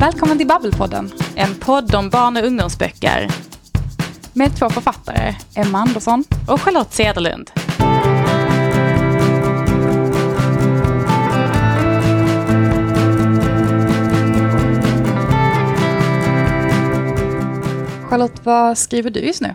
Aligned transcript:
Välkommen 0.00 0.38
till 0.38 0.46
Babbelpodden 0.46 1.12
En 1.34 1.54
podd 1.54 1.94
om 1.94 2.10
barn 2.10 2.36
och 2.36 2.44
ungdomsböcker. 2.44 3.28
med 4.32 4.56
två 4.58 4.70
författare, 4.70 5.34
Emma 5.56 5.78
Andersson. 5.78 6.24
Och 6.48 6.60
Charlotte 6.60 6.92
Cederlund. 6.92 7.50
Charlotte, 18.08 18.40
vad 18.44 18.78
skriver 18.78 19.10
du 19.10 19.20
just 19.20 19.40
nu? 19.40 19.54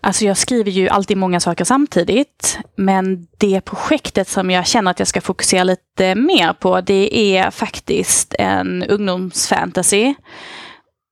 Alltså 0.00 0.24
jag 0.24 0.36
skriver 0.36 0.70
ju 0.70 0.88
alltid 0.88 1.16
många 1.16 1.40
saker 1.40 1.64
samtidigt. 1.64 2.58
Men 2.76 3.26
det 3.38 3.60
projektet 3.60 4.28
som 4.28 4.50
jag 4.50 4.66
känner 4.66 4.90
att 4.90 4.98
jag 4.98 5.08
ska 5.08 5.20
fokusera 5.20 5.64
lite 5.64 6.14
mer 6.14 6.52
på 6.52 6.80
det 6.80 7.18
är 7.36 7.50
faktiskt 7.50 8.34
en 8.38 8.82
ungdomsfantasy. 8.82 10.14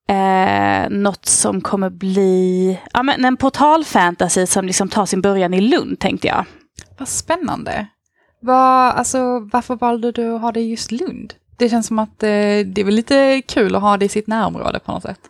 Eh, 0.09 0.91
något 0.91 1.27
som 1.27 1.61
kommer 1.61 1.91
bli 1.91 2.79
ja, 2.93 3.03
men 3.03 3.25
en 3.25 3.37
portalfantasy 3.37 4.47
som 4.47 4.67
liksom 4.67 4.89
tar 4.89 5.07
sin 5.07 5.21
början 5.21 5.55
i 5.55 5.61
Lund 5.61 5.99
tänkte 5.99 6.29
jag. 6.29 6.45
Vad 6.99 7.09
spännande. 7.09 7.87
Var, 8.41 8.93
alltså, 8.93 9.19
varför 9.53 9.77
valde 9.77 10.13
du 10.13 10.35
att 10.35 10.41
ha 10.41 10.53
det 10.53 10.61
i 10.61 10.71
just 10.71 10.91
Lund? 10.91 11.35
Det 11.57 11.69
känns 11.69 11.87
som 11.87 11.99
att 11.99 12.23
eh, 12.23 12.29
det 12.67 12.79
är 12.79 12.85
väl 12.85 12.95
lite 12.95 13.43
kul 13.49 13.75
att 13.75 13.83
ha 13.83 13.97
det 13.97 14.05
i 14.05 14.09
sitt 14.09 14.27
närområde 14.27 14.79
på 14.79 14.93
något 14.93 15.03
sätt. 15.03 15.21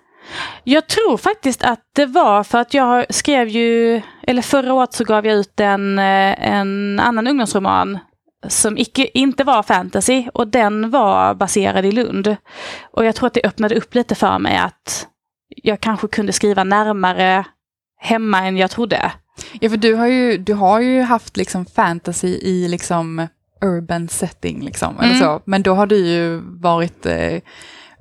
Jag 0.64 0.86
tror 0.86 1.16
faktiskt 1.16 1.62
att 1.64 1.80
det 1.92 2.06
var 2.06 2.44
för 2.44 2.58
att 2.58 2.74
jag 2.74 3.06
skrev 3.14 3.48
ju, 3.48 4.02
eller 4.22 4.42
förra 4.42 4.72
året 4.74 4.92
så 4.92 5.04
gav 5.04 5.26
jag 5.26 5.36
ut 5.36 5.60
en, 5.60 5.98
eh, 5.98 6.48
en 6.52 7.00
annan 7.00 7.26
ungdomsroman 7.26 7.98
som 8.48 8.78
icke, 8.78 9.08
inte 9.14 9.44
var 9.44 9.62
fantasy 9.62 10.28
och 10.34 10.48
den 10.48 10.90
var 10.90 11.34
baserad 11.34 11.86
i 11.86 11.92
Lund. 11.92 12.36
Och 12.90 13.04
jag 13.04 13.14
tror 13.14 13.26
att 13.26 13.34
det 13.34 13.46
öppnade 13.46 13.74
upp 13.74 13.94
lite 13.94 14.14
för 14.14 14.38
mig 14.38 14.56
att 14.56 15.06
jag 15.56 15.80
kanske 15.80 16.08
kunde 16.08 16.32
skriva 16.32 16.64
närmare 16.64 17.44
hemma 18.00 18.46
än 18.46 18.56
jag 18.56 18.70
trodde. 18.70 19.12
Ja, 19.60 19.70
för 19.70 19.76
du 19.76 19.94
har 19.94 20.06
ju, 20.06 20.38
du 20.38 20.54
har 20.54 20.80
ju 20.80 21.02
haft 21.02 21.36
liksom 21.36 21.66
fantasy 21.66 22.28
i 22.28 22.68
liksom 22.68 23.26
urban 23.64 24.08
setting 24.08 24.60
liksom, 24.64 24.98
eller 24.98 25.08
Mm. 25.14 25.20
så. 25.20 25.40
Men 25.44 25.62
då 25.62 25.74
har 25.74 25.86
du 25.86 25.96
ju 25.96 26.40
varit 26.60 27.06
eh, 27.06 27.40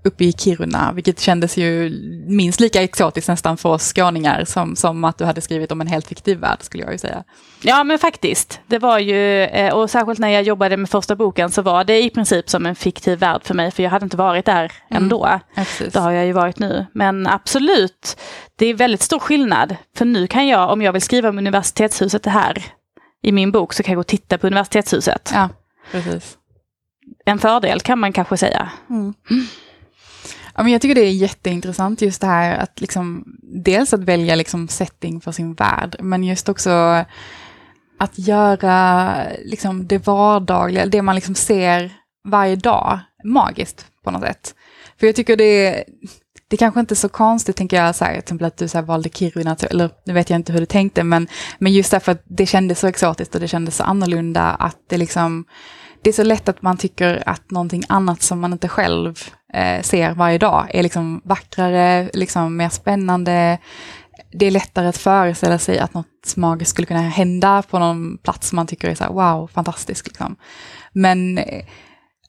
uppe 0.08 0.24
i 0.24 0.34
Kiruna, 0.34 0.92
vilket 0.94 1.20
kändes 1.20 1.58
ju 1.58 1.90
minst 2.28 2.60
lika 2.60 2.84
exotiskt 2.84 3.28
nästan 3.28 3.58
för 3.58 3.70
oss 3.70 3.94
skåningar 3.94 4.46
som, 4.46 4.76
som 4.76 5.04
att 5.04 5.18
du 5.18 5.26
hade 5.26 5.42
skrivit 5.42 5.72
om 5.72 5.82
en 5.82 5.88
helt 5.88 6.08
fiktiv 6.08 6.38
värld, 6.38 6.58
skulle 6.62 6.84
jag 6.84 6.92
ju 6.92 6.98
säga. 6.98 7.24
Ja 7.62 7.84
men 7.84 8.00
faktiskt. 8.00 8.60
Det 8.68 8.80
var 8.80 9.00
ju, 9.00 9.44
eh, 9.44 9.74
och 9.74 9.90
särskilt 9.90 10.20
när 10.20 10.30
jag 10.30 10.44
jobbade 10.44 10.78
med 10.78 10.90
första 10.90 11.16
boken 11.16 11.50
så 11.52 11.62
var 11.62 11.84
det 11.84 12.04
i 12.04 12.10
princip 12.10 12.50
som 12.50 12.66
en 12.66 12.76
fiktiv 12.76 13.20
värld 13.20 13.42
för 13.44 13.54
mig 13.54 13.72
för 13.72 13.84
jag 13.84 13.90
hade 13.90 14.04
inte 14.04 14.18
varit 14.18 14.46
där 14.46 14.72
ändå. 14.90 15.40
Ja. 15.56 15.66
Det 15.92 16.00
har 16.00 16.12
jag 16.12 16.26
ju 16.26 16.32
varit 16.32 16.60
nu. 16.60 16.86
Men 16.94 17.28
absolut, 17.28 18.18
det 18.56 18.66
är 18.66 18.74
väldigt 18.74 19.02
stor 19.02 19.20
skillnad. 19.20 19.76
För 19.98 20.06
nu 20.06 20.28
kan 20.28 20.48
jag, 20.48 20.72
om 20.72 20.82
jag 20.82 20.94
vill 20.94 21.02
skriva 21.02 21.30
om 21.30 21.38
universitetshuset 21.38 22.26
här 22.26 22.64
i 23.24 23.32
min 23.32 23.52
bok, 23.52 23.74
så 23.74 23.84
kan 23.84 23.92
jag 23.92 23.98
gå 23.98 24.00
och 24.00 24.08
titta 24.08 24.38
på 24.38 24.48
universitetshuset. 24.48 25.32
Ja, 25.34 25.50
precis. 25.92 26.38
En 27.26 27.40
fördel 27.40 27.82
kan 27.82 28.00
man 28.00 28.14
kanske 28.14 28.38
säga. 28.38 28.72
Ja, 30.58 30.64
men 30.64 30.72
jag 30.72 30.82
tycker 30.82 30.96
det 30.96 31.02
är 31.02 31.12
jätteintressant 31.12 32.02
just 32.02 32.22
det 32.22 32.28
här 32.28 32.58
att 32.58 32.82
liksom, 32.82 33.24
dels 33.42 33.94
att 33.94 34.04
välja 34.04 34.36
liksom 34.36 34.68
setting 34.68 35.22
för 35.22 35.32
sin 35.32 35.54
värld, 35.54 35.96
men 36.00 36.24
just 36.24 36.50
också 36.50 36.70
att 38.00 38.20
göra 38.20 39.16
liksom 39.46 39.88
det 39.88 40.08
vardagliga, 40.08 40.86
det 40.86 41.02
man 41.02 41.16
liksom 41.16 41.36
ser 41.36 41.92
varje 42.28 42.56
dag, 42.56 43.00
magiskt 43.24 43.86
på 44.04 44.12
något 44.12 44.22
sätt. 44.22 44.56
För 45.00 45.08
jag 45.08 45.16
tycker 45.16 45.36
det, 45.36 45.84
det 46.48 46.58
kanske 46.58 46.80
inte 46.80 46.94
är 46.94 46.96
så 46.96 47.10
konstigt, 47.10 47.56
tänker 47.56 47.78
jag, 47.78 47.96
så 47.96 48.06
här, 48.06 48.12
till 48.12 48.20
exempel 48.20 48.48
att 48.48 48.58
du 48.58 48.68
så 48.68 48.78
här, 48.78 48.86
valde 48.86 49.10
Kiruna, 49.10 49.56
eller 49.56 49.90
nu 50.06 50.14
vet 50.14 50.30
jag 50.30 50.38
inte 50.38 50.54
hur 50.54 50.60
du 50.60 50.66
tänkte, 50.66 51.04
men, 51.04 51.28
men 51.60 51.74
just 51.74 51.92
därför 51.92 52.12
att 52.12 52.24
det 52.26 52.46
kändes 52.46 52.80
så 52.80 52.88
exotiskt 52.88 53.36
och 53.36 53.42
det 53.42 53.48
kändes 53.48 53.76
så 53.76 53.84
annorlunda, 53.84 54.44
att 54.44 54.78
det 54.90 54.98
liksom, 54.98 55.46
det 56.02 56.10
är 56.10 56.14
så 56.14 56.24
lätt 56.24 56.50
att 56.50 56.62
man 56.62 56.78
tycker 56.78 57.24
att 57.26 57.52
någonting 57.52 57.84
annat 57.90 58.22
som 58.22 58.40
man 58.40 58.54
inte 58.54 58.68
själv 58.68 59.20
eh, 59.54 59.82
ser 59.82 60.14
varje 60.14 60.38
dag 60.38 60.68
är 60.74 60.84
liksom 60.84 61.22
vackrare, 61.24 62.10
liksom 62.14 62.58
mer 62.58 62.70
spännande. 62.70 63.58
Det 64.32 64.46
är 64.46 64.52
lättare 64.52 64.88
att 64.88 64.98
föreställa 64.98 65.58
sig 65.58 65.80
att 65.80 65.94
något 65.94 66.36
magiskt 66.36 66.72
skulle 66.72 66.86
kunna 66.86 67.02
hända 67.02 67.64
på 67.70 67.80
någon 67.80 68.18
plats 68.18 68.50
som 68.50 68.56
man 68.56 68.68
tycker 68.68 68.90
är 68.90 68.96
så 68.96 69.04
här, 69.04 69.12
wow, 69.12 69.48
fantastisk. 69.48 70.08
Liksom. 70.08 70.36
Men, 70.94 71.38
eh, 71.38 71.66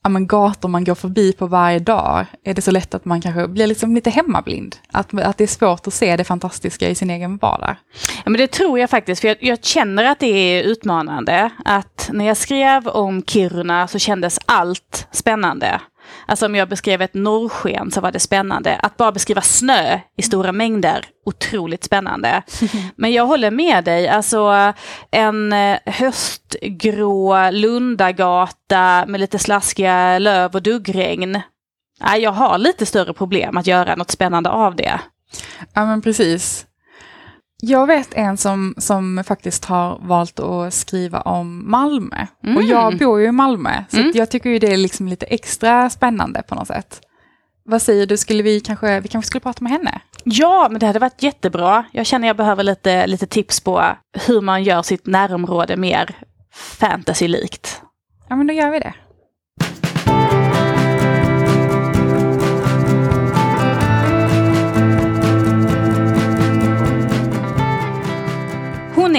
ja, 0.03 0.09
men 0.09 0.27
gator 0.27 0.69
man 0.69 0.83
går 0.83 0.95
förbi 0.95 1.33
på 1.33 1.47
varje 1.47 1.79
dag 1.79 2.25
är 2.43 2.53
det 2.53 2.61
så 2.61 2.71
lätt 2.71 2.93
att 2.93 3.05
man 3.05 3.21
kanske 3.21 3.47
blir 3.47 3.67
liksom 3.67 3.95
lite 3.95 4.09
hemmablind. 4.09 4.75
Att, 4.91 5.13
att 5.13 5.37
det 5.37 5.43
är 5.43 5.47
svårt 5.47 5.87
att 5.87 5.93
se 5.93 6.17
det 6.17 6.23
fantastiska 6.23 6.89
i 6.89 6.95
sin 6.95 7.09
egen 7.09 7.37
vardag. 7.37 7.75
Ja, 8.23 8.29
men 8.29 8.37
det 8.37 8.47
tror 8.47 8.79
jag 8.79 8.89
faktiskt, 8.89 9.21
för 9.21 9.27
jag, 9.27 9.37
jag 9.41 9.63
känner 9.63 10.05
att 10.05 10.19
det 10.19 10.27
är 10.27 10.63
utmanande. 10.63 11.49
Att 11.65 12.09
när 12.13 12.25
jag 12.25 12.37
skrev 12.37 12.87
om 12.87 13.23
Kiruna 13.23 13.87
så 13.87 13.99
kändes 13.99 14.39
allt 14.45 15.07
spännande. 15.11 15.81
Alltså 16.29 16.45
om 16.45 16.55
jag 16.55 16.69
beskrev 16.69 17.01
ett 17.01 17.13
norrsken 17.13 17.91
så 17.91 18.01
var 18.01 18.11
det 18.11 18.19
spännande. 18.19 18.75
Att 18.75 18.97
bara 18.97 19.11
beskriva 19.11 19.41
snö 19.41 19.99
i 20.17 20.21
stora 20.21 20.51
mängder, 20.51 21.05
otroligt 21.25 21.83
spännande. 21.83 22.43
Men 22.95 23.11
jag 23.11 23.25
håller 23.25 23.51
med 23.51 23.83
dig, 23.83 24.07
alltså 24.07 24.73
en 25.11 25.53
eh, 25.53 25.77
höstgrå 25.85 27.51
Lundagata 27.51 29.05
med 29.07 29.19
lite 29.19 29.39
slaskiga 29.39 30.19
löv 30.19 30.55
och 30.55 30.61
duggregn. 30.61 31.41
Jag 32.17 32.31
har 32.31 32.57
lite 32.57 32.85
större 32.85 33.13
problem 33.13 33.57
att 33.57 33.67
göra 33.67 33.95
något 33.95 34.11
spännande 34.11 34.49
av 34.49 34.75
det. 34.75 34.99
Ja, 35.73 35.85
men 35.85 36.01
precis. 36.01 36.65
Jag 37.61 37.87
vet 37.87 38.13
en 38.13 38.37
som, 38.37 38.75
som 38.77 39.23
faktiskt 39.27 39.65
har 39.65 39.99
valt 40.01 40.39
att 40.39 40.73
skriva 40.73 41.21
om 41.21 41.71
Malmö. 41.71 42.27
Och 42.43 42.47
Mm. 42.49 42.67
jag 42.67 42.97
bor 42.97 43.19
ju 43.19 43.25
i 43.27 43.31
Malmö, 43.31 43.83
så 43.89 43.97
Mm. 43.97 44.11
jag 44.15 44.31
tycker 44.31 44.49
ju 44.49 44.59
det 44.59 44.67
är 44.73 44.77
liksom 44.77 45.07
lite 45.07 45.25
extra 45.25 45.89
spännande 45.89 46.41
på 46.47 46.55
något 46.55 46.67
sätt. 46.67 47.01
Vad 47.65 47.81
säger 47.81 48.05
du, 48.05 48.17
skulle 48.17 48.43
vi 48.43 48.59
kanske, 48.59 48.99
vi 48.99 49.07
kanske 49.07 49.27
skulle 49.27 49.41
prata 49.41 49.63
med 49.63 49.71
henne? 49.71 50.01
Ja, 50.23 50.67
men 50.71 50.79
det 50.79 50.85
hade 50.85 50.99
varit 50.99 51.23
jättebra. 51.23 51.83
Jag 51.91 52.05
känner 52.05 52.27
jag 52.27 52.37
behöver 52.37 52.63
lite, 52.63 53.07
lite 53.07 53.25
tips 53.27 53.59
på 53.59 53.83
hur 54.27 54.41
man 54.41 54.63
gör 54.63 54.81
sitt 54.81 55.07
närområde 55.07 55.77
mer 55.77 56.15
fantasy-likt. 56.53 57.81
Ja, 58.29 58.35
men 58.35 58.47
då 58.47 58.53
gör 58.53 58.69
vi 58.71 58.79
det. 58.79 58.93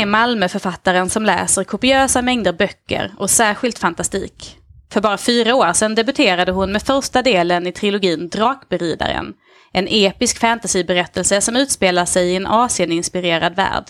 Är 0.00 0.06
Malmöförfattaren 0.06 1.10
som 1.10 1.24
läser 1.24 1.64
kopiösa 1.64 2.22
mängder 2.22 2.52
böcker 2.52 3.12
och 3.18 3.30
särskilt 3.30 3.78
fantastik. 3.78 4.56
För 4.92 5.00
bara 5.00 5.18
fyra 5.18 5.54
år 5.54 5.72
sedan 5.72 5.94
debuterade 5.94 6.52
hon 6.52 6.72
med 6.72 6.82
första 6.82 7.22
delen 7.22 7.66
i 7.66 7.72
trilogin 7.72 8.28
Drakberidaren. 8.28 9.34
En 9.72 9.86
episk 9.90 10.38
fantasyberättelse 10.38 11.40
som 11.40 11.56
utspelar 11.56 12.04
sig 12.04 12.32
i 12.32 12.36
en 12.36 12.46
Asien-inspirerad 12.46 13.56
värld. 13.56 13.84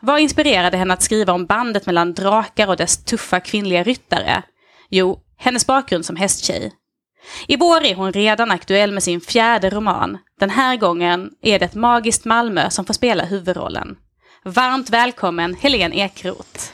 Vad 0.00 0.20
inspirerade 0.20 0.76
henne 0.76 0.94
att 0.94 1.02
skriva 1.02 1.32
om 1.32 1.46
bandet 1.46 1.86
mellan 1.86 2.14
drakar 2.14 2.68
och 2.68 2.76
dess 2.76 3.04
tuffa 3.04 3.40
kvinnliga 3.40 3.82
ryttare? 3.82 4.42
Jo, 4.90 5.20
hennes 5.36 5.66
bakgrund 5.66 6.06
som 6.06 6.16
hästtjej. 6.16 6.72
I 7.46 7.56
vår 7.56 7.84
är 7.84 7.94
hon 7.94 8.12
redan 8.12 8.50
aktuell 8.50 8.92
med 8.92 9.02
sin 9.02 9.20
fjärde 9.20 9.70
roman. 9.70 10.18
Den 10.40 10.50
här 10.50 10.76
gången 10.76 11.30
är 11.42 11.58
det 11.58 11.64
ett 11.64 11.74
magiskt 11.74 12.24
Malmö 12.24 12.70
som 12.70 12.84
får 12.84 12.94
spela 12.94 13.24
huvudrollen. 13.24 13.96
Varmt 14.44 14.90
välkommen 14.90 15.54
Helene 15.54 15.96
Ekroth. 15.96 16.70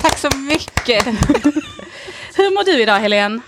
Tack 0.00 0.18
så 0.18 0.30
mycket. 0.36 1.04
Hur 2.36 2.54
mår 2.54 2.64
du 2.64 2.82
idag 2.82 3.00
Helene? 3.00 3.40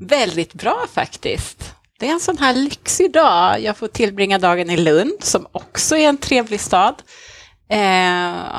Väldigt 0.00 0.54
bra 0.54 0.86
faktiskt. 0.94 1.74
Det 1.98 2.08
är 2.08 2.12
en 2.12 2.20
sån 2.20 2.38
här 2.38 2.54
lyxig 2.54 3.12
dag. 3.12 3.60
Jag 3.60 3.76
får 3.76 3.88
tillbringa 3.88 4.38
dagen 4.38 4.70
i 4.70 4.76
Lund, 4.76 5.12
som 5.20 5.46
också 5.52 5.96
är 5.96 6.08
en 6.08 6.18
trevlig 6.18 6.60
stad. 6.60 7.02
Eh, 7.68 7.78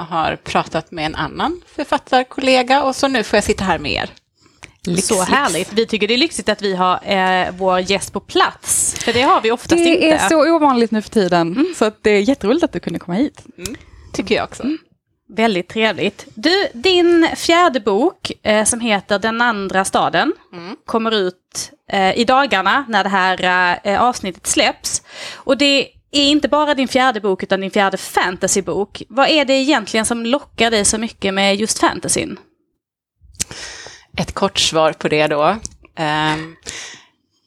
har 0.09 0.35
pratat 0.43 0.91
med 0.91 1.05
en 1.05 1.15
annan 1.15 1.61
författarkollega 1.75 2.83
och 2.83 2.95
så 2.95 3.07
nu 3.07 3.23
får 3.23 3.37
jag 3.37 3.43
sitta 3.43 3.63
här 3.63 3.79
med 3.79 3.91
er. 3.91 4.09
Så 5.01 5.21
härligt. 5.21 5.73
Vi 5.73 5.85
tycker 5.85 6.07
det 6.07 6.13
är 6.13 6.17
lyxigt 6.17 6.49
att 6.49 6.61
vi 6.61 6.75
har 6.75 6.99
eh, 7.03 7.51
vår 7.57 7.79
gäst 7.79 8.13
på 8.13 8.19
plats. 8.19 8.95
För 9.05 9.13
det 9.13 9.21
har 9.21 9.41
vi 9.41 9.51
oftast 9.51 9.83
Det 9.83 9.89
inte. 9.89 10.07
är 10.07 10.29
så 10.29 10.55
ovanligt 10.55 10.91
nu 10.91 11.01
för 11.01 11.09
tiden, 11.09 11.73
så 11.77 11.85
att 11.85 12.03
det 12.03 12.09
är 12.09 12.19
jätteroligt 12.21 12.63
att 12.63 12.71
du 12.73 12.79
kunde 12.79 12.99
komma 12.99 13.17
hit. 13.17 13.43
Tycker 14.13 14.35
jag 14.35 14.43
också. 14.43 14.63
Väldigt 15.29 15.69
trevligt. 15.69 16.25
Du, 16.35 16.67
din 16.73 17.29
fjärde 17.35 17.79
bok 17.79 18.31
eh, 18.43 18.63
som 18.65 18.79
heter 18.79 19.19
Den 19.19 19.41
andra 19.41 19.85
staden 19.85 20.33
kommer 20.85 21.11
ut 21.15 21.71
eh, 21.91 22.17
i 22.19 22.23
dagarna 22.23 22.85
när 22.89 23.03
det 23.03 23.09
här 23.09 23.79
eh, 23.83 24.01
avsnittet 24.01 24.47
släpps. 24.47 25.01
Och 25.35 25.57
det 25.57 25.87
är 26.11 26.29
inte 26.29 26.47
bara 26.47 26.73
din 26.73 26.87
fjärde 26.87 27.21
bok 27.21 27.43
utan 27.43 27.61
din 27.61 27.71
fjärde 27.71 27.97
fantasybok. 27.97 29.03
Vad 29.09 29.29
är 29.29 29.45
det 29.45 29.53
egentligen 29.53 30.05
som 30.05 30.25
lockar 30.25 30.71
dig 30.71 30.85
så 30.85 30.97
mycket 30.97 31.33
med 31.33 31.55
just 31.55 31.79
fantasyn? 31.79 32.37
Ett 34.17 34.33
kort 34.33 34.59
svar 34.59 34.93
på 34.93 35.07
det 35.07 35.27
då. 35.27 35.43
Um, 35.99 36.55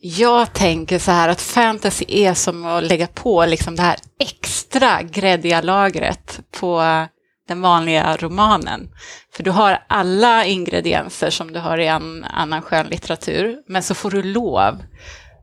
Jag 0.00 0.52
tänker 0.52 0.98
så 0.98 1.10
här 1.10 1.28
att 1.28 1.40
fantasy 1.40 2.04
är 2.08 2.34
som 2.34 2.66
att 2.66 2.84
lägga 2.84 3.06
på 3.06 3.46
liksom 3.46 3.76
det 3.76 3.82
här 3.82 3.96
extra 4.20 5.02
gräddiga 5.02 5.60
lagret 5.60 6.40
på 6.60 7.06
den 7.48 7.60
vanliga 7.60 8.16
romanen. 8.16 8.90
För 9.32 9.42
du 9.42 9.50
har 9.50 9.84
alla 9.88 10.44
ingredienser 10.44 11.30
som 11.30 11.52
du 11.52 11.58
har 11.60 11.78
i 11.78 11.86
en 11.86 12.24
annan 12.24 12.62
skönlitteratur, 12.62 13.56
men 13.68 13.82
så 13.82 13.94
får 13.94 14.10
du 14.10 14.22
lov 14.22 14.82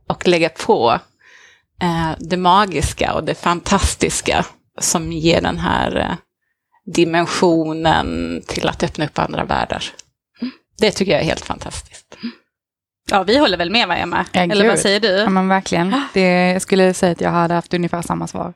att 0.08 0.26
lägga 0.26 0.48
på 0.48 0.98
eh, 1.82 2.10
det 2.18 2.36
magiska 2.36 3.14
och 3.14 3.24
det 3.24 3.34
fantastiska 3.34 4.44
som 4.80 5.12
ger 5.12 5.40
den 5.40 5.58
här 5.58 5.96
eh, 5.96 6.14
dimensionen 6.94 8.42
till 8.46 8.68
att 8.68 8.82
öppna 8.82 9.04
upp 9.04 9.18
andra 9.18 9.44
världar. 9.44 9.84
Det 10.78 10.90
tycker 10.90 11.12
jag 11.12 11.20
är 11.20 11.24
helt 11.24 11.44
fantastiskt. 11.44 12.16
Ja, 13.10 13.22
vi 13.22 13.38
håller 13.38 13.56
väl 13.56 13.70
med 13.70 13.88
va, 13.88 13.96
Emma? 13.96 14.26
Ja, 14.32 14.40
Eller 14.40 14.68
vad 14.68 14.78
säger 14.78 15.00
du? 15.00 15.08
Ja, 15.08 15.30
men 15.30 15.48
verkligen. 15.48 16.02
Det, 16.12 16.52
jag 16.52 16.62
skulle 16.62 16.94
säga 16.94 17.12
att 17.12 17.20
jag 17.20 17.30
hade 17.30 17.54
haft 17.54 17.74
ungefär 17.74 18.02
samma 18.02 18.26
svar. 18.26 18.54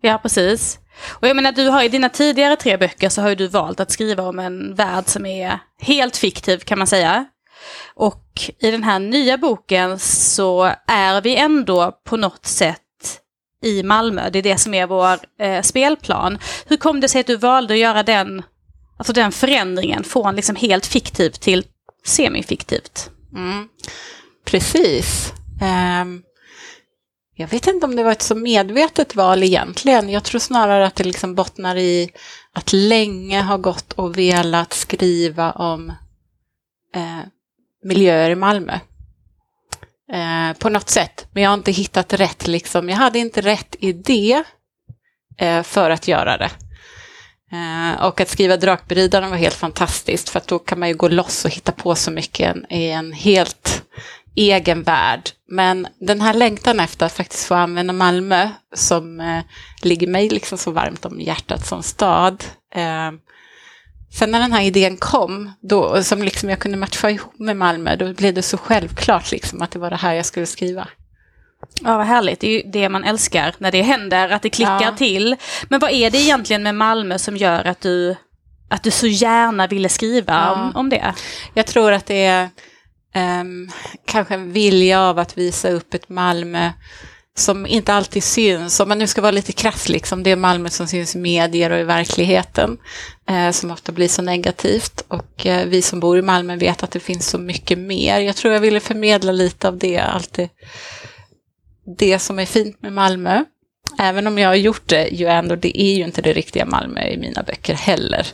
Ja, 0.00 0.18
precis. 0.22 0.78
Och 1.08 1.28
jag 1.28 1.36
menar, 1.36 1.52
du 1.52 1.68
har 1.68 1.82
i 1.82 1.88
dina 1.88 2.08
tidigare 2.08 2.56
tre 2.56 2.76
böcker 2.76 3.08
så 3.08 3.22
har 3.22 3.28
ju 3.28 3.34
du 3.34 3.48
valt 3.48 3.80
att 3.80 3.90
skriva 3.90 4.22
om 4.22 4.38
en 4.38 4.74
värld 4.74 5.04
som 5.06 5.26
är 5.26 5.58
helt 5.80 6.16
fiktiv 6.16 6.58
kan 6.58 6.78
man 6.78 6.86
säga. 6.86 7.26
Och 7.94 8.24
i 8.58 8.70
den 8.70 8.82
här 8.82 8.98
nya 8.98 9.38
boken 9.38 9.98
så 9.98 10.72
är 10.86 11.20
vi 11.20 11.36
ändå 11.36 11.92
på 12.04 12.16
något 12.16 12.46
sätt 12.46 12.80
i 13.62 13.82
Malmö. 13.82 14.30
Det 14.30 14.38
är 14.38 14.42
det 14.42 14.56
som 14.60 14.74
är 14.74 14.86
vår 14.86 15.18
eh, 15.40 15.62
spelplan. 15.62 16.38
Hur 16.66 16.76
kom 16.76 17.00
det 17.00 17.08
sig 17.08 17.20
att 17.20 17.26
du 17.26 17.36
valde 17.36 17.74
att 17.74 17.80
göra 17.80 18.02
den, 18.02 18.42
alltså 18.96 19.12
den 19.12 19.32
förändringen 19.32 20.04
från 20.04 20.36
liksom 20.36 20.56
helt 20.56 20.86
fiktivt 20.86 21.40
till 21.40 21.64
semifiktivt? 22.04 23.10
Mm. 23.34 23.68
Precis. 24.44 25.32
Um, 26.02 26.22
jag 27.34 27.48
vet 27.48 27.66
inte 27.66 27.86
om 27.86 27.96
det 27.96 28.02
var 28.02 28.12
ett 28.12 28.22
så 28.22 28.34
medvetet 28.34 29.16
val 29.16 29.42
egentligen. 29.42 30.08
Jag 30.08 30.24
tror 30.24 30.38
snarare 30.38 30.86
att 30.86 30.94
det 30.94 31.04
liksom 31.04 31.34
bottnar 31.34 31.76
i 31.76 32.10
att 32.52 32.72
länge 32.72 33.42
ha 33.42 33.56
gått 33.56 33.92
och 33.92 34.18
velat 34.18 34.72
skriva 34.72 35.52
om 35.52 35.90
eh, 36.94 37.20
miljöer 37.84 38.30
i 38.30 38.34
Malmö. 38.34 38.78
Eh, 40.12 40.58
på 40.58 40.68
något 40.68 40.88
sätt, 40.88 41.26
men 41.32 41.42
jag 41.42 41.50
har 41.50 41.56
inte 41.56 41.72
hittat 41.72 42.12
rätt. 42.12 42.46
Liksom. 42.46 42.88
Jag 42.88 42.96
hade 42.96 43.18
inte 43.18 43.40
rätt 43.40 43.76
idé 43.78 44.44
eh, 45.38 45.62
för 45.62 45.90
att 45.90 46.08
göra 46.08 46.36
det. 46.36 46.50
Eh, 47.52 48.04
och 48.04 48.20
att 48.20 48.28
skriva 48.28 48.56
Drakberidaren 48.56 49.30
var 49.30 49.36
helt 49.36 49.54
fantastiskt 49.54 50.28
för 50.28 50.38
att 50.38 50.48
då 50.48 50.58
kan 50.58 50.78
man 50.78 50.88
ju 50.88 50.94
gå 50.94 51.08
loss 51.08 51.44
och 51.44 51.50
hitta 51.50 51.72
på 51.72 51.94
så 51.94 52.10
mycket 52.10 52.56
i 52.70 52.90
en 52.90 53.12
helt 53.12 53.82
egen 54.36 54.82
värld. 54.82 55.30
Men 55.48 55.86
den 56.00 56.20
här 56.20 56.34
längtan 56.34 56.80
efter 56.80 57.06
att 57.06 57.12
faktiskt 57.12 57.46
få 57.46 57.54
använda 57.54 57.92
Malmö 57.92 58.50
som 58.74 59.20
eh, 59.20 59.42
ligger 59.82 60.06
mig 60.06 60.28
liksom 60.28 60.58
så 60.58 60.70
varmt 60.70 61.04
om 61.04 61.20
hjärtat 61.20 61.66
som 61.66 61.82
stad. 61.82 62.44
Eh, 62.74 63.12
sen 64.18 64.30
när 64.30 64.40
den 64.40 64.52
här 64.52 64.62
idén 64.62 64.96
kom, 64.96 65.52
då, 65.60 66.02
som 66.02 66.22
liksom 66.22 66.50
jag 66.50 66.58
kunde 66.58 66.76
matcha 66.76 67.10
ihop 67.10 67.38
med 67.38 67.56
Malmö, 67.56 67.96
då 67.96 68.12
blev 68.12 68.34
det 68.34 68.42
så 68.42 68.56
självklart 68.56 69.30
liksom 69.30 69.62
att 69.62 69.70
det 69.70 69.78
var 69.78 69.90
det 69.90 69.96
här 69.96 70.14
jag 70.14 70.26
skulle 70.26 70.46
skriva. 70.46 70.88
Ja, 71.84 71.96
vad 71.96 72.06
härligt. 72.06 72.40
Det 72.40 72.46
är 72.46 72.64
ju 72.64 72.70
det 72.70 72.88
man 72.88 73.04
älskar 73.04 73.54
när 73.58 73.72
det 73.72 73.82
händer, 73.82 74.28
att 74.28 74.42
det 74.42 74.50
klickar 74.50 74.82
Ja. 74.82 74.96
till. 74.96 75.36
Men 75.68 75.80
vad 75.80 75.90
är 75.90 76.10
det 76.10 76.18
egentligen 76.18 76.62
med 76.62 76.74
Malmö 76.74 77.18
som 77.18 77.36
gör 77.36 77.64
att 77.64 77.80
du, 77.80 78.16
att 78.70 78.82
du 78.82 78.90
så 78.90 79.06
gärna 79.06 79.66
ville 79.66 79.88
skriva 79.88 80.32
Ja. 80.34 80.52
om, 80.52 80.76
om 80.76 80.88
det? 80.88 81.14
Jag 81.54 81.66
tror 81.66 81.92
att 81.92 82.06
det 82.06 82.24
är 82.24 82.48
ehm, 83.14 83.70
kanske 84.06 84.34
en 84.34 84.52
vilja 84.52 85.00
av 85.00 85.18
att 85.18 85.38
visa 85.38 85.70
upp 85.70 85.94
ett 85.94 86.08
Malmö 86.08 86.70
som 87.38 87.66
inte 87.66 87.94
alltid 87.94 88.24
syns. 88.24 88.80
Om 88.80 88.88
man 88.88 88.98
nu 88.98 89.06
ska 89.06 89.20
vara 89.20 89.30
lite 89.30 89.52
krass, 89.52 89.88
liksom, 89.88 90.22
det 90.22 90.30
är 90.30 90.36
Malmö 90.36 90.68
som 90.70 90.86
syns 90.86 91.16
i 91.16 91.18
medier 91.18 91.70
och 91.70 91.78
i 91.78 91.82
verkligheten, 91.82 92.78
eh, 93.28 93.50
som 93.50 93.70
ofta 93.70 93.92
blir 93.92 94.08
så 94.08 94.22
negativt. 94.22 95.04
Och 95.08 95.46
eh, 95.46 95.66
vi 95.66 95.82
som 95.82 96.00
bor 96.00 96.18
i 96.18 96.22
Malmö 96.22 96.56
vet 96.56 96.82
att 96.82 96.90
det 96.90 97.00
finns 97.00 97.28
så 97.28 97.38
mycket 97.38 97.78
mer. 97.78 98.20
Jag 98.20 98.36
tror 98.36 98.54
jag 98.54 98.60
ville 98.60 98.80
förmedla 98.80 99.32
lite 99.32 99.68
av 99.68 99.78
det, 99.78 99.98
allt 99.98 100.32
det, 100.32 100.48
det 101.86 102.18
som 102.18 102.38
är 102.38 102.46
fint 102.46 102.82
med 102.82 102.92
Malmö. 102.92 103.44
Även 103.98 104.26
om 104.26 104.38
jag 104.38 104.48
har 104.48 104.54
gjort 104.54 104.88
det, 104.88 105.08
ju 105.08 105.26
ändå, 105.26 105.56
det 105.56 105.82
är 105.82 105.96
ju 105.96 106.04
inte 106.04 106.22
det 106.22 106.32
riktiga 106.32 106.64
Malmö 106.64 107.08
i 107.08 107.16
mina 107.16 107.42
böcker 107.42 107.74
heller. 107.74 108.26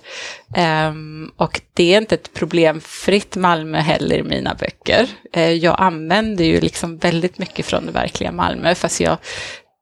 Um, 0.88 1.32
och 1.36 1.60
det 1.74 1.94
är 1.94 2.00
inte 2.00 2.14
ett 2.14 2.32
problemfritt 2.32 3.36
Malmö 3.36 3.78
heller 3.78 4.18
i 4.18 4.22
mina 4.22 4.54
böcker. 4.54 5.08
Uh, 5.36 5.50
jag 5.52 5.76
använder 5.78 6.44
ju 6.44 6.60
liksom 6.60 6.98
väldigt 6.98 7.38
mycket 7.38 7.66
från 7.66 7.86
det 7.86 7.92
verkliga 7.92 8.32
Malmö, 8.32 8.74
fast 8.74 9.00
jag 9.00 9.18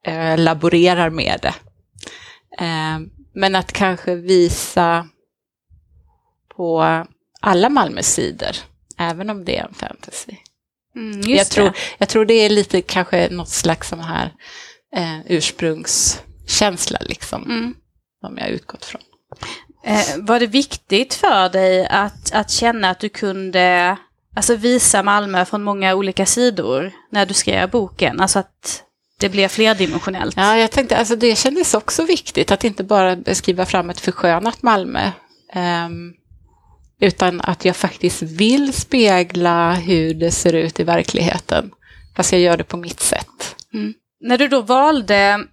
uh, 0.07 0.37
laborerar 0.37 1.09
med 1.09 1.39
det. 1.41 1.53
Ehm, 2.59 3.09
men 3.33 3.55
att 3.55 3.71
kanske 3.71 4.15
visa 4.15 5.07
på 6.55 7.05
alla 7.41 7.69
Malmös 7.69 8.13
sidor, 8.13 8.55
även 8.97 9.29
om 9.29 9.45
det 9.45 9.57
är 9.57 9.63
en 9.63 9.73
fantasy. 9.73 10.35
Mm, 10.95 11.21
Jag 11.21 11.49
tror, 11.49 11.65
det. 11.65 11.73
jag 11.97 12.09
tror 12.09 12.25
det 12.25 12.33
är 12.33 12.49
lite 12.49 12.81
kanske 12.81 13.27
något 13.31 13.49
slags 13.49 13.89
sån 13.89 13.99
här 13.99 14.33
eh, 14.95 15.19
ursprungskänsla 15.27 16.99
liksom, 17.01 17.43
Mm. 17.43 17.73
som 18.21 18.37
jag 18.37 18.49
utgått 18.49 18.85
från. 18.85 19.01
Eh, 19.85 20.17
var 20.17 20.39
det 20.39 20.47
viktigt 20.47 21.13
för 21.13 21.49
dig 21.49 21.87
att, 21.87 22.31
att 22.33 22.51
känna 22.51 22.89
att 22.89 22.99
du 22.99 23.09
kunde 23.09 23.97
alltså, 24.35 24.55
visa 24.55 25.03
Malmö 25.03 25.45
från 25.45 25.63
många 25.63 25.95
olika 25.95 26.25
sidor 26.25 26.91
när 27.11 27.25
du 27.25 27.33
skrev 27.33 27.69
boken? 27.69 28.19
Alltså 28.19 28.39
att 28.39 28.83
det 29.19 29.29
blev 29.29 29.47
flerdimensionellt? 29.47 30.33
Ja, 30.37 30.57
jag 30.57 30.71
tänkte, 30.71 30.97
alltså 30.97 31.15
det 31.15 31.35
kändes 31.35 31.73
också 31.73 32.03
viktigt 32.05 32.51
att 32.51 32.63
inte 32.63 32.83
bara 32.83 33.15
beskriva 33.15 33.65
fram 33.65 33.89
ett 33.89 33.99
förskönat 33.99 34.61
Malmö, 34.61 35.11
ehm, 35.53 36.13
utan 37.01 37.41
att 37.41 37.65
jag 37.65 37.75
faktiskt 37.75 38.21
vill 38.21 38.73
spegla 38.73 39.73
hur 39.73 40.13
det 40.13 40.31
ser 40.31 40.53
ut 40.53 40.79
i 40.79 40.83
verkligheten, 40.83 41.71
fast 42.15 42.31
jag 42.31 42.41
gör 42.41 42.57
det 42.57 42.63
på 42.63 42.77
mitt 42.77 42.99
sätt. 42.99 43.55
När 44.21 44.37
du 44.37 44.47
då 44.47 44.61
valde 44.61 45.45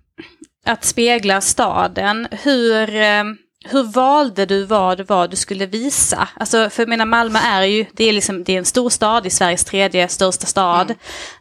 att 0.66 0.84
spegla 0.84 1.40
staden, 1.40 2.28
hur, 2.30 2.94
eh, 2.94 3.24
hur 3.64 3.92
valde 3.92 4.46
du 4.46 4.64
vad, 4.64 5.00
vad 5.00 5.30
du 5.30 5.36
skulle 5.36 5.66
visa? 5.66 6.28
Alltså, 6.34 6.70
för 6.70 6.82
jag 6.82 6.88
menar, 6.88 7.06
Malmö 7.06 7.38
är 7.38 7.62
ju 7.62 7.86
det 7.92 8.04
är 8.04 8.12
liksom, 8.12 8.44
det 8.44 8.52
är 8.52 8.58
en 8.58 8.64
stor 8.64 8.90
stad, 8.90 9.22
det 9.22 9.28
är 9.28 9.30
Sveriges 9.30 9.64
tredje 9.64 10.08
största 10.08 10.46
stad. 10.46 10.94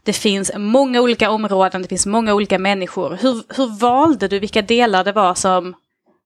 Det 0.03 0.13
finns 0.13 0.51
många 0.55 1.01
olika 1.01 1.29
områden, 1.29 1.81
det 1.81 1.87
finns 1.87 2.05
många 2.05 2.33
olika 2.33 2.59
människor. 2.59 3.17
Hur, 3.21 3.43
hur 3.57 3.79
valde 3.79 4.27
du 4.27 4.39
vilka 4.39 4.61
delar 4.61 5.03
det 5.03 5.11
var 5.11 5.35
som, 5.35 5.73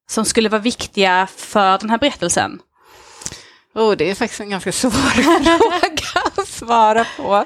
som 0.10 0.26
skulle 0.26 0.50
vara 0.50 0.62
viktiga 0.62 1.28
för 1.36 1.78
den 1.78 1.90
här 1.90 1.98
berättelsen? 1.98 2.60
Oh, 3.76 3.96
det 3.98 4.10
är 4.10 4.16
faktiskt 4.16 4.42
en 4.42 4.50
ganska 4.50 4.72
svår 4.72 4.90
fråga 5.24 6.32
att 6.38 6.48
svara 6.48 7.06
på. 7.18 7.46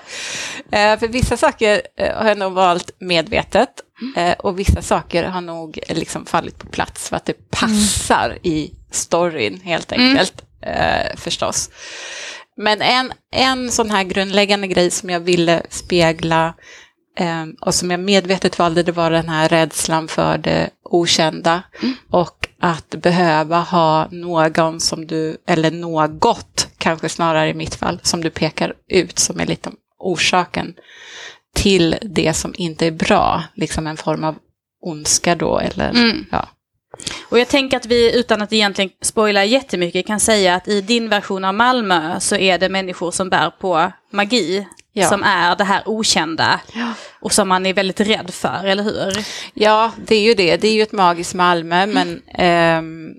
Eh, 0.72 1.00
för 1.00 1.08
vissa 1.08 1.38
saker 1.38 1.82
eh, 1.98 2.18
har 2.18 2.28
jag 2.28 2.38
nog 2.38 2.54
valt 2.54 2.92
medvetet 3.00 3.70
eh, 4.16 4.32
och 4.34 4.60
vissa 4.60 4.82
saker 4.82 5.24
har 5.24 5.42
nog 5.42 5.80
eh, 5.88 5.98
liksom 5.98 6.26
fallit 6.26 6.60
på 6.60 6.68
plats 6.68 7.10
för 7.10 7.16
att 7.16 7.26
det 7.26 7.52
passar 7.52 8.38
i 8.44 8.72
storyn 8.92 9.62
helt 9.64 9.92
enkelt, 9.92 10.42
eh, 10.62 11.16
förstås. 11.18 11.70
Men 12.58 12.82
en, 12.82 13.14
en 13.32 13.72
sån 13.72 13.92
här 13.92 14.04
grundläggande 14.04 14.68
grej 14.68 14.92
som 14.92 15.10
jag 15.10 15.20
ville 15.20 15.62
spegla 15.70 16.54
och 17.62 17.76
som 17.76 17.92
jag 17.92 18.00
medvetet 18.00 18.60
valde, 18.60 18.84
det 18.84 18.92
var 18.92 19.12
den 19.12 19.30
här 19.30 19.50
rädslan 19.50 20.08
för 20.08 20.38
det 20.38 20.70
okända 20.84 21.64
och 22.12 22.48
att 22.60 22.90
behöva 22.90 23.60
ha 23.60 24.08
någon 24.12 24.80
som 24.80 25.08
du, 25.08 25.38
eller 25.48 25.72
något, 25.72 26.68
kanske 26.78 27.10
snarare 27.10 27.50
i 27.50 27.54
mitt 27.54 27.76
fall, 27.76 28.00
som 28.04 28.22
du 28.22 28.30
pekar 28.30 28.74
ut 28.90 29.20
som 29.20 29.40
är 29.40 29.46
lite 29.46 29.72
orsaken 30.00 30.74
till 31.56 31.96
det 32.02 32.34
som 32.34 32.54
inte 32.58 32.88
är 32.88 32.92
bra, 32.92 33.44
liksom 33.56 33.88
en 33.88 33.98
form 33.98 34.24
av 34.24 34.36
ondska 34.82 35.36
då, 35.36 35.60
eller 35.60 35.90
Mm. 35.90 36.26
ja. 36.32 36.48
Och 37.30 37.40
jag 37.40 37.48
tänker 37.48 37.78
att 37.78 37.86
vi 37.86 38.20
utan 38.20 38.42
att 38.42 38.54
egentligen 38.54 38.92
spoila 39.02 39.46
jättemycket 39.46 40.08
kan 40.08 40.20
säga 40.20 40.56
att 40.56 40.68
i 40.68 40.82
din 40.82 41.10
version 41.10 41.46
av 41.46 41.54
Malmö 41.54 42.20
så 42.20 42.36
är 42.36 42.58
det 42.58 42.70
människor 42.70 43.12
som 43.12 43.30
bär 43.30 43.50
på 43.50 43.92
magi. 44.12 44.68
Ja. 44.98 45.08
Som 45.10 45.24
är 45.24 45.56
det 45.56 45.64
här 45.64 45.84
okända. 45.86 46.60
Och 47.20 47.32
som 47.32 47.48
man 47.48 47.66
är 47.66 47.74
väldigt 47.74 48.00
rädd 48.00 48.30
för, 48.34 48.66
eller 48.66 48.84
hur? 48.84 49.26
Ja, 49.54 49.92
det 50.06 50.16
är 50.16 50.22
ju 50.22 50.34
det. 50.34 50.58
Det 50.58 50.68
är 50.68 50.74
ju 50.74 50.82
ett 50.82 50.92
magiskt 50.92 51.34
Malmö, 51.34 51.86
men 51.86 52.22
ehm, 52.28 53.14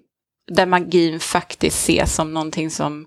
där 0.52 0.66
magin 0.66 1.20
faktiskt 1.20 1.76
ses 1.76 2.14
som 2.14 2.34
någonting 2.34 2.70
som 2.70 3.06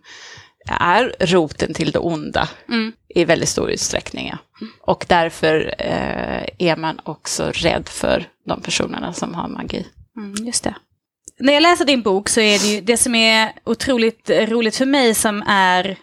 är 0.68 1.16
roten 1.20 1.74
till 1.74 1.92
det 1.92 2.00
onda 2.00 2.50
Mm. 2.70 2.94
i 3.16 3.26
väldigt 3.26 3.50
stor 3.50 3.70
utsträckning. 3.72 4.28
Ja. 4.32 4.38
Och 4.82 5.06
därför 5.08 5.76
eh, 5.78 6.44
är 6.58 6.76
man 6.76 7.00
också 7.04 7.52
rädd 7.54 7.90
för 7.90 8.28
de 8.46 8.62
personerna 8.62 9.14
som 9.14 9.34
har 9.34 9.48
magi. 9.48 9.88
Mm, 10.18 10.46
just 10.46 10.64
det. 10.64 10.76
När 11.40 11.54
jag 11.54 11.62
läser 11.64 11.86
din 11.86 12.02
bok 12.02 12.30
så 12.30 12.40
är 12.40 12.60
det 12.60 12.68
ju 12.68 12.82
det 12.82 12.98
som 12.98 13.16
är 13.16 13.52
otroligt 13.64 14.30
roligt 14.30 14.76
för 14.76 14.86
mig 14.86 15.14
som 15.16 15.44
är 15.48 15.98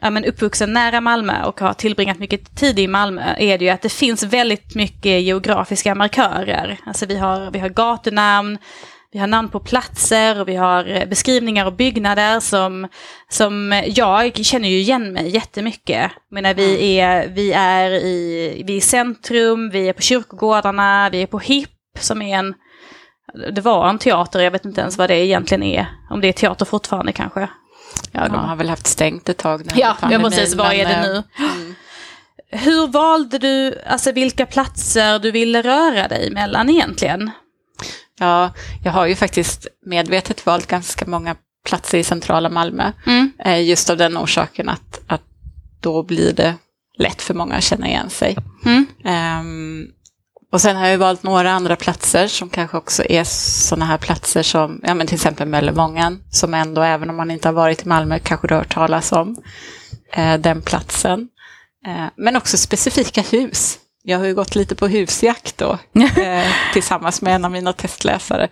ja, 0.00 0.10
men 0.10 0.24
uppvuxen 0.24 0.72
nära 0.72 1.00
Malmö 1.00 1.44
och 1.44 1.60
har 1.60 1.72
tillbringat 1.72 2.18
mycket 2.18 2.56
tid 2.56 2.78
i 2.78 2.86
Malmö 2.86 3.34
är 3.38 3.58
det 3.58 3.64
ju 3.64 3.70
att 3.70 3.82
det 3.82 3.92
finns 3.92 4.22
väldigt 4.22 4.74
mycket 4.74 5.22
geografiska 5.22 5.94
markörer. 5.94 6.78
Alltså 6.86 7.06
vi 7.06 7.16
har, 7.16 7.50
vi 7.50 7.58
har 7.58 7.68
gatunamn, 7.68 8.58
vi 9.12 9.18
har 9.18 9.26
namn 9.26 9.48
på 9.48 9.60
platser 9.60 10.40
och 10.40 10.48
vi 10.48 10.56
har 10.56 10.88
eh, 10.88 11.08
beskrivningar 11.08 11.66
och 11.66 11.72
byggnader 11.72 12.40
som, 12.40 12.88
som 13.28 13.82
jag 13.86 14.36
känner 14.36 14.68
ju 14.68 14.76
igen 14.76 15.12
mig 15.12 15.28
jättemycket. 15.28 16.10
Men 16.30 16.42
när 16.42 16.54
vi 16.54 16.98
är, 16.98 17.28
vi 17.28 17.52
är 17.52 17.90
i, 17.90 18.62
vi 18.66 18.72
är 18.72 18.76
i 18.76 18.80
centrum, 18.80 19.70
vi 19.70 19.88
är 19.88 19.92
på 19.92 20.02
kyrkogårdarna, 20.02 21.10
vi 21.12 21.22
är 21.22 21.26
på 21.26 21.38
HIP 21.38 21.70
som 21.98 22.22
är 22.22 22.38
en, 22.38 22.54
det 23.54 23.60
var 23.60 23.88
en 23.88 23.98
teater, 23.98 24.40
jag 24.40 24.50
vet 24.50 24.64
inte 24.64 24.80
ens 24.80 24.98
vad 24.98 25.10
det 25.10 25.24
egentligen 25.24 25.62
är. 25.62 25.86
Om 26.10 26.20
det 26.20 26.28
är 26.28 26.32
teater 26.32 26.64
fortfarande 26.64 27.12
kanske. 27.12 27.48
Ja, 28.12 28.28
de 28.28 28.34
har 28.34 28.56
väl 28.56 28.68
haft 28.68 28.86
stängt 28.86 29.28
ett 29.28 29.38
tag 29.38 29.66
nu. 29.66 29.72
Ja, 29.74 29.96
jag 30.10 30.20
måste 30.20 30.46
säga, 30.46 30.62
vad 30.62 30.72
är 30.72 30.84
det 30.84 31.02
nu? 31.02 31.22
Mm. 31.38 31.74
Hur 32.52 32.86
valde 32.86 33.38
du, 33.38 33.80
alltså 33.86 34.12
vilka 34.12 34.46
platser 34.46 35.18
du 35.18 35.30
ville 35.30 35.62
röra 35.62 36.08
dig 36.08 36.30
mellan 36.30 36.70
egentligen? 36.70 37.30
Ja, 38.18 38.52
jag 38.84 38.92
har 38.92 39.06
ju 39.06 39.16
faktiskt 39.16 39.66
medvetet 39.86 40.46
valt 40.46 40.66
ganska 40.66 41.06
många 41.06 41.36
platser 41.64 41.98
i 41.98 42.04
centrala 42.04 42.48
Malmö. 42.48 42.92
Mm. 43.06 43.32
Eh, 43.44 43.62
just 43.62 43.90
av 43.90 43.96
den 43.96 44.18
orsaken 44.18 44.68
att, 44.68 45.00
att 45.06 45.22
då 45.80 46.02
blir 46.02 46.32
det 46.32 46.54
lätt 46.98 47.22
för 47.22 47.34
många 47.34 47.54
att 47.54 47.64
känna 47.64 47.88
igen 47.88 48.10
sig. 48.10 48.36
Mm. 48.64 48.86
Um, 49.40 49.88
och 50.52 50.60
sen 50.60 50.76
har 50.76 50.86
jag 50.86 50.98
valt 50.98 51.22
några 51.22 51.50
andra 51.50 51.76
platser 51.76 52.26
som 52.26 52.50
kanske 52.50 52.76
också 52.76 53.04
är 53.08 53.24
sådana 53.24 53.84
här 53.84 53.98
platser 53.98 54.42
som, 54.42 54.80
ja 54.82 54.94
men 54.94 55.06
till 55.06 55.14
exempel 55.14 55.48
Möllevången, 55.48 56.22
som 56.30 56.54
ändå, 56.54 56.82
även 56.82 57.10
om 57.10 57.16
man 57.16 57.30
inte 57.30 57.48
har 57.48 57.52
varit 57.52 57.82
i 57.82 57.88
Malmö, 57.88 58.18
kanske 58.18 58.48
du 58.48 58.54
har 58.54 58.60
hört 58.60 58.74
talas 58.74 59.12
om 59.12 59.36
eh, 60.12 60.34
den 60.34 60.62
platsen. 60.62 61.28
Eh, 61.86 62.06
men 62.16 62.36
också 62.36 62.56
specifika 62.56 63.20
hus. 63.20 63.78
Jag 64.02 64.18
har 64.18 64.26
ju 64.26 64.34
gått 64.34 64.54
lite 64.54 64.74
på 64.74 64.86
husjakt 64.86 65.58
då, 65.58 65.78
eh, 66.20 66.46
tillsammans 66.72 67.22
med 67.22 67.34
en 67.34 67.44
av 67.44 67.50
mina 67.50 67.72
testläsare. 67.72 68.48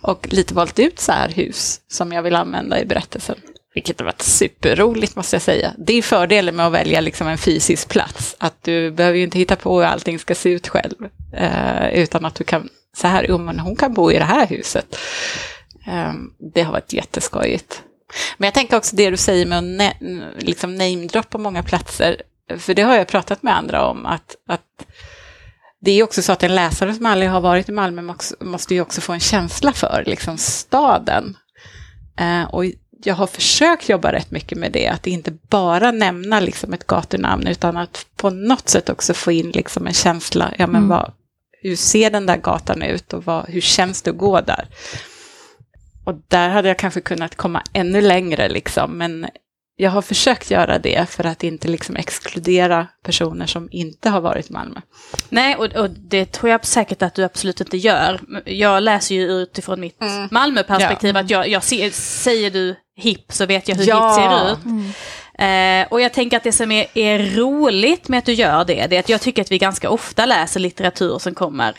Och 0.00 0.28
lite 0.30 0.54
valt 0.54 0.78
ut 0.78 1.00
så 1.00 1.12
här 1.12 1.28
hus 1.28 1.80
som 1.88 2.12
jag 2.12 2.22
vill 2.22 2.36
använda 2.36 2.80
i 2.80 2.84
berättelsen. 2.84 3.36
Vilket 3.74 4.00
har 4.00 4.04
varit 4.04 4.22
superroligt 4.22 5.16
måste 5.16 5.36
jag 5.36 5.42
säga. 5.42 5.72
Det 5.78 5.92
är 5.92 6.02
fördelen 6.02 6.56
med 6.56 6.66
att 6.66 6.72
välja 6.72 7.00
liksom 7.00 7.28
en 7.28 7.38
fysisk 7.38 7.88
plats. 7.88 8.36
Att 8.38 8.64
du 8.64 8.90
behöver 8.90 9.18
ju 9.18 9.24
inte 9.24 9.38
hitta 9.38 9.56
på 9.56 9.80
hur 9.80 9.86
allting 9.86 10.18
ska 10.18 10.34
se 10.34 10.50
ut 10.50 10.68
själv. 10.68 10.96
Eh, 11.32 11.88
utan 11.88 12.24
att 12.24 12.34
du 12.34 12.44
kan, 12.44 12.68
så 12.96 13.06
här, 13.06 13.26
jo 13.28 13.38
men 13.38 13.58
hon 13.58 13.76
kan 13.76 13.94
bo 13.94 14.12
i 14.12 14.18
det 14.18 14.24
här 14.24 14.46
huset. 14.46 14.96
Eh, 15.86 16.12
det 16.54 16.62
har 16.62 16.72
varit 16.72 16.92
jätteskojigt. 16.92 17.82
Men 18.38 18.46
jag 18.46 18.54
tänker 18.54 18.76
också 18.76 18.96
det 18.96 19.10
du 19.10 19.16
säger 19.16 19.46
med 19.46 19.58
att 19.58 20.42
liksom 20.42 20.74
namedroppa 20.74 21.38
många 21.38 21.62
platser. 21.62 22.22
För 22.58 22.74
det 22.74 22.82
har 22.82 22.96
jag 22.96 23.08
pratat 23.08 23.42
med 23.42 23.56
andra 23.56 23.86
om. 23.86 24.06
Att, 24.06 24.36
att 24.46 24.86
det 25.80 25.90
är 25.90 26.02
också 26.02 26.22
så 26.22 26.32
att 26.32 26.42
en 26.42 26.54
läsare 26.54 26.94
som 26.94 27.06
aldrig 27.06 27.30
har 27.30 27.40
varit 27.40 27.68
i 27.68 27.72
Malmö 27.72 28.14
måste 28.40 28.74
ju 28.74 28.80
också 28.80 29.00
få 29.00 29.12
en 29.12 29.20
känsla 29.20 29.72
för 29.72 30.02
liksom, 30.06 30.38
staden. 30.38 31.36
Eh, 32.16 32.54
och 32.54 32.64
jag 33.04 33.14
har 33.14 33.26
försökt 33.26 33.88
jobba 33.88 34.12
rätt 34.12 34.30
mycket 34.30 34.58
med 34.58 34.72
det, 34.72 34.88
att 34.88 35.06
inte 35.06 35.30
bara 35.30 35.90
nämna 35.90 36.40
liksom 36.40 36.72
ett 36.72 36.86
gatunamn, 36.86 37.46
utan 37.46 37.76
att 37.76 38.06
på 38.16 38.30
något 38.30 38.68
sätt 38.68 38.88
också 38.88 39.14
få 39.14 39.32
in 39.32 39.50
liksom 39.50 39.86
en 39.86 39.92
känsla, 39.92 40.54
ja 40.58 40.66
men 40.66 40.76
mm. 40.76 40.88
vad, 40.88 41.12
hur 41.62 41.76
ser 41.76 42.10
den 42.10 42.26
där 42.26 42.36
gatan 42.36 42.82
ut 42.82 43.12
och 43.12 43.24
vad, 43.24 43.48
hur 43.48 43.60
känns 43.60 44.02
det 44.02 44.10
att 44.10 44.18
gå 44.18 44.40
där? 44.40 44.68
Och 46.04 46.14
där 46.28 46.48
hade 46.48 46.68
jag 46.68 46.78
kanske 46.78 47.00
kunnat 47.00 47.34
komma 47.34 47.62
ännu 47.72 48.00
längre, 48.00 48.48
liksom, 48.48 48.98
men 48.98 49.26
jag 49.80 49.90
har 49.90 50.02
försökt 50.02 50.50
göra 50.50 50.78
det 50.78 51.10
för 51.10 51.26
att 51.26 51.44
inte 51.44 51.68
liksom 51.68 51.96
exkludera 51.96 52.86
personer 53.04 53.46
som 53.46 53.68
inte 53.70 54.10
har 54.10 54.20
varit 54.20 54.50
i 54.50 54.52
Malmö. 54.52 54.80
Nej, 55.28 55.56
och, 55.56 55.64
och, 55.64 55.90
det 55.90 56.32
tror 56.32 56.50
jag 56.50 56.66
säkert 56.66 57.02
att 57.02 57.14
du 57.14 57.24
absolut 57.24 57.60
inte 57.60 57.76
gör. 57.76 58.20
Jag 58.44 58.82
läser 58.82 59.14
ju 59.14 59.22
utifrån 59.22 59.80
mitt 59.80 60.00
mm. 60.00 60.28
Malmöperspektiv 60.30 61.14
ja. 61.14 61.20
att 61.20 61.30
jag, 61.30 61.48
jag 61.48 61.62
ser, 61.62 61.90
säger 61.90 62.50
du 62.50 62.76
hipp 62.96 63.32
så 63.32 63.46
vet 63.46 63.68
jag 63.68 63.76
hur 63.76 63.88
ja. 63.88 64.08
hipp 64.08 64.14
ser 64.14 64.52
ut. 64.52 64.64
Mm. 64.64 64.92
Eh, 65.40 65.86
och 65.90 66.00
jag 66.00 66.12
tänker 66.12 66.36
att 66.36 66.42
det 66.42 66.52
som 66.52 66.72
är, 66.72 66.86
är, 66.94 67.18
roligt 67.18 68.08
med 68.08 68.18
att 68.18 68.24
du 68.24 68.32
gör 68.32 68.64
det, 68.64 68.86
det 68.86 68.96
är 68.96 69.00
att 69.00 69.08
jag 69.08 69.20
tycker 69.20 69.42
att 69.42 69.52
vi 69.52 69.58
ganska 69.58 69.90
ofta 69.90 70.26
läser 70.26 70.60
litteratur 70.60 71.18
som 71.18 71.34
kommer 71.34 71.74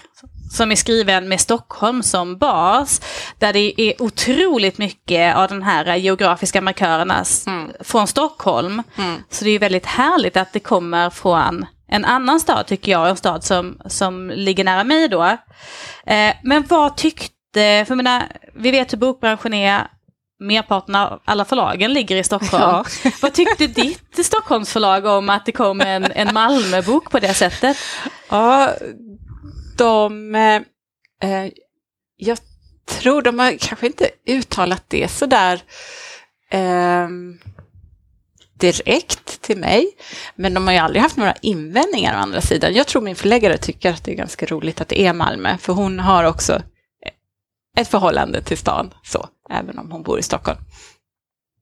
som 0.51 0.71
är 0.71 0.75
skriven 0.75 1.29
med 1.29 1.41
Stockholm 1.41 2.03
som 2.03 2.37
bas, 2.37 3.01
där 3.39 3.53
det 3.53 3.81
är 3.81 4.01
otroligt 4.01 4.77
mycket 4.77 5.35
av 5.35 5.47
den 5.47 5.63
här 5.63 5.95
geografiska 5.95 6.61
markörerna 6.61 7.23
mm. 7.47 7.71
från 7.79 8.07
Stockholm. 8.07 8.83
Mm. 8.97 9.23
Så 9.29 9.45
det 9.45 9.51
är 9.51 9.59
väldigt 9.59 9.85
härligt 9.85 10.37
att 10.37 10.53
det 10.53 10.59
kommer 10.59 11.09
från 11.09 11.65
en 11.87 12.05
annan 12.05 12.39
stad 12.39 12.67
tycker 12.67 12.91
jag, 12.91 13.09
en 13.09 13.17
stad 13.17 13.43
som, 13.43 13.81
som 13.85 14.29
ligger 14.35 14.63
nära 14.63 14.83
mig 14.83 15.07
då. 15.07 15.23
Eh, 16.05 16.33
men 16.43 16.63
vad 16.67 16.97
tyckte, 16.97 17.85
för 17.87 17.95
menar, 17.95 18.23
vi 18.53 18.71
vet 18.71 18.93
hur 18.93 18.97
bokbranschen 18.97 19.53
är, 19.53 19.87
merparten 20.41 20.95
av 20.95 21.21
alla 21.25 21.45
förlagen 21.45 21.93
ligger 21.93 22.15
i 22.15 22.23
Stockholm. 22.23 22.63
Ja. 22.63 22.85
Vad 23.21 23.33
tyckte 23.33 23.67
ditt 23.67 24.25
Stockholmsförlag 24.25 25.05
om 25.05 25.29
att 25.29 25.45
det 25.45 25.51
kom 25.51 25.81
en, 25.81 26.03
en 26.03 26.33
Malmöbok 26.33 27.11
på 27.11 27.19
det 27.19 27.33
sättet? 27.33 27.77
Ja, 28.29 28.73
de... 29.77 30.35
Eh, 30.35 31.47
jag 32.17 32.37
tror 32.85 33.21
de 33.21 33.39
har 33.39 33.57
kanske 33.57 33.85
inte 33.87 34.09
uttalat 34.29 34.83
det 34.87 35.11
sådär 35.11 35.61
eh, 36.51 37.07
direkt 38.61 39.41
till 39.41 39.57
mig. 39.57 39.91
Men 40.35 40.53
de 40.53 40.67
har 40.67 40.73
ju 40.73 40.79
aldrig 40.79 41.01
haft 41.01 41.17
några 41.17 41.35
invändningar 41.41 42.15
å 42.15 42.17
andra 42.17 42.41
sidan. 42.41 42.73
Jag 42.73 42.87
tror 42.87 43.01
min 43.01 43.15
förläggare 43.15 43.57
tycker 43.57 43.89
att 43.89 44.03
det 44.03 44.11
är 44.11 44.15
ganska 44.15 44.45
roligt 44.45 44.81
att 44.81 44.87
det 44.87 45.01
är 45.01 45.13
Malmö, 45.13 45.57
för 45.57 45.73
hon 45.73 45.99
har 45.99 46.23
också 46.23 46.61
ett 47.77 47.87
förhållande 47.87 48.41
till 48.41 48.57
stan, 48.57 48.93
så, 49.03 49.27
även 49.49 49.79
om 49.79 49.91
hon 49.91 50.03
bor 50.03 50.19
i 50.19 50.23
Stockholm. 50.23 50.59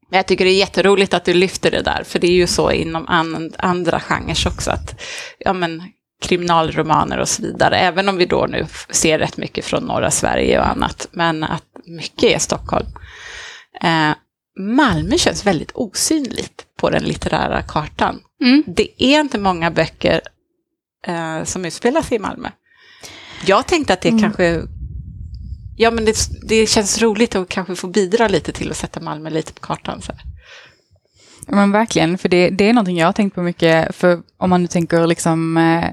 Men 0.09 0.17
jag 0.17 0.25
tycker 0.25 0.45
det 0.45 0.51
är 0.51 0.59
jätteroligt 0.59 1.13
att 1.13 1.25
du 1.25 1.33
lyfter 1.33 1.71
det 1.71 1.81
där, 1.81 2.03
för 2.03 2.19
det 2.19 2.27
är 2.27 2.31
ju 2.31 2.47
så 2.47 2.71
inom 2.71 3.07
and, 3.07 3.55
andra 3.57 3.99
genrer 3.99 4.47
också, 4.47 4.71
att 4.71 5.01
ja, 5.37 5.53
men, 5.53 5.83
kriminalromaner 6.21 7.17
och 7.17 7.29
så 7.29 7.41
vidare, 7.41 7.77
även 7.77 8.09
om 8.09 8.17
vi 8.17 8.25
då 8.25 8.45
nu 8.49 8.65
ser 8.89 9.19
rätt 9.19 9.37
mycket 9.37 9.65
från 9.65 9.83
norra 9.83 10.11
Sverige 10.11 10.59
och 10.59 10.67
annat, 10.67 11.07
men 11.11 11.43
att 11.43 11.65
mycket 11.85 12.23
är 12.23 12.39
Stockholm. 12.39 12.87
Eh, 13.81 14.11
Malmö 14.59 15.17
känns 15.17 15.45
väldigt 15.45 15.71
osynligt 15.73 16.65
på 16.77 16.89
den 16.89 17.03
litterära 17.03 17.61
kartan. 17.61 18.19
Mm. 18.41 18.63
Det 18.67 19.03
är 19.03 19.19
inte 19.19 19.39
många 19.39 19.71
böcker 19.71 20.21
eh, 21.07 21.43
som 21.43 21.65
utspelar 21.65 22.01
sig 22.01 22.15
i 22.15 22.19
Malmö. 22.19 22.49
Jag 23.45 23.67
tänkte 23.67 23.93
att 23.93 24.01
det 24.01 24.09
mm. 24.09 24.21
kanske 24.21 24.61
Ja, 25.81 25.91
men 25.91 26.05
det, 26.05 26.15
det, 26.41 26.69
känns 26.69 27.01
roligt 27.01 27.36
att 27.36 27.50
kanske 27.50 27.75
få 27.75 27.88
bidra 27.88 28.27
lite 28.27 28.51
till 28.51 28.71
att 28.71 28.77
sätta 28.77 29.00
Malmö 29.00 29.29
lite 29.29 29.53
på 29.53 29.62
kartan. 29.62 30.01
Så. 30.01 30.12
Ja, 31.48 31.55
men 31.55 31.71
verkligen, 31.71 32.17
för 32.17 32.29
det, 32.29 32.50
det 32.50 32.69
är 32.69 32.74
någonting 32.74 32.98
jag 32.98 33.07
har 33.07 33.13
tänkt 33.13 33.36
på 33.36 33.41
mycket, 33.41 33.95
för 33.95 34.21
om 34.38 34.50
man 34.50 34.62
nu 34.62 34.67
tänker 34.67 35.07
liksom 35.07 35.57
eh, 35.57 35.89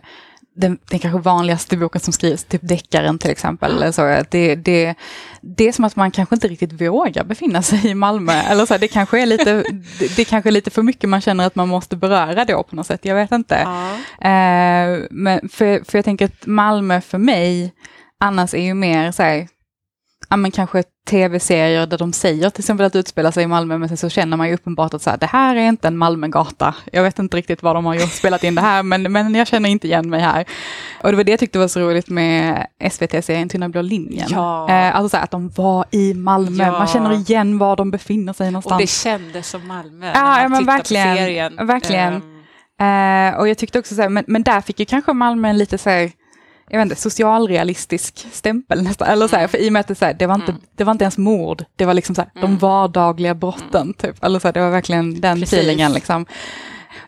den, 0.57 0.79
den 0.91 0.99
kanske 0.99 1.21
vanligaste 1.21 1.77
boken 1.77 2.01
som 2.01 2.13
skrivs, 2.13 2.45
typ 2.45 2.61
deckaren 2.69 3.19
till 3.19 3.31
exempel. 3.31 3.73
Eller 3.73 3.93
så, 3.93 4.25
det, 4.31 4.55
det, 4.55 4.95
det 5.41 5.69
är 5.69 5.73
som 5.73 5.85
att 5.85 5.97
man 5.97 6.11
kanske 6.11 6.35
inte 6.35 6.49
riktigt 6.49 6.81
vågar 6.81 7.25
befinna 7.25 7.63
sig 7.63 7.87
i 7.87 7.95
Malmö. 7.95 8.33
Eller 8.33 8.67
så, 8.67 8.77
det, 8.79 8.89
kanske 8.89 9.23
är 9.23 9.27
lite, 9.27 9.65
det, 9.99 10.17
det 10.17 10.25
kanske 10.25 10.51
är 10.51 10.53
lite 10.53 10.71
för 10.71 10.83
mycket 10.83 11.11
man 11.11 11.21
känner 11.21 11.47
att 11.47 11.55
man 11.55 11.69
måste 11.69 11.97
beröra 11.97 12.45
då 12.45 12.63
på 12.63 12.77
något 12.77 12.87
sätt, 12.87 13.05
jag 13.05 13.15
vet 13.15 13.33
inte. 13.33 13.61
Ja. 13.65 13.91
Eh, 14.29 14.99
men 15.11 15.49
för, 15.49 15.85
för 15.85 15.99
jag 15.99 16.05
tänker 16.05 16.25
att 16.25 16.47
Malmö 16.47 17.01
för 17.01 17.19
mig 17.19 17.73
annars 18.21 18.55
är 18.55 18.63
ju 18.63 18.75
mer 18.75 19.13
så 19.13 19.23
här, 19.23 19.49
ja, 20.29 20.37
men 20.37 20.51
kanske 20.51 20.83
tv-serier 21.11 21.87
där 21.87 21.99
de 21.99 22.13
säger 22.13 22.51
till 22.51 22.61
exempel 22.61 22.87
att 22.87 22.93
det 22.93 22.99
utspelar 22.99 23.31
sig 23.31 23.45
i 23.45 23.47
Malmö, 23.47 23.79
men 23.79 23.89
sen 23.89 23.97
så 23.97 24.09
känner 24.09 24.37
man 24.37 24.49
ju 24.49 24.55
uppenbart 24.55 24.95
att 24.95 25.03
så 25.03 25.11
här, 25.11 25.17
det 25.17 25.27
här 25.27 25.57
är 25.57 25.69
inte 25.69 25.89
en 25.89 25.97
Malmögata. 25.97 26.75
Jag 26.93 27.03
vet 27.03 27.19
inte 27.19 27.37
riktigt 27.37 27.63
vad 27.63 27.77
de 27.77 27.85
har 27.85 27.95
gjort, 27.95 28.13
spelat 28.13 28.45
in 28.45 28.55
det 28.55 28.61
här, 28.61 28.83
men, 28.83 29.13
men 29.13 29.35
jag 29.35 29.47
känner 29.47 29.69
inte 29.69 29.87
igen 29.87 30.11
mig 30.11 30.21
här. 30.21 30.45
Och 31.03 31.11
det 31.11 31.17
var 31.17 31.25
det 31.25 31.31
jag 31.31 31.41
tyckte 31.41 31.59
var 31.59 31.69
så 31.69 31.81
roligt 31.81 32.09
med 32.09 32.67
SVT-serien 32.91 33.49
Tunna 33.49 33.69
blå 33.69 33.83
linjen. 33.83 34.29
Ja. 34.31 34.71
Eh, 34.71 34.97
alltså 34.97 35.09
så 35.09 35.17
här, 35.17 35.25
att 35.25 35.31
de 35.31 35.49
var 35.49 35.85
i 35.91 36.15
Malmö, 36.15 36.65
ja. 36.65 36.73
man 36.73 36.87
känner 36.87 37.13
igen 37.13 37.59
var 37.59 37.77
de 37.77 37.91
befinner 37.91 38.33
sig 38.33 38.51
någonstans. 38.51 38.73
Och 38.73 38.81
det 38.81 38.87
kändes 38.87 39.49
som 39.49 39.67
Malmö 39.67 40.07
ja, 40.15 40.37
när 40.37 40.49
man 40.49 40.61
ja, 40.61 40.67
verkligen, 40.67 41.11
på 41.11 41.17
serien. 41.17 41.67
Verkligen. 41.67 42.15
Um. 42.15 42.37
Eh, 42.81 43.39
och 43.39 43.49
jag 43.49 43.59
tyckte 43.59 43.79
också 43.79 43.95
så 43.95 44.03
här, 44.03 44.09
men, 44.09 44.25
men 44.27 44.43
där 44.43 44.61
fick 44.61 44.81
ju 44.81 44.87
kanske 44.87 45.13
Malmö 45.13 45.49
en 45.49 45.59
lite 45.59 45.79
så 45.79 45.91
här, 45.91 46.11
jag 46.71 46.79
vet 46.79 46.85
inte, 46.85 46.97
socialrealistisk 46.97 48.27
stämpel 48.33 48.83
nästan. 48.83 49.09
Eller 49.09 49.29
så 49.29 49.37
här, 49.37 49.47
för 49.47 49.59
i 49.59 49.69
och 49.69 49.73
med 49.73 49.81
att 49.81 49.89
det, 49.89 49.95
så 49.95 50.05
här, 50.05 50.15
det, 50.15 50.27
var 50.27 50.35
inte, 50.35 50.53
mm. 50.53 50.63
det 50.77 50.85
var 50.85 50.93
inte 50.93 51.05
ens 51.05 51.19
mord, 51.19 51.65
det 51.77 51.85
var 51.85 51.95
liksom 51.95 52.15
så 52.15 52.21
här, 52.21 52.31
mm. 52.35 52.43
de 52.43 52.59
vardagliga 52.59 53.35
brotten. 53.35 53.83
Mm. 53.83 53.95
Typ. 53.95 54.25
Eller 54.25 54.39
så 54.39 54.49
här, 54.49 54.53
det 54.53 54.61
var 54.61 54.71
verkligen 54.71 55.21
den 55.21 55.41
Precis. 55.41 55.59
feelingen. 55.59 55.93
Liksom. 55.93 56.27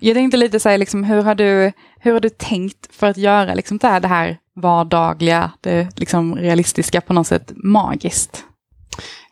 Jag 0.01 0.15
tänkte 0.15 0.37
lite 0.37 0.61
så 0.61 0.69
här, 0.69 0.79
liksom, 0.79 1.05
hur, 1.05 1.23
har 1.23 1.35
du, 1.35 1.73
hur 2.01 2.13
har 2.13 2.21
du 2.21 2.29
tänkt 2.29 2.97
för 2.97 3.07
att 3.07 3.17
göra 3.17 3.55
liksom, 3.55 3.79
det, 3.79 3.89
här, 3.89 4.01
det 4.01 4.09
här 4.09 4.39
vardagliga, 4.57 5.51
det 5.61 5.99
liksom, 5.99 6.37
realistiska 6.37 7.01
på 7.01 7.13
något 7.13 7.27
sätt 7.27 7.53
magiskt? 7.57 8.45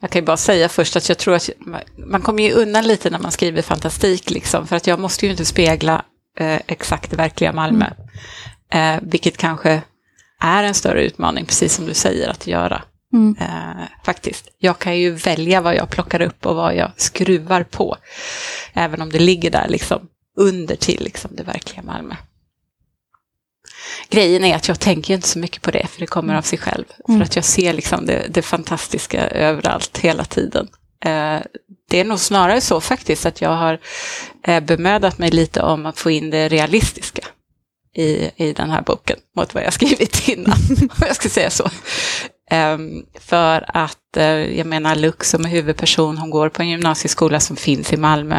Jag 0.01 0.11
kan 0.11 0.21
ju 0.23 0.27
bara 0.27 0.37
säga 0.37 0.69
först 0.69 0.97
att 0.97 1.09
jag 1.09 1.19
tror 1.19 1.35
att 1.35 1.51
man 1.97 2.23
kommer 2.23 2.43
ju 2.43 2.53
undan 2.53 2.87
lite 2.87 3.11
när 3.11 3.19
man 3.19 3.33
skriver 3.33 3.63
fantastik, 3.63 4.31
liksom, 4.31 4.67
för 4.67 4.77
att 4.77 4.87
jag 4.87 5.01
måste 5.01 5.27
ju 5.27 5.31
inte 5.31 5.45
spegla 5.45 6.05
eh, 6.39 6.61
exakt 6.67 7.11
det 7.11 7.17
verkliga 7.17 7.53
Malmö. 7.53 7.87
Mm. 8.71 8.97
Eh, 8.97 9.03
vilket 9.03 9.37
kanske 9.37 9.83
är 10.41 10.65
en 10.65 10.75
större 10.75 11.05
utmaning, 11.05 11.47
precis 11.47 11.75
som 11.75 11.87
du 11.87 11.95
säger, 11.95 12.29
att 12.29 12.47
göra. 12.47 12.83
Mm. 13.13 13.37
Eh, 13.41 13.85
faktiskt. 14.05 14.49
Jag 14.59 14.79
kan 14.79 14.99
ju 14.99 15.11
välja 15.11 15.61
vad 15.61 15.75
jag 15.77 15.91
plockar 15.91 16.21
upp 16.21 16.47
och 16.47 16.57
vad 16.57 16.77
jag 16.77 16.91
skruvar 16.97 17.63
på. 17.63 17.97
Även 18.73 19.03
om 19.03 19.11
det 19.11 19.19
ligger 19.19 19.51
där 19.51 19.69
liksom 19.69 20.09
under 20.37 20.77
till 20.77 21.05
liksom, 21.05 21.31
det 21.35 21.43
verkliga 21.43 21.83
Malmö. 21.83 22.15
Grejen 24.09 24.45
är 24.45 24.57
att 24.57 24.69
jag 24.69 24.81
tänker 24.81 25.15
inte 25.15 25.29
så 25.29 25.39
mycket 25.39 25.63
på 25.63 25.71
det, 25.71 25.87
för 25.87 26.01
det 26.01 26.07
kommer 26.07 26.35
av 26.35 26.43
sig 26.43 26.59
själv. 26.59 26.85
Mm. 27.09 27.21
För 27.21 27.25
att 27.25 27.37
jag 27.37 27.45
ser 27.45 27.73
liksom 27.73 28.07
det, 28.07 28.27
det 28.29 28.43
fantastiska 28.43 29.29
överallt, 29.29 29.99
hela 29.99 30.25
tiden. 30.25 30.69
Eh, 31.05 31.39
det 31.89 32.01
är 32.01 32.05
nog 32.05 32.19
snarare 32.19 32.61
så 32.61 32.81
faktiskt 32.81 33.27
att 33.27 33.41
jag 33.41 33.51
har 33.51 33.79
eh, 34.43 34.61
bemödat 34.61 35.19
mig 35.19 35.31
lite 35.31 35.63
om 35.63 35.87
att 35.87 35.99
få 35.99 36.11
in 36.11 36.31
det 36.31 36.49
realistiska 36.49 37.23
i, 37.97 38.31
i 38.37 38.53
den 38.53 38.71
här 38.71 38.83
boken 38.83 39.17
mot 39.37 39.55
vad 39.55 39.65
jag 39.65 39.73
skrivit 39.73 40.29
innan, 40.29 40.59
om 40.81 40.89
jag 41.07 41.17
ska 41.17 41.29
säga 41.29 41.51
så. 41.51 41.71
Um, 42.51 43.07
för 43.21 43.65
att, 43.69 44.17
uh, 44.17 44.59
jag 44.59 44.67
menar 44.67 44.97
Lux 44.97 45.31
som 45.31 45.45
är 45.45 45.49
huvudperson, 45.49 46.19
hon 46.19 46.31
går 46.31 46.49
på 46.49 46.63
en 46.63 46.69
gymnasieskola 46.69 47.41
som 47.41 47.57
finns 47.57 47.93
i 47.93 47.97
Malmö, 47.97 48.37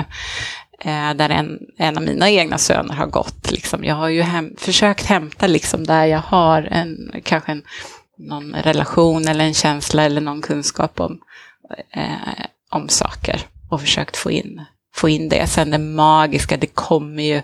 uh, 0.85 1.13
där 1.15 1.29
en, 1.29 1.59
en 1.77 1.97
av 1.97 2.03
mina 2.03 2.29
egna 2.29 2.57
söner 2.57 2.93
har 2.93 3.07
gått. 3.07 3.51
Liksom. 3.51 3.83
Jag 3.83 3.95
har 3.95 4.09
ju 4.09 4.21
hem, 4.21 4.55
försökt 4.57 5.05
hämta 5.05 5.47
liksom, 5.47 5.83
där 5.83 6.05
jag 6.05 6.21
har 6.21 6.61
en, 6.61 7.11
kanske 7.23 7.51
en, 7.51 7.63
någon 8.17 8.55
relation 8.55 9.27
eller 9.27 9.45
en 9.45 9.53
känsla 9.53 10.03
eller 10.03 10.21
någon 10.21 10.41
kunskap 10.41 10.99
om, 10.99 11.19
uh, 11.97 12.45
om 12.69 12.89
saker 12.89 13.41
och 13.69 13.81
försökt 13.81 14.17
få 14.17 14.31
in, 14.31 14.61
få 14.95 15.09
in 15.09 15.29
det. 15.29 15.47
Sen 15.47 15.71
det 15.71 15.77
magiska, 15.77 16.57
det 16.57 16.67
kommer 16.67 17.23
ju 17.23 17.41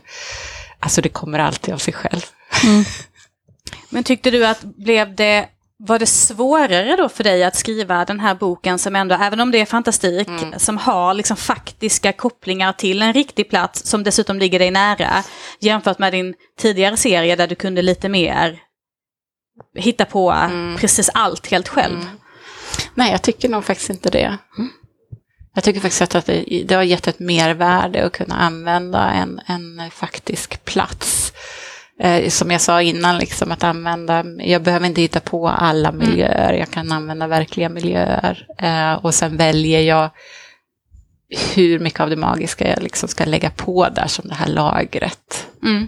Alltså 0.83 1.01
det 1.01 1.09
kommer 1.09 1.39
alltid 1.39 1.73
av 1.73 1.77
sig 1.77 1.93
själv. 1.93 2.21
Mm. 2.63 2.83
Men 3.89 4.03
tyckte 4.03 4.31
du 4.31 4.45
att 4.45 4.61
blev 4.61 5.15
det 5.15 5.49
var 5.77 5.99
det 5.99 6.05
svårare 6.05 6.95
då 6.95 7.09
för 7.09 7.23
dig 7.23 7.43
att 7.43 7.55
skriva 7.55 8.05
den 8.05 8.19
här 8.19 8.35
boken 8.35 8.79
som 8.79 8.95
ändå, 8.95 9.15
även 9.15 9.39
om 9.39 9.51
det 9.51 9.59
är 9.59 9.65
fantastik, 9.65 10.27
mm. 10.27 10.59
som 10.59 10.77
har 10.77 11.13
liksom 11.13 11.37
faktiska 11.37 12.13
kopplingar 12.13 12.73
till 12.73 13.01
en 13.01 13.13
riktig 13.13 13.49
plats 13.49 13.85
som 13.85 14.03
dessutom 14.03 14.39
ligger 14.39 14.59
dig 14.59 14.71
nära, 14.71 15.23
jämfört 15.59 15.99
med 15.99 16.13
din 16.13 16.33
tidigare 16.59 16.97
serie 16.97 17.35
där 17.35 17.47
du 17.47 17.55
kunde 17.55 17.81
lite 17.81 18.09
mer 18.09 18.59
hitta 19.75 20.05
på 20.05 20.31
mm. 20.31 20.77
precis 20.77 21.09
allt 21.13 21.47
helt 21.47 21.67
själv? 21.67 22.01
Mm. 22.01 22.19
Nej, 22.93 23.11
jag 23.11 23.21
tycker 23.21 23.49
nog 23.49 23.65
faktiskt 23.65 23.89
inte 23.89 24.09
det. 24.09 24.37
Jag 25.55 25.63
tycker 25.63 25.79
faktiskt 25.79 26.15
att 26.15 26.25
det, 26.25 26.63
det 26.67 26.75
har 26.75 26.83
gett 26.83 27.07
ett 27.07 27.19
mervärde 27.19 28.05
att 28.05 28.11
kunna 28.11 28.35
använda 28.35 29.11
en, 29.11 29.41
en 29.47 29.91
faktisk 29.91 30.65
plats. 30.65 31.33
Eh, 31.99 32.29
som 32.29 32.51
jag 32.51 32.61
sa 32.61 32.81
innan, 32.81 33.17
liksom, 33.17 33.51
att 33.51 33.63
använda, 33.63 34.25
jag 34.39 34.63
behöver 34.63 34.85
inte 34.85 35.01
hitta 35.01 35.19
på 35.19 35.47
alla 35.47 35.89
mm. 35.89 36.09
miljöer, 36.09 36.53
jag 36.53 36.71
kan 36.71 36.91
använda 36.91 37.27
verkliga 37.27 37.69
miljöer. 37.69 38.47
Eh, 38.57 38.93
och 38.93 39.13
sen 39.13 39.37
väljer 39.37 39.81
jag 39.81 40.09
hur 41.55 41.79
mycket 41.79 41.99
av 41.99 42.09
det 42.09 42.15
magiska 42.15 42.69
jag 42.69 42.83
liksom 42.83 43.09
ska 43.09 43.25
lägga 43.25 43.49
på 43.49 43.89
där 43.89 44.07
som 44.07 44.27
det 44.27 44.35
här 44.35 44.47
lagret. 44.47 45.47
Mm. 45.63 45.87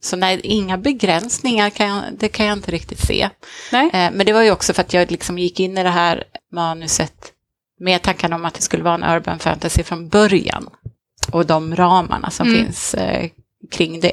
Så 0.00 0.16
nej, 0.16 0.40
inga 0.42 0.78
begränsningar 0.78 1.70
kan 1.70 1.88
jag, 1.88 2.02
det 2.18 2.28
kan 2.28 2.46
jag 2.46 2.58
inte 2.58 2.70
riktigt 2.70 3.06
se. 3.06 3.28
Eh, 3.72 4.10
men 4.12 4.26
det 4.26 4.32
var 4.32 4.42
ju 4.42 4.50
också 4.50 4.72
för 4.72 4.82
att 4.82 4.94
jag 4.94 5.10
liksom 5.10 5.38
gick 5.38 5.60
in 5.60 5.78
i 5.78 5.82
det 5.82 5.90
här 5.90 6.24
manuset 6.52 7.33
med 7.84 8.02
tanken 8.02 8.32
om 8.32 8.44
att 8.44 8.54
det 8.54 8.62
skulle 8.62 8.82
vara 8.82 8.94
en 8.94 9.16
urban 9.16 9.38
fantasy 9.38 9.82
från 9.82 10.08
början. 10.08 10.68
Och 11.32 11.46
de 11.46 11.76
ramarna 11.76 12.30
som 12.30 12.46
mm. 12.46 12.64
finns 12.64 12.94
eh, 12.94 13.30
kring 13.70 14.00
det. 14.00 14.12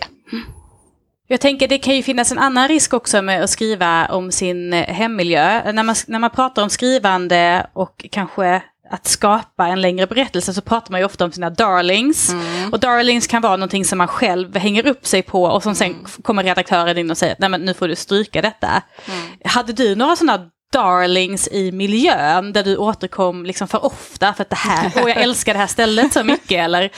Jag 1.27 1.41
tänker 1.41 1.67
det 1.67 1.77
kan 1.77 1.95
ju 1.95 2.03
finnas 2.03 2.31
en 2.31 2.37
annan 2.37 2.67
risk 2.67 2.93
också 2.93 3.21
med 3.21 3.43
att 3.43 3.49
skriva 3.49 4.05
om 4.05 4.31
sin 4.31 4.73
hemmiljö. 4.73 5.71
När 5.71 5.83
man, 5.83 5.95
när 6.07 6.19
man 6.19 6.29
pratar 6.29 6.63
om 6.63 6.69
skrivande 6.69 7.67
och 7.73 8.05
kanske 8.11 8.63
att 8.91 9.07
skapa 9.07 9.67
en 9.67 9.81
längre 9.81 10.07
berättelse 10.07 10.53
så 10.53 10.61
pratar 10.61 10.91
man 10.91 10.99
ju 11.01 11.05
ofta 11.05 11.25
om 11.25 11.31
sina 11.31 11.49
darlings. 11.49 12.29
Mm. 12.29 12.71
Och 12.71 12.79
darlings 12.79 13.27
kan 13.27 13.41
vara 13.41 13.55
någonting 13.55 13.85
som 13.85 13.97
man 13.97 14.07
själv 14.07 14.57
hänger 14.57 14.87
upp 14.87 15.07
sig 15.07 15.21
på 15.21 15.43
och 15.43 15.63
som 15.63 15.75
sen 15.75 15.91
mm. 15.91 16.05
kommer 16.21 16.43
redaktören 16.43 16.97
in 16.97 17.11
och 17.11 17.17
säger 17.17 17.35
nej 17.39 17.49
men 17.49 17.61
nu 17.61 17.73
får 17.73 17.87
du 17.87 17.95
stryka 17.95 18.41
detta. 18.41 18.67
Mm. 18.67 19.21
Hade 19.45 19.73
du 19.73 19.95
några 19.95 20.15
sådana 20.15 20.49
darlings 20.71 21.47
i 21.51 21.71
miljön 21.71 22.53
där 22.53 22.63
du 22.63 22.77
återkom 22.77 23.45
liksom 23.45 23.67
för 23.67 23.85
ofta 23.85 24.33
för 24.33 24.41
att 24.41 24.49
det 24.49 24.55
här, 24.55 25.03
och 25.03 25.09
jag 25.09 25.21
älskar 25.21 25.53
det 25.53 25.59
här 25.59 25.67
stället 25.67 26.13
så 26.13 26.23
mycket 26.23 26.59
eller 26.59 26.91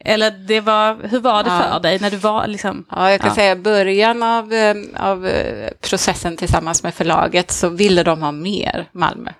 eller 0.00 0.30
det 0.30 0.60
var, 0.60 1.08
hur 1.08 1.20
var 1.20 1.44
det 1.44 1.50
ja. 1.50 1.58
för 1.58 1.80
dig 1.80 1.98
när 1.98 2.10
du 2.10 2.16
var 2.16 2.46
liksom? 2.46 2.84
Ja, 2.90 3.10
jag 3.10 3.20
kan 3.20 3.28
ja. 3.28 3.34
säga 3.34 3.56
början 3.56 4.22
av, 4.22 4.52
eh, 4.52 4.74
av 4.96 5.26
eh, 5.26 5.70
processen 5.80 6.36
tillsammans 6.36 6.82
med 6.82 6.94
förlaget 6.94 7.50
så 7.50 7.68
ville 7.68 8.02
de 8.02 8.22
ha 8.22 8.32
mer 8.32 8.88
Malmö. 8.92 9.30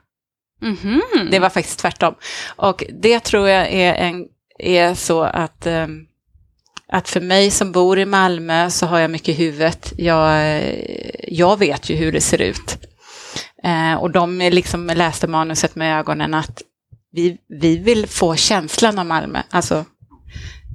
Mm 0.62 0.77
-hmm. 0.77 1.31
Det 1.31 1.38
var 1.38 1.48
faktiskt 1.48 1.79
tvärtom. 1.79 2.14
Och 2.57 2.85
det 3.03 3.20
tror 3.20 3.48
jag 3.48 3.72
är, 3.72 3.94
en, 3.94 4.27
är 4.59 4.94
så 4.94 5.22
att, 5.22 5.66
eh, 5.66 5.87
att 6.92 7.09
för 7.09 7.20
mig 7.20 7.51
som 7.51 7.72
bor 7.72 7.98
i 7.98 8.07
Malmö 8.07 8.70
så 8.70 8.87
har 8.87 8.98
jag 8.98 9.11
mycket 9.11 9.29
i 9.29 9.33
huvudet. 9.33 9.92
Jag, 9.96 10.62
jag 11.29 11.59
vet 11.59 11.90
ju 11.90 11.96
hur 11.96 12.12
det 12.12 12.20
ser 12.20 12.40
ut. 12.40 12.88
Eh, 13.64 13.95
och 13.95 14.11
de 14.11 14.38
liksom 14.38 14.87
läste 14.87 15.27
manuset 15.27 15.75
med 15.75 15.99
ögonen 15.99 16.35
att 16.35 16.62
vi, 17.12 17.38
vi 17.49 17.77
vill 17.77 18.07
få 18.07 18.37
känslan 18.37 18.99
av 18.99 19.07
Malmö. 19.07 19.43
Alltså, 19.51 19.85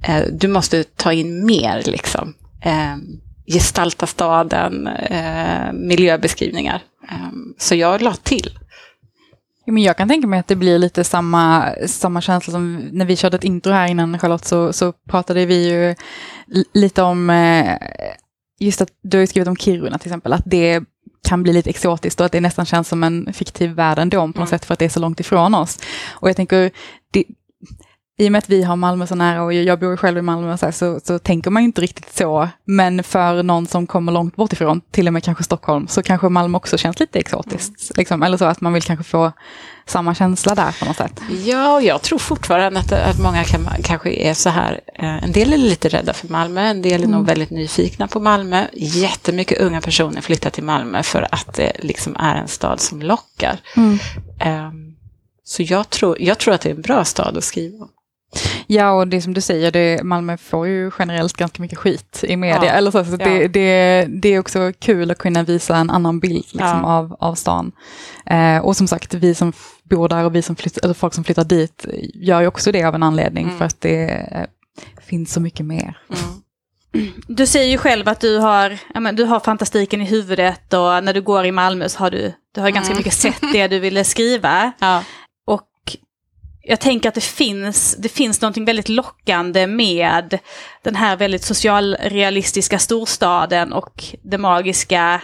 eh, 0.08 0.24
du 0.32 0.48
måste 0.48 0.84
ta 0.84 1.14
in 1.14 1.46
mer 1.46 1.84
liksom. 1.86 2.34
Eh, 2.62 2.96
gestalta 3.46 4.08
staden, 4.08 4.88
eh, 4.88 5.74
miljöbeskrivningar. 5.74 6.82
Eh, 7.10 7.30
så 7.58 7.76
jag 7.76 8.02
la 8.02 8.14
till. 8.14 8.60
men 9.66 9.84
jag 9.84 9.98
kan 9.98 10.10
tänka 10.10 10.28
mig 10.28 10.40
att 10.40 10.48
det 10.48 10.56
blir 10.56 10.80
lite 10.80 11.04
samma, 11.04 11.74
samma 11.88 12.22
känsla 12.22 12.52
som 12.52 12.76
när 12.76 13.06
vi 13.06 13.16
körde 13.16 13.38
ett 13.38 13.44
intro 13.44 13.72
här 13.74 13.88
innan 13.88 14.20
Charlotte 14.20 14.46
så, 14.46 14.74
så 14.74 14.92
pratade 14.92 15.46
vi 15.46 15.70
ju 15.70 15.96
lite 16.74 17.02
om 17.02 17.30
eh, 17.30 17.78
just 18.60 18.82
att 18.82 18.90
du 19.04 19.20
har 19.20 19.26
skrivit 19.26 19.48
om 19.48 19.56
Kiruna 19.56 19.98
till 19.98 20.10
exempel, 20.10 20.34
att 20.34 20.44
det 20.46 20.84
kan 21.24 21.44
bli 21.44 21.54
lite 21.54 21.70
exotiskt 21.70 22.20
och 22.20 22.26
att 22.26 22.32
det 22.32 22.42
nästan 22.42 22.66
känns 22.66 22.88
som 22.88 23.04
en 23.04 23.34
fiktiv 23.34 23.72
värld 23.72 24.00
ändå 24.00 24.18
på 24.18 24.28
något 24.28 24.36
mm. 24.36 24.48
sätt 24.48 24.66
för 24.66 24.74
att 24.74 24.80
det 24.80 24.86
är 24.86 24.90
så 24.90 25.00
långt 25.00 25.20
ifrån 25.20 25.56
oss. 25.56 25.80
Och 26.12 26.30
jag 26.30 26.36
tänker, 26.36 26.72
det, 27.12 27.24
i 28.18 28.28
och 28.28 28.32
med 28.32 28.40
att 28.40 28.50
vi 28.50 28.64
har 28.64 28.76
Malmö 28.76 29.08
så 29.08 29.16
nära 29.16 29.44
och 29.44 29.54
jag 29.54 29.80
bor 29.80 29.98
själv 29.98 30.18
i 30.18 30.22
Malmö 30.22 30.58
så, 30.58 30.66
här, 30.66 30.72
så, 30.72 31.00
så, 31.04 31.20
tänker 31.20 31.52
man 31.52 31.64
inte 31.64 31.82
riktigt 31.82 32.16
så. 32.16 32.50
Men 32.66 33.04
för 33.04 33.44
någon 33.44 33.68
som 33.68 33.88
kommer 33.88 34.12
långt 34.12 34.36
bort 34.36 34.54
ifrån, 34.54 34.82
till 34.92 35.08
och 35.08 35.14
med 35.14 35.24
kanske 35.24 35.44
Stockholm, 35.44 35.88
så 35.88 36.04
kanske 36.04 36.30
Malmö 36.30 36.58
också 36.58 36.78
känns 36.78 37.00
lite 37.00 37.20
exotiskt. 37.20 37.90
Mm. 37.90 37.94
Liksom, 37.98 38.24
eller 38.24 38.38
så 38.38 38.46
att 38.46 38.62
man 38.62 38.74
vill 38.74 38.84
kanske 38.84 39.04
få 39.04 39.32
samma 39.86 40.16
känsla 40.16 40.56
där 40.56 40.76
på 40.80 40.86
något 40.86 40.98
sätt. 40.98 41.22
Ja, 41.46 41.74
och 41.74 41.84
jag 41.84 42.02
tror 42.02 42.20
fortfarande 42.20 42.80
att, 42.80 42.92
att 42.92 43.20
många 43.20 43.44
kan, 43.44 43.70
kanske 43.84 44.12
är 44.12 44.34
så 44.34 44.50
här. 44.50 44.82
Eh, 44.96 45.24
en 45.24 45.32
del 45.32 45.54
är 45.54 45.58
lite 45.58 45.90
rädda 45.90 46.14
för 46.14 46.28
Malmö, 46.28 46.62
en 46.62 46.82
del 46.82 47.02
är 47.02 47.06
mm. 47.06 47.12
nog 47.12 47.26
väldigt 47.26 47.50
nyfikna 47.50 48.08
på 48.08 48.20
Malmö. 48.20 48.66
Jättemycket 48.74 49.62
unga 49.62 49.82
personer 49.82 50.22
flyttar 50.22 50.50
till 50.50 50.64
Malmö 50.64 51.04
för 51.04 51.28
att 51.32 51.54
det 51.54 51.72
liksom 51.80 52.16
är 52.20 52.36
en 52.36 52.48
stad 52.48 52.80
som 52.80 53.02
lockar. 53.02 53.60
Mm. 53.76 54.00
Um, 54.68 54.96
så 55.44 55.64
jag 55.64 55.90
tror, 55.90 56.22
jag 56.22 56.38
tror 56.38 56.54
att 56.54 56.62
det 56.62 56.70
är 56.70 56.76
en 56.76 56.82
bra 56.82 57.06
stad 57.06 57.38
att 57.38 57.44
skriva 57.44 57.78
om. 57.84 57.90
Ja, 58.68 58.92
och 58.92 59.08
det 59.08 59.22
som 59.22 59.34
du 59.34 59.42
säger, 59.42 59.72
det, 59.72 60.04
Malmö 60.04 60.38
får 60.38 60.68
ju 60.68 60.92
generellt 61.00 61.38
ganska 61.38 61.62
mycket 61.62 61.78
skit 61.78 62.24
i 62.28 62.38
media. 62.38 62.66
Ja. 62.66 62.72
Eller 62.72 62.92
så, 62.92 63.06
så 63.06 63.12
ja. 63.12 63.18
det, 63.18 63.48
det, 63.48 64.06
det, 64.10 64.30
är 64.30 64.40
också 64.40 64.72
kul 64.80 65.12
att 65.12 65.18
kunna 65.18 65.44
visa 65.44 65.76
en 65.76 65.90
annan 65.90 66.20
bild 66.20 66.46
liksom, 66.52 66.80
ja. 66.84 66.98
av, 66.98 67.16
av 67.20 67.36
stan. 67.36 67.72
Eh, 68.26 68.58
och 68.58 68.78
som 68.78 68.88
sagt, 68.88 69.14
vi 69.14 69.36
som 69.36 69.54
bor 69.84 70.10
där 70.10 70.26
och 70.26 70.36
vi 70.36 70.42
som 70.42 70.56
flytt, 70.56 70.78
eller 70.78 70.94
folk 70.94 71.14
som 71.14 71.24
flyttar 71.24 71.44
dit 71.44 71.86
gör 72.14 72.42
ju 72.42 72.48
också 72.48 72.72
det 72.72 72.84
av 72.84 72.96
en 72.96 73.04
anledning, 73.04 73.46
mm. 73.46 73.58
för 73.58 73.66
att 73.66 73.82
det 73.82 74.10
eh, 74.32 74.46
finns 75.02 75.34
så 75.34 75.40
mycket 75.40 75.66
mer. 75.66 75.98
Mm. 76.10 76.34
Du 77.28 77.48
säger 77.48 77.72
ju 77.72 77.78
själv 77.78 78.08
att 78.08 78.20
du 78.20 78.38
har, 78.38 78.80
men, 79.00 79.16
du 79.16 79.24
har 79.24 79.40
fantastiken 79.40 80.02
i 80.02 80.06
huvudet 80.06 80.74
och 80.74 81.04
när 81.04 81.14
du 81.14 81.22
går 81.22 81.46
i 81.46 81.52
Malmö 81.52 81.90
så 81.90 82.00
har 82.00 82.12
du, 82.12 82.34
du 82.56 82.62
har 82.62 82.70
ganska 82.70 82.92
mm. 82.92 82.98
mycket 82.98 83.14
sett 83.14 83.42
det 83.54 83.68
du 83.68 83.80
ville 83.80 84.04
skriva. 84.04 84.72
Ja 84.80 85.04
jag 86.66 86.80
tänker 86.80 87.10
att 87.10 87.16
det 87.16 87.24
finns, 87.24 87.96
det 88.00 88.10
finns 88.10 88.42
något 88.42 88.58
väldigt 88.58 88.90
lockande 88.90 89.68
med 89.68 90.40
den 90.84 90.96
här 90.96 91.18
väldigt 91.18 91.44
socialrealistiska 91.44 92.80
storstaden 92.80 93.74
och 93.74 94.04
det 94.22 94.38
magiska 94.38 95.22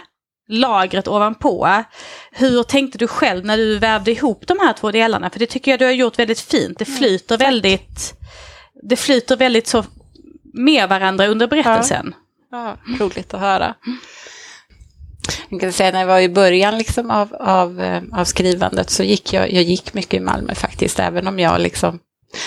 lagret 0.48 1.08
ovanpå. 1.08 1.84
Hur 2.32 2.62
tänkte 2.62 2.98
du 2.98 3.08
själv 3.08 3.44
när 3.44 3.56
du 3.56 3.78
vävde 3.78 4.10
ihop 4.10 4.46
de 4.46 4.58
här 4.58 4.72
två 4.72 4.90
delarna? 4.90 5.30
För 5.30 5.38
det 5.38 5.46
tycker 5.46 5.70
jag 5.70 5.80
du 5.80 5.84
har 5.84 5.92
gjort 5.92 6.18
väldigt 6.18 6.40
fint. 6.40 6.78
Det 6.78 6.88
mm, 6.88 6.98
flyter 6.98 7.34
mm, 7.34 7.46
väldigt, 7.46 8.14
det 8.82 8.96
flyter 8.96 9.36
väldigt 9.36 9.66
så 9.66 9.84
med 10.54 10.88
varandra 10.88 11.26
under 11.26 11.46
berättelsen. 11.46 12.14
Ja, 12.50 12.76
ja 12.86 13.04
roligt 13.04 13.34
att 13.34 13.40
höra 13.40 13.74
jag 15.48 15.60
kan 15.60 15.72
säga 15.72 15.92
när 15.92 16.00
jag 16.00 16.06
var 16.06 16.20
i 16.20 16.28
början 16.28 16.78
liksom 16.78 17.10
av, 17.10 17.34
av, 17.40 17.80
eh, 17.80 18.02
av 18.12 18.24
skrivandet 18.24 18.90
så 18.90 19.02
gick 19.02 19.32
jag, 19.32 19.52
jag 19.52 19.62
gick 19.62 19.94
mycket 19.94 20.14
i 20.14 20.20
Malmö 20.20 20.54
faktiskt, 20.54 20.98
även 20.98 21.26
om 21.26 21.38
jag 21.38 21.60
liksom 21.60 21.98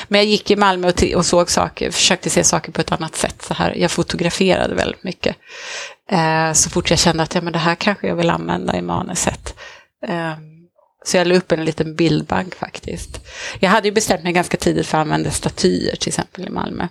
men 0.07 0.19
jag 0.19 0.27
gick 0.27 0.51
i 0.51 0.55
Malmö 0.55 0.87
och, 0.87 1.03
och, 1.15 1.25
såg 1.25 1.51
saker, 1.51 1.91
försökte 1.91 2.29
se 2.29 2.43
saker 2.43 2.71
på 2.71 2.81
ett 2.81 2.91
annat 2.91 3.15
sätt. 3.15 3.41
Så 3.41 3.53
här. 3.53 3.73
Jag 3.75 3.91
fotograferade 3.91 4.75
väldigt 4.75 5.03
mycket. 5.03 5.35
Eh, 6.09 6.53
så 6.53 6.69
fort 6.69 6.89
jag 6.89 6.99
kände 6.99 7.23
att 7.23 7.35
ja, 7.35 7.41
men 7.41 7.53
det 7.53 7.59
här 7.59 7.75
kanske 7.75 8.07
jag 8.07 8.15
vill 8.15 8.29
använda 8.29 8.77
i 8.77 8.81
manuset. 8.81 9.55
Eh, 10.07 10.33
så 11.05 11.17
jag 11.17 11.27
la 11.27 11.35
upp 11.35 11.51
en 11.51 11.65
liten 11.65 11.95
bildbank 11.95 12.55
faktiskt. 12.55 13.19
Jag 13.59 13.69
hade 13.69 13.87
ju 13.87 13.93
bestämt 13.93 14.23
mig 14.23 14.33
ganska 14.33 14.57
tidigt 14.57 14.87
för 14.87 14.97
att 14.97 15.01
använda 15.01 15.31
statyer 15.31 15.95
till 15.95 16.09
exempel 16.09 16.47
i 16.47 16.49
Malmö. 16.49 16.87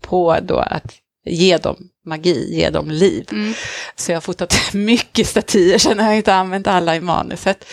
På 0.00 0.38
då 0.42 0.58
att 0.58 0.94
ge 1.28 1.56
dem 1.56 1.76
magi, 2.06 2.54
ge 2.54 2.70
dem 2.70 2.90
liv. 2.90 3.28
Mm. 3.32 3.54
Så 3.96 4.12
jag 4.12 4.16
har 4.16 4.20
fotat 4.20 4.54
mycket 4.72 5.26
statyer, 5.26 5.78
sen 5.78 5.98
har 5.98 6.06
jag 6.06 6.16
inte 6.16 6.34
använt 6.34 6.66
alla 6.66 6.96
i 6.96 7.00
manuset. 7.00 7.64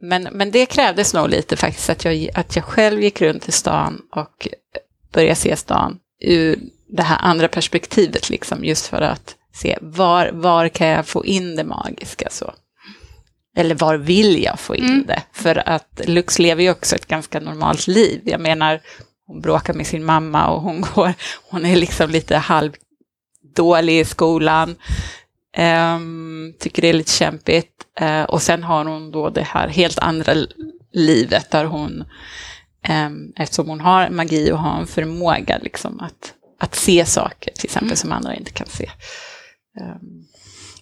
Men, 0.00 0.22
men 0.32 0.50
det 0.50 0.66
krävdes 0.66 1.14
nog 1.14 1.28
lite 1.28 1.56
faktiskt 1.56 1.90
att 1.90 2.04
jag, 2.04 2.28
att 2.34 2.56
jag 2.56 2.64
själv 2.64 3.02
gick 3.02 3.20
runt 3.20 3.48
i 3.48 3.52
stan 3.52 4.00
och 4.12 4.48
började 5.12 5.34
se 5.34 5.56
stan 5.56 5.98
ur 6.20 6.58
det 6.88 7.02
här 7.02 7.18
andra 7.20 7.48
perspektivet, 7.48 8.30
liksom, 8.30 8.64
just 8.64 8.86
för 8.86 9.02
att 9.02 9.34
se 9.54 9.78
var, 9.80 10.30
var 10.32 10.68
kan 10.68 10.86
jag 10.86 11.06
få 11.06 11.24
in 11.24 11.56
det 11.56 11.64
magiska. 11.64 12.28
så. 12.30 12.54
Eller 13.56 13.74
var 13.74 13.96
vill 13.96 14.42
jag 14.42 14.60
få 14.60 14.76
in 14.76 14.84
mm. 14.84 15.06
det? 15.06 15.22
För 15.32 15.68
att 15.68 16.00
Lux 16.04 16.38
lever 16.38 16.62
ju 16.62 16.70
också 16.70 16.96
ett 16.96 17.06
ganska 17.06 17.40
normalt 17.40 17.86
liv. 17.86 18.20
Jag 18.24 18.40
menar, 18.40 18.80
hon 19.28 19.40
bråkar 19.40 19.74
med 19.74 19.86
sin 19.86 20.04
mamma 20.04 20.48
och 20.48 20.62
hon, 20.62 20.80
går, 20.94 21.14
hon 21.50 21.66
är 21.66 21.76
liksom 21.76 22.10
lite 22.10 22.36
halvdålig 22.36 24.00
i 24.00 24.04
skolan. 24.04 24.76
Um, 25.58 26.54
tycker 26.58 26.82
det 26.82 26.88
är 26.88 26.92
lite 26.92 27.12
kämpigt. 27.12 27.72
Uh, 28.00 28.22
och 28.22 28.42
sen 28.42 28.62
har 28.62 28.84
hon 28.84 29.10
då 29.10 29.30
det 29.30 29.42
här 29.42 29.68
helt 29.68 29.98
andra 29.98 30.34
livet 30.92 31.50
där 31.50 31.64
hon, 31.64 32.04
um, 32.88 33.32
eftersom 33.36 33.68
hon 33.68 33.80
har 33.80 34.10
magi 34.10 34.52
och 34.52 34.58
har 34.58 34.80
en 34.80 34.86
förmåga 34.86 35.58
liksom 35.62 36.00
att, 36.00 36.34
att 36.58 36.74
se 36.74 37.04
saker, 37.04 37.52
till 37.52 37.64
exempel, 37.64 37.88
mm. 37.88 37.96
som 37.96 38.12
andra 38.12 38.34
inte 38.34 38.52
kan 38.52 38.66
se. 38.66 38.90
Um, 39.80 40.26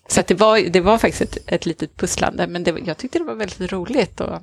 så 0.09 0.23
det, 0.27 0.35
var, 0.35 0.59
det 0.59 0.81
var 0.81 0.99
faktiskt 0.99 1.23
ett, 1.23 1.53
ett 1.53 1.67
litet 1.67 1.97
pusslande, 1.97 2.47
men 2.47 2.65
det, 2.65 2.75
jag 2.85 2.99
tyckte 2.99 3.19
det 3.19 3.25
var 3.25 3.35
väldigt 3.35 3.73
roligt. 3.73 4.21
Och, 4.21 4.39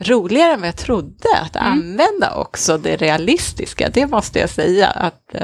roligare 0.00 0.52
än 0.52 0.60
vad 0.60 0.68
jag 0.68 0.76
trodde, 0.76 1.28
att 1.42 1.56
mm. 1.56 1.72
använda 1.72 2.34
också 2.36 2.78
det 2.78 2.96
realistiska. 2.96 3.88
Det 3.88 4.06
måste 4.06 4.38
jag 4.38 4.50
säga, 4.50 4.86
att 4.86 5.30
uh, 5.34 5.40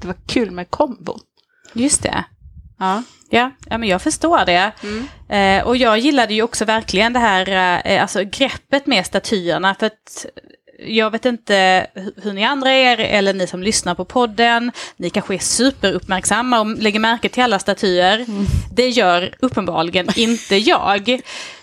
det 0.00 0.06
var 0.06 0.16
kul 0.26 0.50
med 0.50 0.70
kombon. 0.70 1.20
Just 1.72 2.02
det. 2.02 2.24
Ja. 2.78 3.02
Ja, 3.30 3.50
ja 3.66 3.78
men 3.78 3.88
jag 3.88 4.02
förstår 4.02 4.44
det. 4.46 4.72
Mm. 4.82 5.08
Eh, 5.28 5.66
och 5.66 5.76
jag 5.76 5.98
gillade 5.98 6.34
ju 6.34 6.42
också 6.42 6.64
verkligen 6.64 7.12
det 7.12 7.18
här 7.18 7.48
eh, 7.84 8.02
alltså 8.02 8.24
greppet 8.24 8.86
med 8.86 9.06
statyerna. 9.06 9.74
För 9.74 9.86
att 9.86 10.26
jag 10.86 11.10
vet 11.10 11.24
inte 11.24 11.86
hur 12.22 12.32
ni 12.32 12.44
andra 12.44 12.70
är, 12.70 12.98
eller 12.98 13.34
ni 13.34 13.46
som 13.46 13.62
lyssnar 13.62 13.94
på 13.94 14.04
podden. 14.04 14.72
Ni 14.96 15.10
kanske 15.10 15.34
är 15.34 15.38
superuppmärksamma 15.38 16.60
och 16.60 16.66
lägger 16.66 17.00
märke 17.00 17.28
till 17.28 17.42
alla 17.42 17.58
statyer. 17.58 18.18
Mm. 18.28 18.46
Det 18.72 18.88
gör 18.88 19.34
uppenbarligen 19.40 20.08
inte 20.16 20.56
jag. 20.56 21.08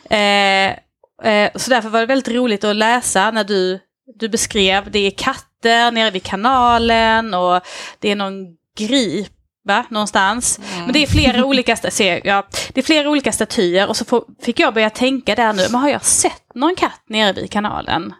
Eh, 0.10 0.74
eh, 1.23 1.51
så 1.56 1.69
därför 1.69 1.89
var 1.89 1.99
det 1.99 2.06
väldigt 2.06 2.36
roligt 2.36 2.63
att 2.63 2.75
läsa 2.75 3.32
när 3.32 3.43
du, 3.43 3.80
du 4.19 4.30
beskrev, 4.30 4.91
det 4.91 4.99
är 4.99 5.12
katter 5.12 5.91
nere 5.91 6.12
vid 6.12 6.23
kanalen 6.23 7.34
och 7.34 7.62
det 7.99 8.12
är 8.12 8.15
någon 8.15 8.45
grip 8.77 9.34
va, 9.67 9.86
någonstans. 9.89 10.60
Mm. 10.60 10.84
Men 10.84 10.93
det 10.93 11.03
är 11.03 11.08
flera 11.08 11.45
olika, 11.45 11.77
ja, 12.23 12.47
det 12.73 12.80
är 12.80 12.84
flera 12.84 13.10
olika 13.10 13.32
statyer 13.32 13.88
och 13.88 13.97
så 13.97 14.06
får, 14.06 14.25
fick 14.41 14.60
jag 14.60 14.73
börja 14.73 14.89
tänka 14.89 15.36
där 15.36 15.53
nu, 15.53 15.65
men 15.71 15.82
har 15.82 15.89
jag 15.89 16.06
sett 16.06 16.56
någon 16.56 16.75
katt 16.75 17.01
nere 17.10 17.34
vid 17.34 17.51
kanalen? 17.51 18.13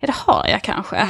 Ja, 0.00 0.06
det 0.06 0.14
har 0.16 0.46
jag 0.48 0.62
kanske. 0.62 1.08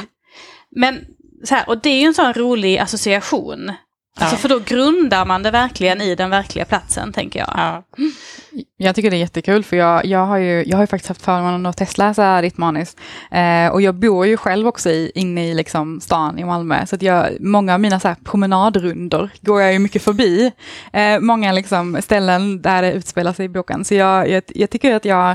Men 0.71 1.05
så 1.45 1.55
här, 1.55 1.69
och 1.69 1.79
det 1.79 1.91
är 1.91 2.01
ju 2.01 2.07
en 2.07 2.15
sån 2.15 2.33
rolig 2.33 2.79
association. 2.79 3.73
Alltså 4.17 4.37
för 4.37 4.49
då 4.49 4.59
grundar 4.59 5.25
man 5.25 5.43
det 5.43 5.51
verkligen 5.51 6.01
i 6.01 6.15
den 6.15 6.31
verkliga 6.31 6.65
platsen, 6.65 7.13
tänker 7.13 7.39
jag. 7.39 7.51
Ja. 7.57 7.83
Jag 8.77 8.95
tycker 8.95 9.11
det 9.11 9.17
är 9.17 9.19
jättekul, 9.19 9.65
för 9.65 9.77
jag, 9.77 10.05
jag, 10.05 10.27
har, 10.27 10.39
ju, 10.39 10.65
jag 10.67 10.77
har 10.77 10.83
ju 10.83 10.87
faktiskt 10.87 11.09
haft 11.09 11.23
förmånen 11.23 11.67
att 11.67 11.77
testläsa 11.77 12.41
ditt 12.41 12.59
manus. 12.59 12.97
Eh, 13.31 13.69
och 13.73 13.83
jag 13.83 13.95
bor 13.95 14.27
ju 14.27 14.37
själv 14.37 14.67
också 14.67 14.91
i, 14.91 15.13
inne 15.15 15.49
i 15.49 15.55
liksom 15.55 16.01
stan 16.01 16.39
i 16.39 16.45
Malmö, 16.45 16.87
så 16.87 16.97
att 16.97 17.03
jag, 17.03 17.41
många 17.41 17.75
av 17.75 17.81
mina 17.81 18.01
så 18.01 18.15
promenadrundor 18.25 19.31
går 19.41 19.63
jag 19.63 19.73
ju 19.73 19.79
mycket 19.79 20.03
förbi. 20.03 20.53
Eh, 20.93 21.21
många 21.21 21.53
liksom 21.53 22.03
ställen 22.03 22.63
där 22.63 22.83
det 22.83 22.93
utspelar 22.93 23.33
sig 23.33 23.45
i 23.45 23.49
boken. 23.49 23.85
Så 23.85 23.95
jag, 23.95 24.29
jag, 24.29 24.43
jag 24.47 24.71
tycker 24.71 24.95
att 24.95 25.05
jag, 25.05 25.31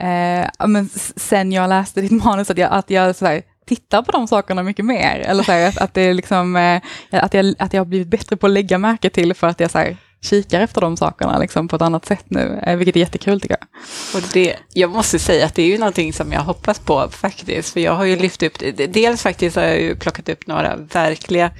eh, 0.00 0.66
men 0.66 0.88
sen 1.16 1.52
jag 1.52 1.68
läste 1.68 2.00
ditt 2.00 2.24
manus, 2.24 2.50
att 2.50 2.58
jag, 2.58 2.72
att 2.72 2.90
jag 2.90 3.16
så 3.16 3.26
här, 3.26 3.42
tittar 3.66 4.02
på 4.02 4.12
de 4.12 4.28
sakerna 4.28 4.62
mycket 4.62 4.84
mer. 4.84 5.18
Eller 5.18 5.42
så 5.42 5.52
här, 5.52 5.68
att, 5.68 5.78
att, 5.78 5.94
det 5.94 6.00
är 6.00 6.14
liksom, 6.14 6.56
eh, 6.56 6.80
att, 7.10 7.34
jag, 7.34 7.54
att 7.58 7.72
jag 7.72 7.80
har 7.80 7.86
blivit 7.86 8.08
bättre 8.08 8.36
på 8.36 8.46
att 8.46 8.52
lägga 8.52 8.78
märke 8.78 9.10
till 9.10 9.34
för 9.34 9.46
att 9.46 9.60
jag 9.60 9.70
så 9.70 9.78
här, 9.78 9.96
kikar 10.20 10.60
efter 10.60 10.80
de 10.80 10.96
sakerna 10.96 11.38
liksom, 11.38 11.68
på 11.68 11.76
ett 11.76 11.82
annat 11.82 12.06
sätt 12.06 12.24
nu, 12.28 12.60
eh, 12.66 12.76
vilket 12.76 12.96
är 12.96 13.00
jättekul 13.00 13.40
tycker 13.40 13.56
jag. 13.60 13.68
Och 14.14 14.28
det, 14.32 14.56
jag 14.72 14.90
måste 14.90 15.18
säga 15.18 15.46
att 15.46 15.54
det 15.54 15.62
är 15.62 15.66
ju 15.66 15.78
någonting 15.78 16.12
som 16.12 16.32
jag 16.32 16.40
hoppas 16.40 16.78
på 16.78 17.08
faktiskt, 17.10 17.72
för 17.72 17.80
jag 17.80 17.92
har 17.92 18.04
ju 18.04 18.16
lyft 18.16 18.42
upp, 18.42 18.62
dels 18.88 19.22
faktiskt 19.22 19.56
har 19.56 19.62
jag 19.62 19.80
ju 19.80 19.96
plockat 19.96 20.28
upp 20.28 20.46
några 20.46 20.76
verkliga, 20.76 21.50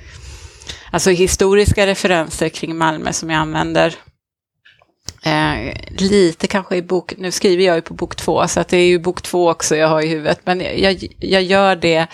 alltså 0.91 1.11
historiska 1.11 1.87
referenser 1.87 2.49
kring 2.49 2.77
Malmö 2.77 3.13
som 3.13 3.31
jag 3.31 3.41
använder 3.41 3.95
Eh, 5.27 5.75
lite 5.99 6.47
kanske 6.47 6.77
i 6.77 6.83
bok, 6.83 7.15
nu 7.19 7.31
skriver 7.31 7.65
jag 7.65 7.77
ju 7.77 7.83
på 7.83 7.95
bok 7.95 8.17
två, 8.17 8.49
så 8.49 8.61
att 8.61 8.69
det 8.69 8.77
är 8.77 8.87
ju 8.87 8.99
bok 8.99 9.23
två 9.23 9.51
också 9.51 9.77
jag 9.77 9.89
har 9.89 10.03
i 10.03 10.09
huvudet, 10.09 10.41
men 10.45 10.61
jag, 10.61 11.07
jag 11.19 11.43
gör 11.43 11.77
det. 11.77 12.07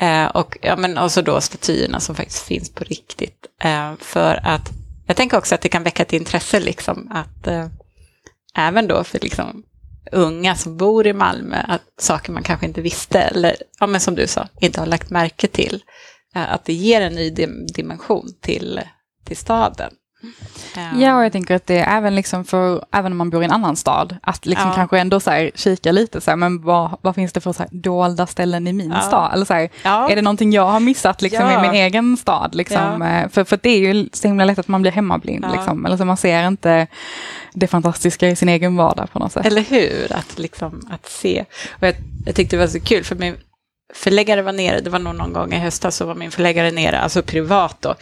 Eh, 0.00 0.26
och, 0.26 0.58
ja, 0.62 0.76
men, 0.76 0.98
och 0.98 1.12
så 1.12 1.22
då 1.22 1.40
statyerna 1.40 2.00
som 2.00 2.14
faktiskt 2.14 2.46
finns 2.46 2.70
på 2.70 2.84
riktigt. 2.84 3.46
Eh, 3.62 3.92
för 4.00 4.40
att 4.42 4.70
jag 5.06 5.16
tänker 5.16 5.38
också 5.38 5.54
att 5.54 5.60
det 5.60 5.68
kan 5.68 5.82
väcka 5.82 6.02
ett 6.02 6.12
intresse, 6.12 6.60
liksom, 6.60 7.08
att 7.10 7.46
eh, 7.46 7.66
även 8.56 8.86
då 8.86 9.04
för 9.04 9.18
liksom, 9.18 9.62
unga 10.12 10.54
som 10.54 10.76
bor 10.76 11.06
i 11.06 11.12
Malmö, 11.12 11.56
att 11.56 11.82
saker 11.98 12.32
man 12.32 12.42
kanske 12.42 12.66
inte 12.66 12.80
visste, 12.80 13.20
eller 13.20 13.56
ja, 13.80 13.86
men 13.86 14.00
som 14.00 14.14
du 14.14 14.26
sa, 14.26 14.48
inte 14.60 14.80
har 14.80 14.86
lagt 14.86 15.10
märke 15.10 15.48
till, 15.48 15.82
eh, 16.34 16.52
att 16.52 16.64
det 16.64 16.72
ger 16.72 17.00
en 17.00 17.14
ny 17.14 17.30
dim 17.30 17.66
dimension 17.66 18.28
till, 18.40 18.80
till 19.24 19.36
staden. 19.36 19.92
Ja, 20.74 21.16
och 21.16 21.24
jag 21.24 21.32
tänker 21.32 21.54
att 21.54 21.66
det 21.66 21.78
är 21.78 21.96
även, 21.96 22.14
liksom 22.14 22.44
för, 22.44 22.84
även 22.92 23.12
om 23.12 23.18
man 23.18 23.30
bor 23.30 23.42
i 23.42 23.44
en 23.44 23.50
annan 23.50 23.76
stad, 23.76 24.16
att 24.22 24.46
liksom 24.46 24.68
ja. 24.68 24.74
kanske 24.74 24.98
ändå 24.98 25.20
så 25.20 25.30
här, 25.30 25.50
kika 25.54 25.92
lite, 25.92 26.20
så 26.20 26.30
här, 26.30 26.36
men 26.36 26.62
vad, 26.62 26.98
vad 27.00 27.14
finns 27.14 27.32
det 27.32 27.40
för 27.40 27.52
så 27.52 27.62
här, 27.62 27.68
dolda 27.72 28.26
ställen 28.26 28.66
i 28.66 28.72
min 28.72 28.90
ja. 28.90 29.00
stad? 29.00 29.30
Eller 29.32 29.44
så 29.44 29.54
här, 29.54 29.68
ja. 29.82 30.10
Är 30.10 30.16
det 30.16 30.22
någonting 30.22 30.52
jag 30.52 30.66
har 30.66 30.80
missat 30.80 31.22
liksom, 31.22 31.50
i 31.50 31.58
min 31.62 31.74
egen 31.74 32.16
stad? 32.16 32.54
Liksom? 32.54 33.02
Eh, 33.02 33.28
för, 33.28 33.44
för 33.44 33.58
det 33.62 33.70
är 33.70 33.94
ju 33.94 34.08
så 34.12 34.28
himla 34.28 34.44
lätt 34.44 34.58
att 34.58 34.68
man 34.68 34.82
blir 34.82 34.92
hemmablind, 34.92 35.46
liksom. 35.52 35.86
eller 35.86 35.96
så 35.96 36.04
man 36.04 36.16
ser 36.16 36.46
inte 36.46 36.86
det 37.52 37.66
fantastiska 37.66 38.28
i 38.28 38.36
sin 38.36 38.48
egen 38.48 38.76
vardag 38.76 39.12
på 39.12 39.18
något 39.18 39.32
sätt. 39.32 39.46
Eller 39.46 39.62
hur, 39.62 40.12
att, 40.12 40.38
liksom, 40.38 40.88
att 40.90 41.06
se. 41.08 41.44
Och 41.70 41.86
jag, 41.86 41.94
jag 42.26 42.34
tyckte 42.34 42.56
det 42.56 42.60
var 42.60 42.68
så 42.68 42.80
kul, 42.80 43.04
för 43.04 43.16
min 43.16 43.36
förläggare 43.94 44.42
var 44.42 44.52
nere, 44.52 44.80
det 44.80 44.90
var 44.90 44.98
nog 44.98 45.14
någon 45.14 45.32
gång 45.32 45.52
i 45.52 45.58
höstas 45.58 45.96
så 45.96 46.06
var 46.06 46.14
min 46.14 46.30
förläggare 46.30 46.70
nere, 46.70 47.00
alltså 47.00 47.22
privat 47.22 47.76
då, 47.80 47.94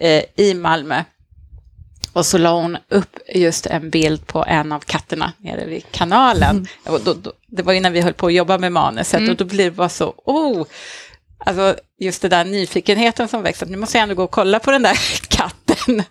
eh, 0.00 0.22
i 0.36 0.54
Malmö 0.54 1.02
och 2.12 2.26
så 2.26 2.38
la 2.38 2.60
hon 2.60 2.78
upp 2.88 3.18
just 3.34 3.66
en 3.66 3.90
bild 3.90 4.26
på 4.26 4.44
en 4.44 4.72
av 4.72 4.80
katterna 4.80 5.32
nere 5.38 5.66
vid 5.66 5.84
kanalen. 5.90 6.66
Mm. 6.86 7.00
Då, 7.04 7.14
då, 7.14 7.32
det 7.46 7.62
var 7.62 7.72
ju 7.72 7.80
när 7.80 7.90
vi 7.90 8.00
höll 8.00 8.12
på 8.12 8.26
att 8.26 8.34
jobba 8.34 8.58
med 8.58 8.72
manuset 8.72 9.18
mm. 9.18 9.30
och 9.30 9.36
då 9.36 9.44
blir 9.44 9.64
det 9.64 9.70
bara 9.70 9.88
så, 9.88 10.14
oh, 10.16 10.66
alltså 11.38 11.76
just 11.98 12.22
det 12.22 12.28
där 12.28 12.44
nyfikenheten 12.44 13.28
som 13.28 13.42
växer. 13.42 13.66
Nu 13.66 13.76
måste 13.76 13.98
jag 13.98 14.02
ändå 14.02 14.14
gå 14.14 14.24
och 14.24 14.30
kolla 14.30 14.58
på 14.58 14.70
den 14.70 14.82
där 14.82 14.98
katten. 15.28 16.02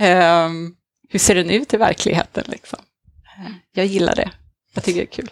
Um, 0.00 0.76
hur 1.08 1.18
ser 1.18 1.34
den 1.34 1.50
ut 1.50 1.74
i 1.74 1.76
verkligheten 1.76 2.44
liksom? 2.46 2.78
Jag 3.74 3.86
gillar 3.86 4.14
det. 4.14 4.30
Jag 4.74 4.84
tycker 4.84 5.00
det 5.00 5.04
är 5.04 5.16
kul. 5.16 5.30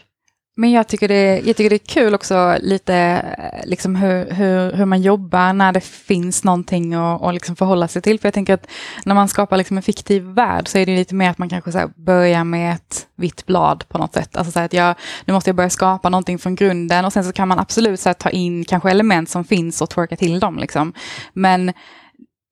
Men 0.54 0.70
jag 0.70 0.88
tycker, 0.88 1.08
det, 1.08 1.42
jag 1.44 1.56
tycker 1.56 1.70
det 1.70 1.76
är 1.76 1.86
kul 1.86 2.14
också 2.14 2.56
lite 2.60 2.94
eh, 3.38 3.68
liksom 3.68 3.96
hur, 3.96 4.30
hur, 4.30 4.72
hur 4.72 4.84
man 4.84 5.02
jobbar 5.02 5.52
när 5.52 5.72
det 5.72 5.80
finns 5.80 6.44
någonting 6.44 6.94
att 6.94 7.22
att 7.22 7.34
liksom 7.34 7.56
förhålla 7.56 7.88
sig 7.88 8.02
till. 8.02 8.20
För 8.20 8.26
jag 8.26 8.34
tänker 8.34 8.54
att 8.54 8.66
när 9.04 9.14
man 9.14 9.28
skapar 9.28 9.56
liksom 9.56 9.76
en 9.76 9.82
fiktiv 9.82 10.22
värld 10.22 10.68
så 10.68 10.78
är 10.78 10.86
det 10.86 10.96
lite 10.96 11.14
mer 11.14 11.30
att 11.30 11.38
man 11.38 11.48
kanske 11.48 11.72
så 11.72 11.90
börjar 11.96 12.44
med 12.44 12.74
ett 12.74 13.06
vitt 13.16 13.46
blad 13.46 13.84
på 13.88 13.98
något 13.98 14.14
sätt. 14.14 14.36
Alltså 14.36 14.52
så 14.52 14.60
att 14.60 14.72
jag, 14.72 14.94
nu 15.24 15.32
måste 15.32 15.50
jag 15.50 15.56
börja 15.56 15.70
skapa 15.70 16.08
någonting 16.08 16.38
från 16.38 16.54
grunden 16.54 17.04
och 17.04 17.12
sen 17.12 17.24
så 17.24 17.32
kan 17.32 17.48
man 17.48 17.58
absolut 17.58 18.00
så 18.00 18.14
ta 18.14 18.30
in 18.30 18.64
kanske 18.64 18.90
element 18.90 19.30
som 19.30 19.44
finns 19.44 19.82
och 19.82 19.90
twerka 19.90 20.16
till 20.16 20.40
dem. 20.40 20.58
Liksom. 20.58 20.92
Men 21.32 21.72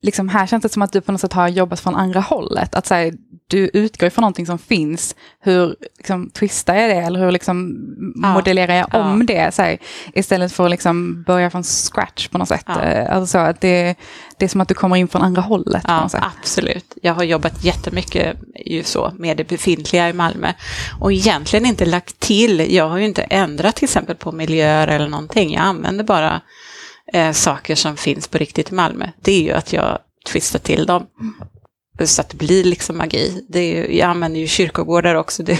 liksom 0.02 0.28
här 0.28 0.46
känns 0.46 0.62
det 0.62 0.68
som 0.68 0.82
att 0.82 0.92
du 0.92 1.00
på 1.00 1.12
något 1.12 1.20
sätt 1.20 1.32
har 1.32 1.48
jobbat 1.48 1.80
från 1.80 1.96
andra 1.96 2.20
hållet. 2.20 2.74
Att 2.74 2.86
så 2.86 2.94
här, 2.94 3.12
du 3.46 3.70
utgår 3.72 4.10
från 4.10 4.22
någonting 4.22 4.46
som 4.46 4.58
finns, 4.58 5.14
hur 5.40 5.76
liksom, 5.98 6.30
twistar 6.30 6.74
jag 6.74 6.90
det 6.90 6.94
eller 7.02 7.20
hur 7.20 7.30
liksom, 7.30 7.76
Ja. 8.22 8.32
modellerar 8.32 8.74
jag 8.74 8.86
Ja. 8.92 8.98
om 9.10 9.26
det? 9.26 9.54
Så 9.54 9.62
här, 9.62 9.78
istället 10.14 10.52
för 10.52 10.64
att 10.64 10.70
liksom, 10.70 11.22
börja 11.22 11.50
från 11.50 11.62
scratch 11.64 12.28
på 12.28 12.38
något 12.38 12.48
sätt. 12.48 12.64
Ja. 12.66 12.80
Eh, 12.82 13.16
Alltså, 13.16 13.32
så 13.32 13.38
att 13.38 13.60
det, 13.60 13.94
det 14.38 14.44
är 14.44 14.48
som 14.48 14.60
att 14.60 14.68
du 14.68 14.74
kommer 14.74 14.96
in 14.96 15.08
från 15.08 15.22
andra 15.22 15.42
hållet. 15.42 15.84
Ja, 15.88 16.08
absolut. 16.38 16.98
Jag 17.02 17.14
har 17.14 17.24
jobbat 17.24 17.64
jättemycket 17.64 18.36
ju 18.66 18.82
så 18.82 19.12
med 19.18 19.36
det 19.36 19.48
befintliga 19.48 20.08
i 20.08 20.12
Malmö 20.12 20.52
och 21.00 21.12
egentligen 21.12 21.66
inte 21.66 21.84
lagt 21.86 22.20
till. 22.20 22.74
Jag 22.74 22.88
har 22.88 22.98
ju 22.98 23.04
inte 23.04 23.22
ändrat 23.22 23.76
till 23.76 23.84
exempel 23.84 24.16
på 24.16 24.32
miljöer 24.32 24.88
eller 24.88 25.08
någonting. 25.08 25.52
Jag 25.52 25.62
använder 25.62 26.04
bara 26.04 26.40
eh, 27.12 27.32
saker 27.32 27.74
som 27.74 27.96
finns 27.96 28.28
på 28.28 28.38
riktigt 28.38 28.70
i 28.72 28.74
Malmö. 28.74 29.08
Det 29.22 29.32
är 29.32 29.42
ju 29.42 29.52
att 29.52 29.72
jag 29.72 29.98
twistar 30.26 30.58
till 30.58 30.86
dem. 30.86 31.06
Så 32.04 32.20
att 32.20 32.28
det 32.28 32.36
blir 32.36 32.64
liksom 32.64 32.98
magi. 32.98 33.44
Det 33.48 33.58
är 33.58 33.74
ju, 33.88 33.96
jag 33.98 34.10
använder 34.10 34.40
ju 34.40 34.46
kyrkogårdar 34.46 35.14
också. 35.14 35.42
Det, 35.42 35.52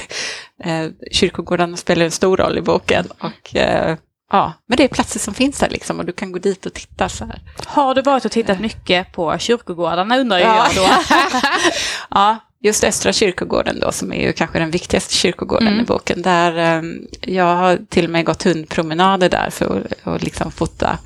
eh, 0.65 0.87
kyrkogårdarna 1.13 1.77
spelar 1.77 2.05
en 2.05 2.11
stor 2.11 2.37
roll 2.37 2.59
i 2.59 2.63
boken. 2.63 3.07
Och, 3.19 3.57
eh, 3.57 3.97
ja, 4.33 4.53
men 4.67 4.77
det 4.77 4.85
är 4.85 4.89
platser 4.89 5.21
som 5.21 5.35
finns 5.35 5.59
där 5.59 5.71
liksom 5.71 5.99
och 5.99 6.05
du 6.05 6.13
kan 6.13 6.33
gå 6.33 6.39
dit 6.39 6.67
och 6.67 6.75
titta 6.75 7.09
så 7.09 7.25
här. 7.25 7.41
Har 7.67 7.95
du 7.95 8.03
varit 8.03 8.25
och 8.25 8.31
tittat 8.33 8.61
mycket 8.61 9.13
på 9.13 9.39
kyrkogårdarna 9.39 10.19
undrar 10.19 10.39
Ja. 10.39 10.67
jag 10.75 10.85
då. 10.85 10.91
ja, 12.11 12.37
just 12.63 12.85
Östra 12.85 13.13
kyrkogården 13.13 13.81
då, 13.81 13.93
som 13.93 14.13
är 14.13 14.21
ju 14.27 14.33
kanske 14.33 14.59
den 14.59 14.71
viktigaste 14.71 15.15
kyrkogården 15.15 15.69
Mm. 15.69 15.81
i 15.81 15.85
boken. 15.85 16.23
Där, 16.23 16.79
eh, 16.79 16.83
jag 17.21 17.57
har 17.57 17.79
till 17.89 18.05
och 18.05 18.11
med 18.11 18.25
gått 18.25 18.43
hundpromenader 18.43 19.29
där 19.29 19.51
för 19.51 19.65
att 19.67 20.07
och 20.07 20.23
liksom 20.23 20.53
fota. 20.53 20.99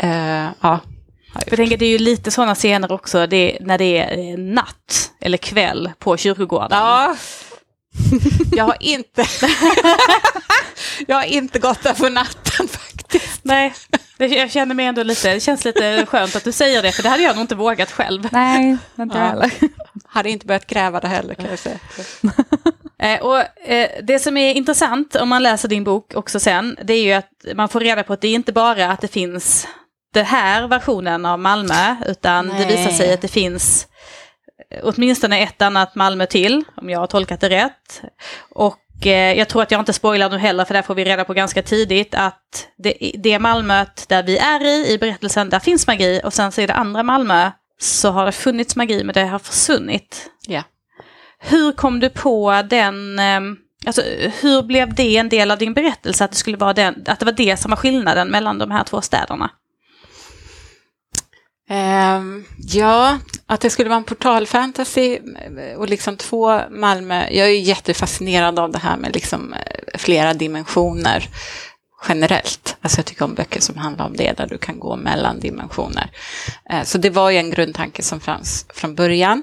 Eh, 0.00 0.46
ja, 0.60 0.80
jag 1.46 1.56
tänker 1.56 1.76
det 1.76 1.84
är 1.86 1.90
ju 1.90 1.98
lite 1.98 2.30
sådana 2.30 2.54
scener 2.54 2.92
också 2.92 3.26
det, 3.26 3.58
när 3.60 3.78
det 3.78 3.98
är 3.98 4.18
eh, 4.32 4.38
natt 4.38 5.10
eller 5.20 5.38
kväll 5.38 5.90
på 5.98 6.16
kyrkogården. 6.16 6.78
Ja. 6.78 7.16
Jag 8.56 8.64
har 8.64 8.76
inte... 8.80 9.24
jag 11.06 11.16
har 11.16 11.24
inte 11.24 11.58
gått 11.58 11.82
där 11.82 11.94
på 11.94 12.08
natten 12.08 12.68
faktiskt. 12.68 13.40
Nej, 13.42 13.74
jag 14.18 14.50
känner 14.50 14.74
mig 14.74 14.86
ändå 14.86 15.02
lite, 15.02 15.34
det 15.34 15.40
känns 15.40 15.64
lite 15.64 16.06
skönt 16.06 16.36
att 16.36 16.44
du 16.44 16.52
säger 16.52 16.82
det 16.82 16.92
för 16.92 17.02
det 17.02 17.08
hade 17.08 17.22
jag 17.22 17.36
nog 17.36 17.42
inte 17.44 17.54
vågat 17.54 17.92
själv. 17.92 18.28
Nej, 18.32 18.76
inte 18.98 19.18
jag 19.18 19.26
Ja. 19.26 19.28
heller. 19.30 19.50
Hade 20.08 20.30
inte 20.30 20.46
börjat 20.46 20.66
gräva 20.66 21.00
det 21.00 21.08
heller 21.08 21.34
kan 21.34 21.46
jag 21.50 21.58
säga. 21.58 21.78
Eh, 22.98 23.20
och 23.20 23.68
eh, 23.68 23.90
det 24.02 24.18
som 24.18 24.36
är 24.36 24.54
intressant 24.54 25.16
om 25.16 25.28
man 25.28 25.42
läser 25.42 25.68
din 25.68 25.84
bok 25.84 26.14
också 26.14 26.40
sen, 26.40 26.78
det 26.82 26.94
är 26.94 27.02
ju 27.02 27.12
att 27.12 27.30
man 27.54 27.68
får 27.68 27.80
reda 27.80 28.02
på 28.02 28.12
att 28.12 28.20
det 28.20 28.28
är 28.28 28.34
inte 28.34 28.52
bara 28.52 28.90
att 28.90 29.00
det 29.00 29.08
finns 29.08 29.68
den 30.14 30.24
här 30.24 30.68
versionen 30.68 31.26
av 31.26 31.38
Malmö, 31.38 31.96
utan 32.06 32.46
det 32.46 32.52
Nej. 32.52 32.66
visar 32.66 32.90
sig 32.90 33.14
att 33.14 33.20
det 33.20 33.28
finns 33.28 33.88
eh, 34.70 34.80
åtminstone 34.82 35.42
ett 35.42 35.62
annat 35.62 35.94
Malmö 35.94 36.26
till, 36.26 36.64
om 36.76 36.90
jag 36.90 37.00
har 37.00 37.06
tolkat 37.06 37.40
det 37.40 37.48
rätt. 37.48 38.02
Och 38.50 39.06
eh, 39.06 39.38
jag 39.38 39.48
tror 39.48 39.62
att 39.62 39.70
jag 39.70 39.80
inte 39.80 39.92
spoilar 39.92 40.30
nu 40.30 40.38
heller, 40.38 40.64
för 40.64 40.74
där 40.74 40.82
får 40.82 40.94
vi 40.94 41.04
reda 41.04 41.24
på 41.24 41.34
ganska 41.34 41.62
tidigt 41.62 42.14
att 42.14 42.68
det, 42.78 43.12
det 43.14 43.38
Malmöt 43.38 44.08
där 44.08 44.22
vi 44.22 44.38
är 44.38 44.64
i, 44.64 44.92
i 44.92 44.98
berättelsen, 44.98 45.50
där 45.50 45.58
finns 45.58 45.86
magi, 45.86 46.20
och 46.24 46.34
sen 46.34 46.52
så 46.52 46.60
är 46.60 46.66
det 46.66 46.74
andra 46.74 47.02
Malmö, 47.02 47.50
så 47.80 48.10
har 48.10 48.26
det 48.26 48.32
funnits 48.32 48.76
magi, 48.76 49.04
men 49.04 49.14
det 49.14 49.24
har 49.24 49.38
försvunnit. 49.38 50.30
Ja. 50.46 50.62
Hur 51.38 51.72
kom 51.72 52.00
du 52.00 52.10
på 52.10 52.62
den, 52.70 53.18
eh, 53.18 53.40
alltså 53.86 54.02
hur 54.40 54.62
blev 54.62 54.94
det 54.94 55.16
en 55.16 55.28
del 55.28 55.50
av 55.50 55.58
din 55.58 55.74
berättelse 55.74 56.24
att 56.24 56.30
det 56.30 56.36
skulle 56.36 56.56
vara 56.56 56.72
den, 56.72 57.04
att 57.06 57.18
det 57.18 57.24
var 57.24 57.32
det 57.32 57.56
som 57.56 57.70
var 57.70 57.76
skillnaden 57.76 58.28
mellan 58.28 58.58
de 58.58 58.70
här 58.70 58.84
två 58.84 59.00
städerna? 59.00 59.50
Ehm, 61.68 62.44
ja, 62.58 63.18
att 63.46 63.60
det 63.60 63.70
skulle 63.70 63.88
vara 63.88 63.98
en 63.98 64.04
portalfantasy 64.04 65.14
eh, 65.14 65.78
och 65.78 65.88
liksom 65.88 66.16
två 66.16 66.60
Malmö. 66.70 67.28
Jag 67.30 67.48
är 67.48 67.60
jättefascinerad 67.60 68.58
av 68.58 68.70
det 68.70 68.78
här 68.78 68.96
med 68.96 69.14
liksom 69.14 69.52
eh, 69.52 69.98
flera 69.98 70.34
dimensioner 70.34 71.28
generellt. 72.08 72.76
Alltså 72.80 72.98
jag 72.98 73.06
tycker 73.06 73.24
om 73.24 73.34
böcker 73.34 73.60
som 73.60 73.76
handlar 73.76 74.06
om 74.06 74.16
det, 74.16 74.32
där 74.32 74.46
du 74.46 74.58
kan 74.58 74.78
gå 74.78 74.96
mellan 74.96 75.40
dimensioner. 75.40 76.10
Eh, 76.70 76.82
Så 76.82 76.98
det 76.98 77.10
var 77.10 77.30
ju 77.30 77.36
en 77.38 77.50
grundtanke 77.50 78.02
som 78.02 78.20
fanns 78.20 78.66
från 78.74 78.94
början. 78.94 79.42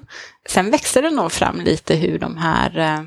Sen 0.50 0.72
växte 0.72 1.02
det 1.02 1.10
nog 1.10 1.32
fram 1.32 1.62
lite 1.62 1.96
hur 1.96 2.20
de 2.20 2.38
här... 2.38 2.78
eh, 2.80 3.02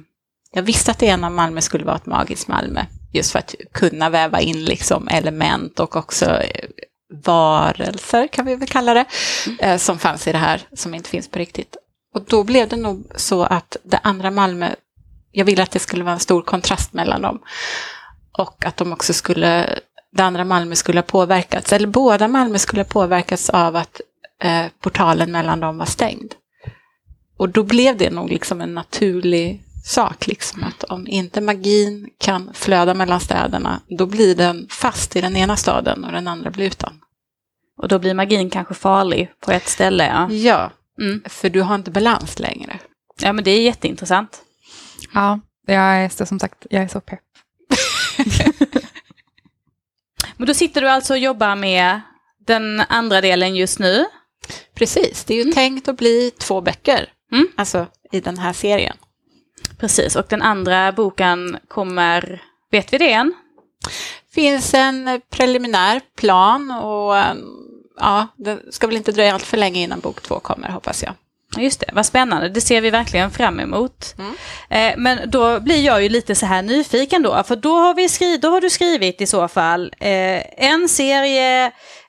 Jag 0.52 0.62
visste 0.62 0.90
att 0.90 0.98
det 0.98 1.06
ena 1.06 1.30
Malmö 1.30 1.60
skulle 1.60 1.84
vara 1.84 1.96
ett 1.96 2.06
magiskt 2.06 2.48
Malmö, 2.48 2.80
just 3.12 3.32
för 3.32 3.38
att 3.38 3.54
kunna 3.72 4.10
väva 4.10 4.40
in 4.40 4.64
liksom 4.64 5.08
element 5.08 5.80
och 5.80 5.96
också 5.96 6.24
eh, 6.24 6.64
varelser, 7.24 8.26
kan 8.28 8.46
vi 8.46 8.54
väl 8.56 8.68
kalla 8.68 8.94
det, 8.94 9.04
eh, 9.58 9.76
som 9.76 9.98
fanns 9.98 10.26
i 10.28 10.32
det 10.32 10.38
här, 10.38 10.60
som 10.72 10.94
inte 10.94 11.10
finns 11.10 11.28
på 11.28 11.38
riktigt. 11.38 11.76
Och 12.14 12.24
då 12.24 12.44
blev 12.44 12.68
det 12.68 12.76
nog 12.76 13.06
så 13.16 13.42
att 13.44 13.76
det 13.84 14.00
andra 14.02 14.30
Malmö, 14.30 14.70
jag 15.32 15.44
ville 15.44 15.62
att 15.62 15.70
det 15.70 15.78
skulle 15.78 16.04
vara 16.04 16.14
en 16.14 16.20
stor 16.20 16.42
kontrast 16.42 16.92
mellan 16.92 17.22
dem. 17.22 17.38
Och 18.38 18.64
att 18.64 18.76
de 18.76 18.92
också 18.92 19.12
skulle, 19.12 19.78
det 20.12 20.22
andra 20.22 20.44
Malmö 20.44 20.74
skulle 20.74 20.98
ha 20.98 21.02
påverkats, 21.02 21.72
eller 21.72 21.86
båda 21.88 22.28
Malmö 22.28 22.58
skulle 22.58 22.82
ha 22.82 22.88
påverkats 22.88 23.50
av 23.50 23.76
att 23.76 24.00
eh, 24.42 24.66
portalen 24.80 25.32
mellan 25.32 25.60
dem 25.60 25.78
var 25.78 25.86
stängd. 25.86 26.34
Och 27.38 27.48
då 27.48 27.62
blev 27.62 27.96
det 27.96 28.10
nog 28.10 28.30
liksom 28.30 28.60
en 28.60 28.74
naturlig 28.74 29.62
sak, 29.84 30.26
liksom 30.26 30.64
att 30.64 30.84
om 30.84 31.06
inte 31.06 31.40
magin 31.40 32.08
kan 32.18 32.50
flöda 32.54 32.94
mellan 32.94 33.20
städerna, 33.20 33.80
då 33.88 34.06
blir 34.06 34.34
den 34.34 34.66
fast 34.70 35.16
i 35.16 35.20
den 35.20 35.36
ena 35.36 35.56
staden 35.56 36.04
och 36.04 36.12
den 36.12 36.28
andra 36.28 36.50
blir 36.50 36.66
utan. 36.66 37.00
Och 37.78 37.88
då 37.88 37.98
blir 37.98 38.14
magin 38.14 38.50
kanske 38.50 38.74
farlig 38.74 39.30
på 39.40 39.52
ett 39.52 39.68
ställe. 39.68 40.06
Ja, 40.06 40.32
Ja, 40.32 40.70
mm. 41.00 41.22
för 41.26 41.50
du 41.50 41.60
har 41.60 41.74
inte 41.74 41.90
balans 41.90 42.38
längre. 42.38 42.78
ja 43.20 43.32
men 43.32 43.44
det 43.44 43.50
är 43.50 43.62
jätteintressant. 43.62 44.42
Ja, 45.14 45.40
jag 45.66 45.82
är 45.82 46.08
så, 46.08 46.26
som 46.26 46.40
sagt, 46.40 46.66
jag 46.70 46.82
är 46.82 46.88
så 46.88 47.00
pepp. 47.00 47.20
Men 50.36 50.46
då 50.46 50.54
sitter 50.54 50.80
du 50.80 50.88
alltså 50.88 51.12
och 51.12 51.18
jobbar 51.18 51.56
med 51.56 52.00
den 52.46 52.80
andra 52.88 53.20
delen 53.20 53.56
just 53.56 53.78
nu. 53.78 54.04
Precis, 54.74 55.24
det 55.24 55.34
är 55.40 55.44
ju 55.44 55.52
tänkt 55.52 55.88
att 55.88 55.96
bli 55.96 56.30
två 56.38 56.60
böcker, 56.60 57.12
Mm. 57.32 57.48
alltså 57.56 57.86
i 58.12 58.20
den 58.20 58.38
här 58.38 58.52
serien. 58.52 58.96
Precis, 59.78 60.16
och 60.16 60.26
den 60.28 60.42
andra 60.42 60.92
boken 60.92 61.58
kommer, 61.68 62.42
vet 62.70 62.92
vi 62.92 62.98
det 62.98 63.12
än? 63.12 63.34
finns 64.34 64.74
en 64.74 65.20
preliminär 65.30 66.00
plan 66.16 66.70
och 66.70 67.14
ja, 68.00 68.26
det 68.36 68.60
ska 68.74 68.86
väl 68.86 68.96
inte 68.96 69.12
dröja 69.12 69.34
allt 69.34 69.42
för 69.42 69.56
länge 69.56 69.80
innan 69.80 70.00
bok 70.00 70.20
två 70.22 70.40
kommer, 70.40 70.68
hoppas 70.68 71.02
jag. 71.02 71.12
Just 71.56 71.80
det, 71.80 71.86
vad 71.92 72.06
spännande. 72.06 72.48
Det 72.48 72.60
ser 72.60 72.80
vi 72.80 72.90
verkligen 72.90 73.30
fram 73.30 73.60
emot. 73.60 74.14
Mm. 74.18 74.34
Eh, 74.70 74.94
men 74.98 75.30
då 75.30 75.60
blir 75.60 75.84
jag 75.84 76.02
ju 76.02 76.08
lite 76.08 76.34
så 76.34 76.46
här 76.46 76.62
nyfiken 76.62 77.22
då, 77.22 77.42
för 77.46 77.56
då 77.56 77.74
har, 77.76 77.94
vi 77.94 78.08
skri- 78.08 78.38
då 78.38 78.50
har 78.50 78.60
du 78.60 78.70
skrivit 78.70 79.20
i 79.20 79.26
så 79.26 79.48
fall 79.48 79.94
eh, 80.00 80.42
en 80.70 80.88
serie 80.88 81.66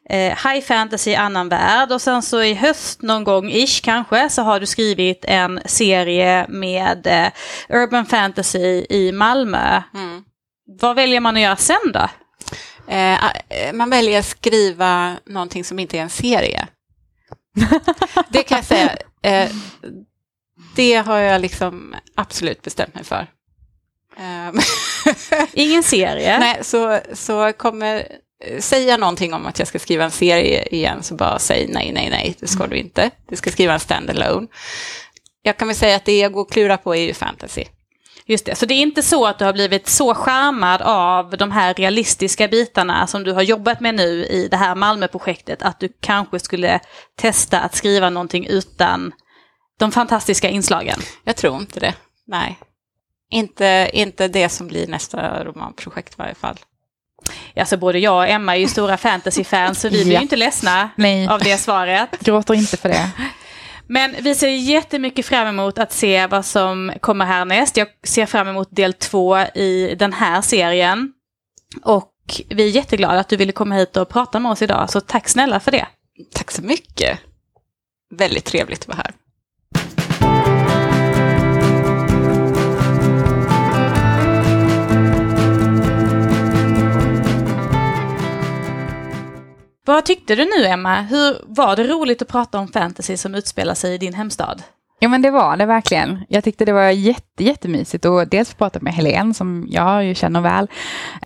eh, 0.10 0.50
high 0.50 0.62
fantasy 0.66 1.16
annan 1.16 1.50
värld 1.50 1.92
och 1.92 2.02
sen 2.02 2.22
så 2.22 2.42
i 2.44 2.54
höst 2.54 3.02
någon 3.02 3.24
gång 3.24 3.50
ish 3.52 3.82
kanske 3.84 4.30
så 4.30 4.42
har 4.42 4.60
du 4.60 4.66
skrivit 4.66 5.26
en 5.28 5.60
serie 5.66 6.46
med 6.50 7.32
urban 7.70 8.06
fantasy 8.06 8.86
i 8.90 9.12
Malmö. 9.12 9.82
Mm. 9.94 10.24
Vad 10.82 10.96
väljer 10.96 11.20
man 11.20 11.36
att 11.36 11.42
göra 11.42 11.56
sen 11.56 11.92
då? 11.94 12.08
Man 13.74 13.90
väljer 13.90 14.20
att 14.20 14.26
skriva 14.26 15.16
någonting 15.26 15.64
som 15.64 15.80
inte 15.80 15.98
är 15.98 16.02
en 16.02 16.10
serie. 16.10 16.68
det 18.30 18.44
kan 18.44 18.56
jag 18.58 18.66
säga. 18.66 18.98
Eh, 19.28 19.50
det 20.76 20.94
har 20.94 21.18
jag 21.18 21.42
liksom 21.42 21.96
absolut 22.16 22.62
bestämt 22.62 22.96
mig 22.96 23.04
för. 23.04 23.28
Eh, 24.18 24.62
Ingen 25.54 25.84
serie? 25.84 26.40
Nej, 26.40 26.60
så, 26.62 27.00
så 27.14 27.54
kommer, 27.54 28.08
säger 28.60 28.88
jag 28.88 29.00
någonting 29.00 29.34
om 29.34 29.46
att 29.46 29.60
jag 29.60 29.68
ska 29.68 29.80
skriva 29.80 30.04
en 30.04 30.12
serie 30.12 30.68
igen 30.68 31.04
så 31.04 31.16
bara 31.16 31.40
säg 31.40 31.68
nej, 31.68 31.92
nej, 31.94 32.10
nej, 32.10 32.36
det 32.40 32.48
ska 32.48 32.68
du 32.68 32.78
inte. 32.78 33.12
Du 33.30 33.36
ska 33.36 33.52
skriva 33.52 33.74
en 33.74 33.80
standalone. 33.80 34.48
Jag 35.42 35.58
kan 35.58 35.68
väl 35.68 35.78
säga 35.78 35.96
att 35.96 36.06
det 36.06 36.20
jag 36.20 36.32
går 36.32 36.42
och 36.42 36.52
klurar 36.52 36.78
på 36.78 36.96
är 36.96 37.02
ju 37.02 37.14
fantasy. 37.14 37.64
Just 38.30 38.46
det, 38.46 38.56
så 38.56 38.66
det 38.66 38.74
är 38.74 38.82
inte 38.82 39.04
så 39.04 39.26
att 39.26 39.40
du 39.40 39.46
har 39.46 39.54
blivit 39.54 39.88
så 39.88 40.14
charmad 40.16 40.82
av 40.82 41.38
de 41.38 41.52
här 41.52 41.74
realistiska 41.74 42.48
bitarna 42.48 43.08
som 43.08 43.24
du 43.24 43.32
har 43.32 43.42
jobbat 43.42 43.80
med 43.80 43.96
nu 43.96 44.26
i 44.26 44.48
det 44.52 44.58
här 44.58 44.76
Malmöprojektet 44.76 45.62
att 45.62 45.80
du 45.80 45.90
kanske 46.02 46.40
skulle 46.40 46.80
testa 47.16 47.60
att 47.60 47.76
skriva 47.76 48.10
någonting 48.10 48.46
utan 48.48 49.12
de 49.80 49.92
fantastiska 49.92 50.50
inslagen. 50.50 51.00
Jag 51.24 51.36
tror 51.36 51.58
inte 51.58 51.80
det, 51.80 51.94
nej. 52.28 52.60
Inte, 53.32 53.90
inte 53.94 54.28
det 54.28 54.50
som 54.50 54.68
blir 54.68 54.88
nästa 54.88 55.44
romanprojekt 55.44 56.14
i 56.14 56.16
varje 56.18 56.36
fall. 56.36 56.58
Alltså 57.56 57.78
både 57.78 58.00
jag 58.00 58.18
och 58.18 58.28
Emma 58.28 58.56
är 58.56 58.60
ju 58.60 58.68
stora 58.68 58.98
fantasyfans 59.08 59.82
så 59.82 59.90
vi 59.90 60.04
blir 60.04 60.14
Ja. 60.14 60.20
ju 60.20 60.24
inte 60.24 60.36
ledsna 60.36 60.90
Nej, 60.96 61.28
av 61.28 61.40
det 61.40 61.58
svaret. 61.58 62.20
gråter 62.20 62.54
inte 62.54 62.78
för 62.78 62.90
det. 62.90 63.10
Men 63.90 64.16
vi 64.22 64.36
ser 64.36 64.48
jättemycket 64.48 65.26
fram 65.26 65.48
emot 65.48 65.78
att 65.78 65.92
se 65.92 66.28
vad 66.28 66.46
som 66.46 66.94
kommer 67.00 67.26
härnäst. 67.26 67.78
Jag 67.78 67.88
ser 68.04 68.26
fram 68.26 68.48
emot 68.48 68.68
del 68.72 68.94
två 68.94 69.38
i 69.38 69.96
den 70.00 70.14
här 70.14 70.42
serien. 70.42 71.14
Och 71.84 72.14
vi 72.50 72.64
är 72.64 72.70
jätteglada 72.70 73.20
att 73.20 73.30
du 73.30 73.38
ville 73.38 73.52
komma 73.52 73.76
hit 73.76 73.98
och 73.98 74.10
prata 74.10 74.40
med 74.40 74.52
oss 74.52 74.62
idag, 74.62 74.90
så 74.90 75.02
tack 75.02 75.30
snälla 75.30 75.60
för 75.60 75.72
det. 75.72 75.88
Tack 76.34 76.52
så 76.52 76.62
mycket. 76.62 77.20
väldigt 78.16 78.46
trevligt 78.46 78.82
att 78.82 78.88
vara 78.88 78.98
här. 78.98 79.14
Vad 89.88 90.06
tyckte 90.06 90.36
du 90.36 90.46
nu 90.46 90.66
Emma? 90.66 91.02
Hur 91.02 91.36
Var 91.48 91.76
det 91.76 91.84
roligt 91.84 92.22
att 92.22 92.28
prata 92.28 92.60
om 92.60 92.68
fantasy 92.68 93.18
som 93.18 93.36
utspelar 93.36 93.74
sig 93.74 93.94
i 93.94 93.98
din 93.98 94.14
hemstad? 94.14 94.64
Ja 95.00 95.10
men 95.10 95.22
det 95.22 95.32
var 95.32 95.58
det 95.58 95.66
verkligen. 95.66 96.26
Jag 96.30 96.44
tyckte 96.44 96.66
det 96.66 96.74
var 96.74 96.90
jätte, 96.90 97.44
jättemysigt 97.44 98.06
och 98.06 98.28
dels 98.28 98.50
få 98.50 98.56
prata 98.58 98.80
med 98.82 98.94
Helene 98.94 99.34
som 99.34 99.68
jag 99.70 100.06
ju 100.06 100.16
känner 100.16 100.42
väl. 100.42 100.68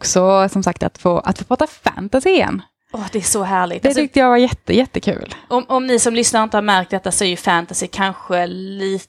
Så 0.02 0.50
som 0.50 0.63
sagt 0.63 0.84
att 0.84 0.97
få, 0.97 1.19
att 1.19 1.38
få 1.38 1.43
prata 1.43 1.67
fantasy 1.67 2.30
igen. 2.30 2.62
Åh, 2.93 3.06
det 3.12 3.17
är 3.19 3.24
så 3.24 3.43
härligt. 3.43 3.82
Det 3.84 3.88
Alltså, 3.89 4.02
tyckte 4.02 4.19
jag 4.19 4.30
var 4.30 4.38
jätte, 4.38 4.76
jättekul. 4.76 5.36
om, 5.47 5.65
om 5.67 5.88
ni 5.88 6.00
som 6.00 6.13
lyssnar 6.13 6.43
inte 6.43 6.58
har 6.58 6.62
märkt 6.62 6.91
detta 6.91 7.12
så 7.12 7.24
är 7.24 7.28
ju 7.30 7.38
fantasy 7.38 7.88
kanske 7.88 8.47
lite 8.47 9.08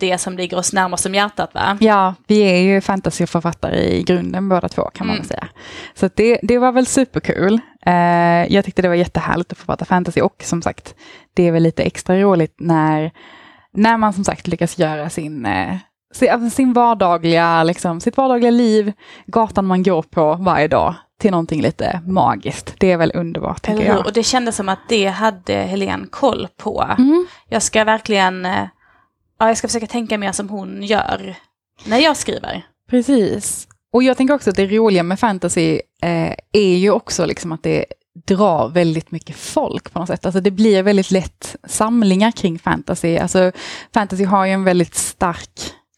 det 0.00 0.18
som 0.18 0.36
ligger 0.36 0.56
oss 0.56 0.72
närmast 0.72 1.06
om 1.06 1.14
hjärtat 1.14 1.54
va? 1.54 1.78
Ja, 1.80 2.14
vi 2.26 2.40
är 2.40 2.56
ju 2.56 2.80
fantasyförfattare 2.80 3.94
i 3.96 4.02
grunden 4.02 4.48
båda 4.48 4.68
två 4.68 4.90
kan 4.94 5.06
man 5.06 5.16
Mm. 5.16 5.28
säga. 5.28 5.48
Så 5.94 6.06
att 6.06 6.16
det, 6.16 6.38
det 6.42 6.58
var 6.58 6.72
väl 6.72 6.86
superkul. 6.86 7.60
Eh, 7.86 8.52
jag 8.54 8.64
tyckte 8.64 8.82
det 8.82 8.88
var 8.88 8.94
jättehärligt 8.94 9.52
att 9.52 9.58
få 9.58 9.66
prata 9.66 9.84
fantasy 9.84 10.20
och 10.20 10.42
som 10.44 10.62
sagt, 10.62 10.94
det 11.34 11.48
är 11.48 11.52
väl 11.52 11.62
lite 11.62 11.82
extra 11.82 12.20
roligt 12.20 12.54
när, 12.58 13.10
när 13.72 13.96
man 13.96 14.12
som 14.12 14.24
sagt 14.24 14.46
lyckas 14.46 14.78
göra 14.78 15.10
sin, 15.10 15.46
eh, 15.46 15.76
sin, 16.14 16.50
sin 16.50 16.72
vardagliga, 16.72 17.64
liksom, 17.64 18.00
sitt 18.00 18.16
vardagliga 18.16 18.50
liv, 18.50 18.92
gatan 19.26 19.66
man 19.66 19.82
går 19.82 20.02
på 20.02 20.34
varje 20.34 20.68
dag, 20.68 20.94
till 21.18 21.30
någonting 21.30 21.62
lite 21.62 22.00
magiskt. 22.06 22.74
Det 22.78 22.92
är 22.92 22.96
väl 22.96 23.12
underbart 23.14 23.68
Eller 23.68 23.80
hur? 23.80 23.88
jag. 23.88 24.06
Och 24.06 24.12
det 24.12 24.22
kändes 24.22 24.56
som 24.56 24.68
att 24.68 24.88
det 24.88 25.06
hade 25.06 25.54
Helene 25.54 26.06
koll 26.10 26.48
på. 26.56 26.86
Mm. 26.98 27.26
Jag 27.48 27.62
ska 27.62 27.84
verkligen, 27.84 28.46
eh, 28.46 28.66
ja 29.38 29.48
jag 29.48 29.56
ska 29.56 29.68
försöka 29.68 29.86
tänka 29.86 30.18
mer 30.18 30.32
som 30.32 30.48
hon 30.48 30.82
gör 30.82 31.34
när 31.84 31.98
jag 31.98 32.16
skriver. 32.16 32.62
Precis. 32.90 33.68
Och 33.92 34.02
jag 34.02 34.16
tänker 34.16 34.34
också 34.34 34.50
att 34.50 34.56
det 34.56 34.66
roliga 34.66 35.02
med 35.02 35.18
fantasy 35.20 35.80
eh, 36.02 36.32
är 36.52 36.76
ju 36.76 36.90
också 36.90 37.26
liksom 37.26 37.52
att 37.52 37.62
det 37.62 37.84
drar 38.26 38.68
väldigt 38.68 39.10
mycket 39.10 39.36
folk 39.36 39.92
på 39.92 39.98
något 39.98 40.08
sätt. 40.08 40.26
Alltså 40.26 40.40
det 40.40 40.50
blir 40.50 40.82
väldigt 40.82 41.10
lätt 41.10 41.56
samlingar 41.66 42.30
kring 42.30 42.58
fantasy. 42.58 43.16
Alltså 43.18 43.52
fantasy 43.94 44.24
har 44.24 44.46
ju 44.46 44.52
en 44.52 44.64
väldigt 44.64 44.94
stark 44.94 45.50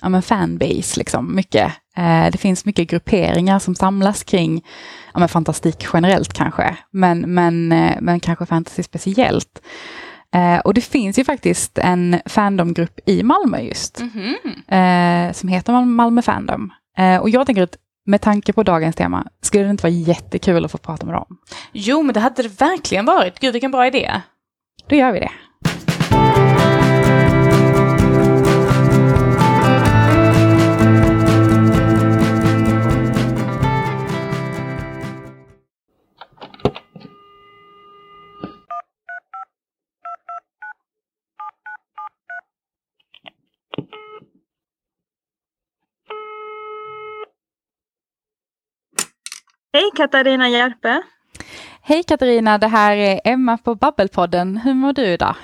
ja, 0.03 0.09
men 0.09 0.23
fanbase, 0.23 0.99
liksom, 0.99 1.35
mycket. 1.37 1.73
Eh, 1.97 2.27
det 2.33 2.39
finns 2.39 2.65
mycket 2.65 2.89
grupperingar 2.91 3.59
som 3.59 3.75
samlas 3.75 4.25
kring 4.25 4.65
ja, 5.15 5.21
men 5.21 5.29
fantastik 5.29 5.87
generellt 5.93 6.33
kanske, 6.33 6.77
men, 6.91 7.21
men, 7.35 7.73
eh, 7.73 7.97
men 8.01 8.21
kanske 8.21 8.47
fantasy 8.47 8.83
speciellt. 8.83 9.63
Eh, 10.35 10.59
och 10.59 10.75
det 10.75 10.81
finns 10.81 11.19
ju 11.19 11.25
faktiskt 11.25 11.79
en 11.79 12.21
fandomgrupp 12.27 13.01
i 13.07 13.23
Malmö 13.23 13.59
just 13.61 14.01
Mhm. 14.01 14.35
eh, 14.69 15.33
som 15.33 15.49
heter 15.49 15.73
Mal- 15.73 15.87
Malmö 15.87 16.23
Fandom. 16.23 16.71
Eh, 16.99 17.17
och 17.17 17.31
jag 17.31 17.47
tänker 17.47 17.63
att 17.63 17.77
med 18.05 18.21
tanke 18.21 18.53
på 18.53 18.63
dagens 18.63 18.97
tema, 18.97 19.27
skulle 19.43 19.65
det 19.65 19.71
inte 19.71 19.83
vara 19.83 19.93
jättekul 19.93 20.65
att 20.65 20.73
få 20.73 20.79
prata 20.79 21.07
med 21.07 21.15
dem? 21.15 21.39
Jo, 21.73 22.03
men 22.03 22.15
det 22.15 22.21
hade 22.21 22.43
det 22.43 22.61
verkligen 22.61 23.05
varit. 23.05 23.39
Gud, 23.39 23.53
vilken 23.53 23.71
bra 23.71 23.87
idé. 23.87 24.21
Då 24.89 24.97
gör 24.97 25.13
vi 25.13 25.21
det. 25.21 25.31
Hej 49.75 49.91
Katarina 49.97 50.49
Järpe. 50.49 51.03
Hej 51.83 52.03
Katarina, 52.03 52.59
det 52.59 52.67
här 52.69 52.97
är 52.97 53.21
Emma 53.25 53.59
på 53.59 53.75
Babbelpodden. 53.75 54.57
Hur 54.57 54.75
mår 54.75 54.93
du 54.93 55.03
idag? 55.07 55.37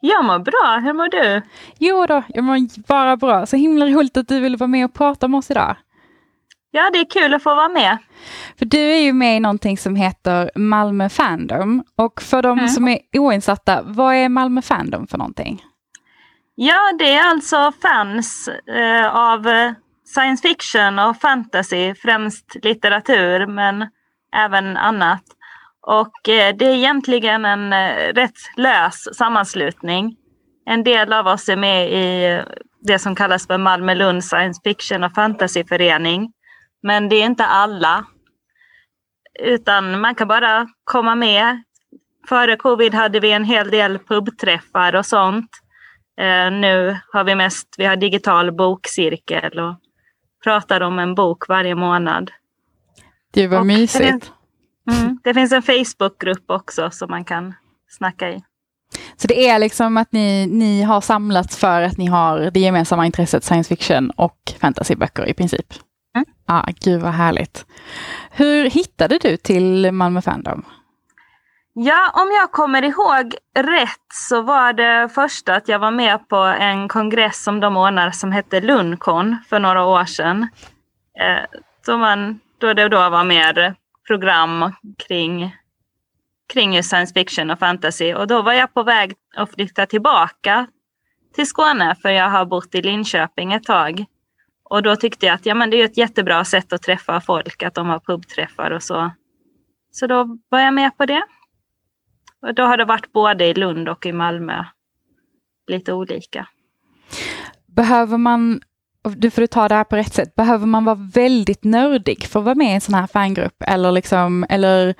Jag 0.00 0.24
mår 0.24 0.38
bra, 0.38 0.78
hur 0.84 0.92
mår 0.92 1.08
du? 1.08 1.42
Jo 1.78 2.06
då, 2.06 2.22
jag 2.28 2.44
mår 2.44 2.86
bara 2.88 3.16
bra. 3.16 3.46
Så 3.46 3.56
himla 3.56 3.86
roligt 3.86 4.16
att 4.16 4.28
du 4.28 4.40
ville 4.40 4.56
vara 4.56 4.68
med 4.68 4.84
och 4.84 4.94
prata 4.94 5.28
med 5.28 5.38
oss 5.38 5.50
idag. 5.50 5.76
Ja, 6.70 6.90
det 6.92 6.98
är 6.98 7.10
kul 7.10 7.34
att 7.34 7.42
få 7.42 7.54
vara 7.54 7.68
med. 7.68 7.98
För 8.58 8.64
du 8.66 8.78
är 8.78 9.00
ju 9.00 9.12
med 9.12 9.36
i 9.36 9.40
någonting 9.40 9.78
som 9.78 9.96
heter 9.96 10.50
Malmö 10.54 11.08
Fandom. 11.08 11.84
Och 11.96 12.22
för 12.22 12.42
de 12.42 12.58
Mm. 12.58 12.68
som 12.68 12.88
är 12.88 12.98
oinsatta, 13.18 13.82
vad 13.82 14.14
är 14.14 14.28
Malmö 14.28 14.62
Fandom 14.62 15.06
för 15.06 15.18
någonting? 15.18 15.62
Ja, 16.54 16.92
det 16.98 17.14
är 17.14 17.28
alltså 17.30 17.72
fans 17.82 18.48
eh, 18.66 19.16
av 19.16 19.46
eh, 19.48 19.72
science 20.04 20.48
fiction 20.48 20.98
och 20.98 21.16
fantasy, 21.16 21.94
främst 21.94 22.56
litteratur 22.62 23.46
men 23.46 23.88
även 24.36 24.76
annat. 24.76 25.22
Och 25.86 26.28
eh, 26.28 26.56
det 26.56 26.66
är 26.66 26.74
egentligen 26.74 27.44
en 27.44 27.72
eh, 27.72 28.12
rätt 28.14 28.36
lös 28.56 29.16
sammanslutning. 29.16 30.16
En 30.66 30.84
del 30.84 31.12
av 31.12 31.26
oss 31.26 31.48
är 31.48 31.56
med 31.56 31.92
i 31.92 32.24
eh, 32.32 32.44
det 32.80 32.98
som 32.98 33.14
kallas 33.14 33.46
för 33.46 33.58
Malmö 33.58 33.94
Lund 33.94 34.24
Science 34.24 34.60
Fiction 34.64 35.04
och 35.04 35.14
Fantasyförening. 35.14 36.32
Men 36.82 37.08
det 37.08 37.16
är 37.16 37.26
inte 37.26 37.44
alla. 37.44 38.04
Utan 39.40 40.00
man 40.00 40.14
kan 40.14 40.28
bara 40.28 40.68
komma 40.84 41.14
med. 41.14 41.62
Före 42.28 42.56
covid 42.56 42.94
hade 42.94 43.20
vi 43.20 43.32
en 43.32 43.44
hel 43.44 43.70
del 43.70 43.98
pubträffar 43.98 44.94
och 44.94 45.06
sånt. 45.06 45.50
Nu 46.52 46.98
har 47.12 47.24
vi 47.24 47.34
mest 47.34 47.68
vi 47.78 47.84
har 47.84 47.96
digital 47.96 48.52
bokcirkel 48.52 49.58
och 49.58 49.74
pratar 50.44 50.80
om 50.80 50.98
en 50.98 51.14
bok 51.14 51.48
varje 51.48 51.74
månad. 51.74 52.30
Gud 53.34 53.50
vad 53.50 53.60
Och 53.60 53.66
mysigt. 53.66 54.32
Mm. 54.90 55.18
Det 55.24 55.34
finns 55.34 55.52
en 55.52 55.62
Facebookgrupp 55.62 56.50
också 56.50 56.90
som 56.90 57.10
man 57.10 57.24
kan 57.24 57.54
snacka 57.88 58.30
i. 58.30 58.42
Så 59.16 59.26
det 59.28 59.48
är 59.48 59.58
liksom 59.58 59.96
att 59.96 60.12
ni, 60.12 60.46
ni 60.46 60.82
har 60.82 61.00
samlats 61.00 61.56
för 61.56 61.82
att 61.82 61.98
ni 61.98 62.06
har 62.06 62.50
det 62.50 62.60
gemensamma 62.60 63.06
intresset 63.06 63.44
science 63.44 63.68
fiction 63.68 64.10
och 64.10 64.54
fantasyböcker 64.60 65.28
i 65.28 65.34
princip? 65.34 65.66
Mm. 66.16 66.26
Ja, 66.46 66.68
gud 66.80 67.00
vad 67.00 67.12
härligt. 67.12 67.66
Hur 68.30 68.70
hittade 68.70 69.18
du 69.22 69.36
till 69.36 69.92
Malmö 69.92 70.22
Fandom? 70.22 70.64
Ja, 71.76 72.10
om 72.14 72.30
jag 72.30 72.52
kommer 72.52 72.84
ihåg 72.84 73.34
rätt 73.58 74.06
så 74.12 74.42
var 74.42 74.72
det 74.72 75.08
första 75.08 75.54
att 75.54 75.68
jag 75.68 75.78
var 75.78 75.90
med 75.90 76.28
på 76.28 76.36
en 76.36 76.88
kongress 76.88 77.44
som 77.44 77.60
de 77.60 77.76
ordnar 77.76 78.10
som 78.10 78.32
hette 78.32 78.60
Lundcon 78.60 79.36
för 79.48 79.58
några 79.58 79.84
år 79.84 80.04
sedan. 80.04 80.48
Eh, 81.20 81.44
då, 81.86 81.98
man, 81.98 82.40
då 82.58 82.72
det 82.72 82.88
då 82.88 83.10
var 83.10 83.24
mer 83.24 83.74
program 84.06 84.72
kring, 84.98 85.56
kring 86.52 86.82
science 86.82 87.14
fiction 87.14 87.50
och 87.50 87.58
fantasy. 87.58 88.14
Och 88.14 88.26
då 88.26 88.42
var 88.42 88.52
jag 88.52 88.74
på 88.74 88.82
väg 88.82 89.14
att 89.36 89.54
flytta 89.54 89.86
tillbaka 89.86 90.66
till 91.34 91.46
Skåne 91.46 91.96
för 92.02 92.08
jag 92.08 92.30
har 92.30 92.44
bott 92.44 92.74
i 92.74 92.82
Linköping 92.82 93.52
ett 93.52 93.64
tag. 93.64 94.04
Och 94.64 94.82
då 94.82 94.96
tyckte 94.96 95.26
jag 95.26 95.34
att 95.34 95.46
ja, 95.46 95.54
men 95.54 95.70
det 95.70 95.80
är 95.80 95.84
ett 95.84 95.96
jättebra 95.96 96.44
sätt 96.44 96.72
att 96.72 96.82
träffa 96.82 97.20
folk, 97.20 97.62
att 97.62 97.74
de 97.74 97.88
har 97.88 98.00
pubträffar 98.00 98.70
och 98.70 98.82
så. 98.82 99.10
Så 99.90 100.06
då 100.06 100.38
var 100.48 100.60
jag 100.60 100.74
med 100.74 100.96
på 100.96 101.06
det. 101.06 101.22
Och 102.44 102.54
då 102.54 102.62
har 102.62 102.76
det 102.76 102.84
varit 102.84 103.12
både 103.12 103.44
i 103.44 103.54
Lund 103.54 103.88
och 103.88 104.06
i 104.06 104.12
Malmö. 104.12 104.64
Lite 105.66 105.92
olika. 105.92 106.46
Behöver 107.66 108.18
man, 108.18 108.60
du 109.16 109.30
får 109.30 109.46
ta 109.46 109.68
det 109.68 109.74
här 109.74 109.84
på 109.84 109.96
rätt 109.96 110.14
sätt, 110.14 110.34
behöver 110.34 110.66
man 110.66 110.84
vara 110.84 111.10
väldigt 111.14 111.64
nördig 111.64 112.26
för 112.26 112.40
att 112.40 112.44
vara 112.44 112.54
med 112.54 112.66
i 112.66 112.74
en 112.74 112.80
sån 112.80 112.94
här 112.94 113.06
fangrupp? 113.06 113.62
Eller, 113.66 113.92
liksom, 113.92 114.46
eller 114.48 114.94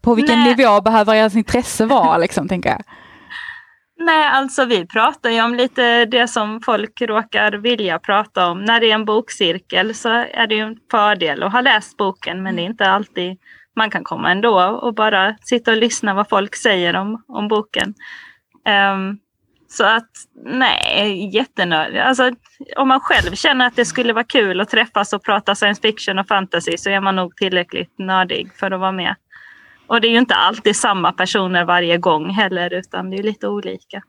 på 0.00 0.14
vilken 0.14 0.38
Nej. 0.38 0.56
nivå 0.56 0.80
behöver 0.80 1.14
ens 1.14 1.36
intresse 1.36 1.86
vara, 1.86 2.18
liksom, 2.18 2.48
tänker 2.48 2.70
jag? 2.70 2.82
Nej, 4.00 4.28
alltså 4.28 4.64
vi 4.64 4.86
pratar 4.86 5.30
ju 5.30 5.42
om 5.42 5.54
lite 5.54 6.04
det 6.04 6.28
som 6.28 6.60
folk 6.60 7.00
råkar 7.00 7.52
vilja 7.52 7.98
prata 7.98 8.46
om. 8.46 8.64
När 8.64 8.80
det 8.80 8.90
är 8.90 8.94
en 8.94 9.04
bokcirkel 9.04 9.94
så 9.94 10.08
är 10.08 10.46
det 10.46 10.54
ju 10.54 10.60
en 10.60 10.76
fördel 10.90 11.42
att 11.42 11.52
ha 11.52 11.60
läst 11.60 11.96
boken 11.96 12.42
men 12.42 12.56
det 12.56 12.62
är 12.62 12.66
inte 12.66 12.90
alltid 12.90 13.38
man 13.78 13.90
kan 13.90 14.04
komma 14.04 14.30
ändå 14.30 14.60
och 14.60 14.94
bara 14.94 15.36
sitta 15.40 15.70
och 15.70 15.76
lyssna 15.76 16.14
vad 16.14 16.28
folk 16.28 16.56
säger 16.56 16.96
om, 16.96 17.24
om 17.28 17.48
boken. 17.48 17.94
Ehm, 18.64 19.18
så 19.68 19.84
att 19.84 20.10
nej, 20.44 21.30
jättenödig. 21.34 21.98
Alltså, 21.98 22.30
om 22.76 22.88
man 22.88 23.00
själv 23.00 23.34
känner 23.34 23.66
att 23.66 23.76
det 23.76 23.84
skulle 23.84 24.12
vara 24.12 24.24
kul 24.24 24.60
att 24.60 24.70
träffas 24.70 25.12
och 25.12 25.24
prata 25.24 25.54
science 25.54 25.80
fiction 25.82 26.18
och 26.18 26.26
fantasy 26.26 26.76
så 26.76 26.90
är 26.90 27.00
man 27.00 27.16
nog 27.16 27.36
tillräckligt 27.36 27.98
nördig 27.98 28.50
för 28.54 28.70
att 28.70 28.80
vara 28.80 28.92
med. 28.92 29.14
Och 29.86 30.00
det 30.00 30.08
är 30.08 30.10
ju 30.10 30.18
inte 30.18 30.34
alltid 30.34 30.76
samma 30.76 31.12
personer 31.12 31.64
varje 31.64 31.98
gång 31.98 32.30
heller 32.30 32.72
utan 32.72 33.10
det 33.10 33.16
är 33.16 33.22
lite 33.22 33.48
olika. 33.48 34.02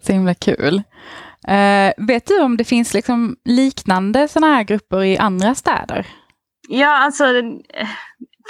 Så 0.00 0.12
himla 0.12 0.34
kul. 0.34 0.82
Eh, 1.48 1.92
vet 2.06 2.26
du 2.26 2.40
om 2.40 2.56
det 2.56 2.64
finns 2.64 2.94
liksom 2.94 3.36
liknande 3.44 4.28
såna 4.28 4.46
här 4.46 4.62
grupper 4.62 5.04
i 5.04 5.18
andra 5.18 5.54
städer? 5.54 6.06
Ja, 6.68 6.88
alltså 6.88 7.24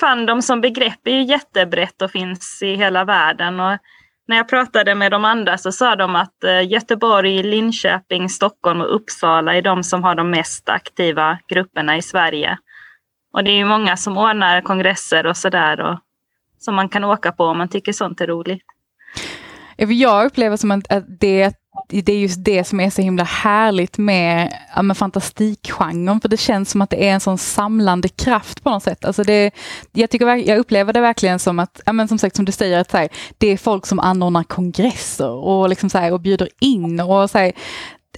Fandom 0.00 0.42
som 0.42 0.60
begrepp 0.60 1.06
är 1.06 1.10
ju 1.10 1.22
jättebrett 1.22 2.02
och 2.02 2.10
finns 2.10 2.62
i 2.62 2.74
hela 2.74 3.04
världen. 3.04 3.60
Och 3.60 3.78
när 4.28 4.36
jag 4.36 4.48
pratade 4.48 4.94
med 4.94 5.12
de 5.12 5.24
andra 5.24 5.58
så 5.58 5.72
sa 5.72 5.96
de 5.96 6.16
att 6.16 6.44
eh, 6.44 6.68
Göteborg, 6.68 7.42
Linköping, 7.42 8.28
Stockholm 8.28 8.80
och 8.80 8.94
Uppsala 8.94 9.54
är 9.54 9.62
de 9.62 9.82
som 9.82 10.04
har 10.04 10.14
de 10.14 10.30
mest 10.30 10.68
aktiva 10.68 11.38
grupperna 11.48 11.96
i 11.96 12.02
Sverige. 12.02 12.58
Och 13.32 13.44
det 13.44 13.50
är 13.50 13.56
ju 13.56 13.64
många 13.64 13.96
som 13.96 14.18
ordnar 14.18 14.60
kongresser 14.60 15.26
och 15.26 15.36
sådär 15.36 15.98
som 16.58 16.74
man 16.74 16.88
kan 16.88 17.04
åka 17.04 17.32
på 17.32 17.44
om 17.44 17.58
man 17.58 17.68
tycker 17.68 17.92
sånt 17.92 18.20
är 18.20 18.26
roligt. 18.26 18.62
Jag 19.76 20.26
upplever 20.26 20.56
som 20.56 20.70
att 20.70 21.04
det 21.20 21.54
det 21.88 22.12
är 22.12 22.18
just 22.18 22.44
det 22.44 22.64
som 22.64 22.80
är 22.80 22.90
så 22.90 23.02
himla 23.02 23.24
härligt 23.24 23.98
med, 23.98 24.58
ja, 24.76 24.82
med 24.82 24.96
fantastikgenren, 24.96 26.20
för 26.20 26.28
det 26.28 26.36
känns 26.36 26.70
som 26.70 26.82
att 26.82 26.90
det 26.90 27.08
är 27.08 27.12
en 27.12 27.20
sån 27.20 27.38
samlande 27.38 28.08
kraft 28.08 28.62
på 28.62 28.70
något 28.70 28.82
sätt. 28.82 29.04
Alltså 29.04 29.22
det, 29.22 29.50
jag, 29.92 30.10
tycker, 30.10 30.26
jag 30.26 30.58
upplever 30.58 30.92
det 30.92 31.00
verkligen 31.00 31.38
som 31.38 31.58
att, 31.58 31.80
ja, 31.86 31.92
men 31.92 32.08
som 32.08 32.18
sagt 32.18 32.36
som 32.36 32.44
du 32.44 32.52
säger, 32.52 32.78
att 32.78 32.92
här, 32.92 33.08
det 33.38 33.48
är 33.48 33.56
folk 33.56 33.86
som 33.86 33.98
anordnar 33.98 34.42
kongresser 34.42 35.30
och, 35.30 35.68
liksom 35.68 35.90
så 35.90 35.98
här, 35.98 36.12
och 36.12 36.20
bjuder 36.20 36.48
in. 36.60 37.00
och 37.00 37.30
så 37.30 37.38
här, 37.38 37.52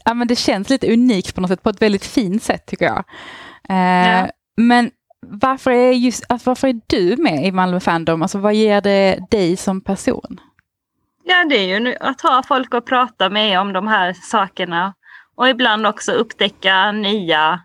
ja, 0.04 0.14
men 0.14 0.28
Det 0.28 0.36
känns 0.36 0.70
lite 0.70 0.92
unikt 0.92 1.34
på 1.34 1.40
något 1.40 1.50
sätt, 1.50 1.62
på 1.62 1.70
ett 1.70 1.82
väldigt 1.82 2.06
fint 2.06 2.42
sätt 2.42 2.66
tycker 2.66 2.84
jag. 2.84 3.04
Eh, 3.68 4.10
ja. 4.10 4.28
Men 4.56 4.90
varför 5.26 5.70
är, 5.70 5.92
just, 5.92 6.24
alltså, 6.28 6.50
varför 6.50 6.68
är 6.68 6.80
du 6.86 7.16
med 7.16 7.46
i 7.46 7.52
Malmö 7.52 7.80
Fandom? 7.80 8.22
Alltså, 8.22 8.38
vad 8.38 8.54
ger 8.54 8.80
det 8.80 9.18
dig 9.30 9.56
som 9.56 9.80
person? 9.80 10.40
Ja, 11.30 11.44
det 11.44 11.56
är 11.56 11.80
ju 11.80 11.96
att 12.00 12.20
ha 12.20 12.42
folk 12.42 12.74
att 12.74 12.84
prata 12.84 13.30
med 13.30 13.60
om 13.60 13.72
de 13.72 13.88
här 13.88 14.12
sakerna. 14.12 14.94
Och 15.34 15.48
ibland 15.48 15.86
också 15.86 16.12
upptäcka 16.12 16.92
nya 16.92 17.60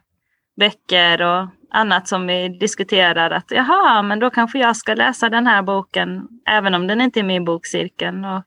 böcker 0.59 1.21
och 1.21 1.47
annat 1.71 2.07
som 2.07 2.27
vi 2.27 2.49
diskuterar. 2.49 3.31
Att 3.31 3.51
jaha, 3.51 4.01
men 4.01 4.19
då 4.19 4.29
kanske 4.29 4.59
jag 4.59 4.77
ska 4.77 4.93
läsa 4.93 5.29
den 5.29 5.47
här 5.47 5.61
boken, 5.61 6.27
även 6.49 6.73
om 6.73 6.87
den 6.87 7.01
inte 7.01 7.19
är 7.19 7.23
med 7.23 7.35
i 7.35 7.45
bokcirkeln. 7.45 8.25
Och, 8.25 8.43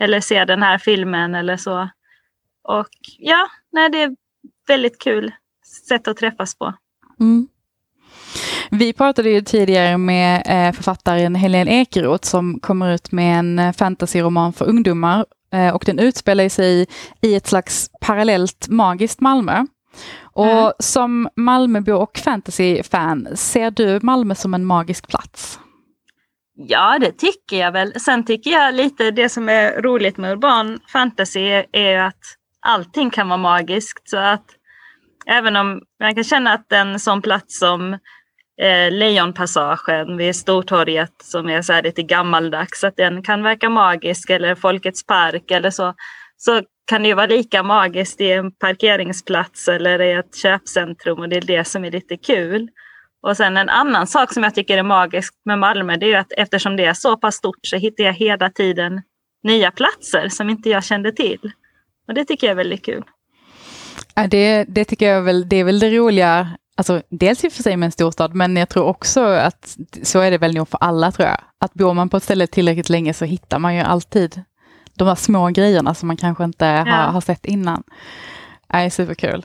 eller 0.00 0.20
se 0.20 0.44
den 0.44 0.62
här 0.62 0.78
filmen 0.78 1.34
eller 1.34 1.56
så. 1.56 1.88
Och 2.62 2.88
ja, 3.18 3.48
nej, 3.72 3.90
det 3.90 4.02
är 4.02 4.16
väldigt 4.68 4.98
kul 4.98 5.32
sätt 5.88 6.08
att 6.08 6.16
träffas 6.16 6.58
på. 6.58 6.74
Mm. 7.20 7.48
Vi 8.70 8.92
pratade 8.92 9.30
ju 9.30 9.40
tidigare 9.40 9.98
med 9.98 10.42
eh, 10.46 10.72
författaren 10.72 11.34
Helene 11.34 11.80
Ekeroth 11.80 12.28
som 12.28 12.60
kommer 12.60 12.94
ut 12.94 13.12
med 13.12 13.38
en 13.38 13.58
eh, 13.58 13.72
fantasyroman 13.72 14.52
för 14.52 14.64
ungdomar 14.68 15.24
eh, 15.52 15.74
och 15.74 15.82
den 15.86 15.98
utspelar 15.98 16.48
sig 16.48 16.86
i 17.20 17.34
ett 17.34 17.46
slags 17.46 17.90
parallellt 18.00 18.68
magiskt 18.68 19.20
Malmö. 19.20 19.66
Och 20.34 20.46
mm. 20.46 20.72
som 20.78 21.28
Malmöbo 21.36 21.92
och 21.92 22.18
fantasyfan, 22.18 23.28
ser 23.36 23.70
du 23.70 24.00
Malmö 24.02 24.34
som 24.34 24.54
en 24.54 24.64
magisk 24.64 25.08
plats? 25.08 25.58
Ja, 26.54 26.98
det 27.00 27.12
tycker 27.12 27.56
jag 27.56 27.72
väl. 27.72 28.00
Sen 28.00 28.24
tycker 28.24 28.50
jag 28.50 28.74
lite 28.74 29.10
det 29.10 29.28
som 29.28 29.48
är 29.48 29.82
roligt 29.82 30.16
med 30.16 30.32
urban 30.32 30.78
fantasy 30.92 31.64
är 31.72 31.98
att 31.98 32.20
allting 32.60 33.10
kan 33.10 33.28
vara 33.28 33.38
magiskt. 33.38 34.08
Så 34.08 34.16
att 34.16 34.44
även 35.26 35.56
om 35.56 35.80
man 36.00 36.14
kan 36.14 36.24
känna 36.24 36.52
att 36.52 36.72
en 36.72 37.00
sån 37.00 37.22
plats 37.22 37.58
som 37.58 37.98
eh, 38.60 38.90
Lejonpassagen 38.90 40.16
vid 40.16 40.36
Stortorget 40.36 41.12
som 41.22 41.48
är 41.48 41.62
så 41.62 41.72
här 41.72 41.82
lite 41.82 42.02
gammaldags, 42.02 42.84
att 42.84 42.96
den 42.96 43.22
kan 43.22 43.42
verka 43.42 43.70
magisk 43.70 44.30
eller 44.30 44.54
Folkets 44.54 45.06
park 45.06 45.50
eller 45.50 45.70
så. 45.70 45.94
Så 46.36 46.62
kan 46.86 47.02
det 47.02 47.08
ju 47.08 47.14
vara 47.14 47.26
lika 47.26 47.62
magiskt 47.62 48.20
i 48.20 48.32
en 48.32 48.52
parkeringsplats 48.52 49.68
eller 49.68 50.02
i 50.02 50.12
ett 50.12 50.36
köpcentrum 50.36 51.18
och 51.18 51.28
det 51.28 51.36
är 51.36 51.40
det 51.40 51.64
som 51.64 51.84
är 51.84 51.90
lite 51.90 52.16
kul. 52.16 52.68
Och 53.22 53.36
sen 53.36 53.56
en 53.56 53.68
annan 53.68 54.06
sak 54.06 54.32
som 54.32 54.42
jag 54.42 54.54
tycker 54.54 54.78
är 54.78 54.82
magiskt 54.82 55.34
med 55.44 55.58
Malmö 55.58 55.96
det 55.96 56.12
är 56.12 56.18
att 56.18 56.32
eftersom 56.36 56.76
det 56.76 56.84
är 56.84 56.94
så 56.94 57.16
pass 57.16 57.34
stort 57.34 57.66
så 57.66 57.76
hittar 57.76 58.04
jag 58.04 58.12
hela 58.12 58.50
tiden 58.50 59.02
nya 59.42 59.70
platser 59.70 60.28
som 60.28 60.50
inte 60.50 60.68
jag 60.68 60.84
kände 60.84 61.12
till. 61.12 61.52
Och 62.08 62.14
det 62.14 62.24
tycker 62.24 62.46
jag 62.46 62.52
är 62.52 62.56
väldigt 62.56 62.84
kul. 62.84 63.04
Ja, 64.14 64.26
det, 64.26 64.64
det 64.68 64.84
tycker 64.84 65.06
jag 65.06 65.22
väl, 65.22 65.48
det 65.48 65.56
är 65.56 65.64
väl 65.64 65.78
det 65.78 65.90
roliga 65.90 66.50
Alltså 66.76 67.02
dels 67.08 67.44
i 67.44 67.48
och 67.48 67.52
för 67.52 67.62
sig 67.62 67.76
med 67.76 67.86
en 67.86 67.92
storstad, 67.92 68.34
men 68.34 68.56
jag 68.56 68.68
tror 68.68 68.84
också 68.84 69.20
att 69.20 69.76
så 70.02 70.20
är 70.20 70.30
det 70.30 70.38
väl 70.38 70.54
nog 70.54 70.68
för 70.68 70.78
alla 70.80 71.12
tror 71.12 71.28
jag. 71.28 71.40
Att 71.58 71.74
bor 71.74 71.94
man 71.94 72.08
på 72.08 72.16
ett 72.16 72.22
ställe 72.22 72.46
tillräckligt 72.46 72.88
länge 72.88 73.14
så 73.14 73.24
hittar 73.24 73.58
man 73.58 73.74
ju 73.74 73.80
alltid 73.80 74.42
de 74.94 75.08
här 75.08 75.14
små 75.14 75.48
grejerna 75.48 75.94
som 75.94 76.06
man 76.06 76.16
kanske 76.16 76.44
inte 76.44 76.64
ja. 76.64 76.84
har, 76.84 77.12
har, 77.12 77.20
sett 77.20 77.46
innan. 77.46 77.82
Det 78.68 78.76
är 78.76 78.90
superkul. 78.90 79.44